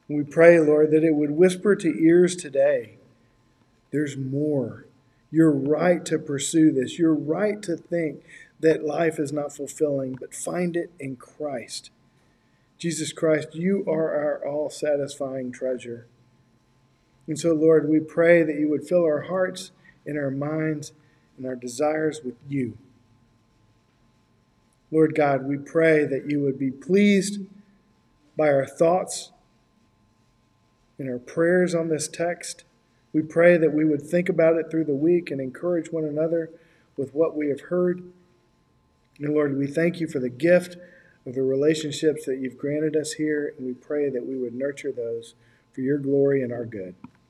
We 0.09 0.23
pray, 0.23 0.59
Lord, 0.59 0.91
that 0.91 1.05
it 1.05 1.15
would 1.15 1.31
whisper 1.31 1.73
to 1.77 2.03
ears 2.03 2.35
today 2.35 2.97
there's 3.91 4.17
more. 4.17 4.85
You're 5.31 5.53
right 5.53 6.05
to 6.05 6.19
pursue 6.19 6.73
this. 6.73 6.99
You're 6.99 7.15
right 7.15 7.61
to 7.63 7.77
think 7.77 8.23
that 8.59 8.83
life 8.83 9.19
is 9.19 9.31
not 9.31 9.55
fulfilling, 9.55 10.17
but 10.19 10.35
find 10.35 10.75
it 10.75 10.91
in 10.99 11.15
Christ. 11.15 11.91
Jesus 12.77 13.13
Christ, 13.13 13.55
you 13.55 13.85
are 13.87 14.13
our 14.13 14.45
all 14.45 14.69
satisfying 14.69 15.53
treasure. 15.53 16.07
And 17.29 17.37
so, 17.37 17.53
Lord, 17.53 17.87
we 17.87 17.99
pray 17.99 18.41
that 18.41 18.59
you 18.59 18.67
would 18.69 18.87
fill 18.87 19.03
our 19.03 19.21
hearts 19.21 19.69
and 20.03 20.17
our 20.17 20.31
minds 20.31 20.93
and 21.37 21.45
our 21.45 21.55
desires 21.55 22.21
with 22.25 22.33
you. 22.49 22.75
Lord 24.89 25.13
God, 25.13 25.47
we 25.47 25.55
pray 25.55 26.05
that 26.05 26.27
you 26.27 26.41
would 26.41 26.57
be 26.57 26.71
pleased 26.71 27.41
by 28.35 28.49
our 28.49 28.65
thoughts 28.65 29.31
and 30.97 31.07
our 31.07 31.19
prayers 31.19 31.75
on 31.75 31.89
this 31.89 32.07
text. 32.07 32.63
We 33.13 33.21
pray 33.21 33.57
that 33.57 33.75
we 33.75 33.85
would 33.85 34.01
think 34.01 34.27
about 34.27 34.55
it 34.55 34.71
through 34.71 34.85
the 34.85 34.95
week 34.95 35.29
and 35.29 35.39
encourage 35.39 35.91
one 35.91 36.05
another 36.05 36.49
with 36.97 37.13
what 37.13 37.37
we 37.37 37.49
have 37.49 37.61
heard. 37.61 38.01
And 39.19 39.35
Lord, 39.35 39.55
we 39.55 39.67
thank 39.67 39.99
you 39.99 40.07
for 40.07 40.17
the 40.17 40.29
gift 40.29 40.77
of 41.27 41.35
the 41.35 41.43
relationships 41.43 42.25
that 42.25 42.39
you've 42.39 42.57
granted 42.57 42.95
us 42.95 43.11
here, 43.13 43.53
and 43.55 43.67
we 43.67 43.73
pray 43.73 44.09
that 44.09 44.25
we 44.25 44.35
would 44.35 44.55
nurture 44.55 44.91
those 44.91 45.35
for 45.71 45.81
your 45.81 45.99
glory 45.99 46.41
and 46.41 46.51
our 46.51 46.65
good. 46.65 46.95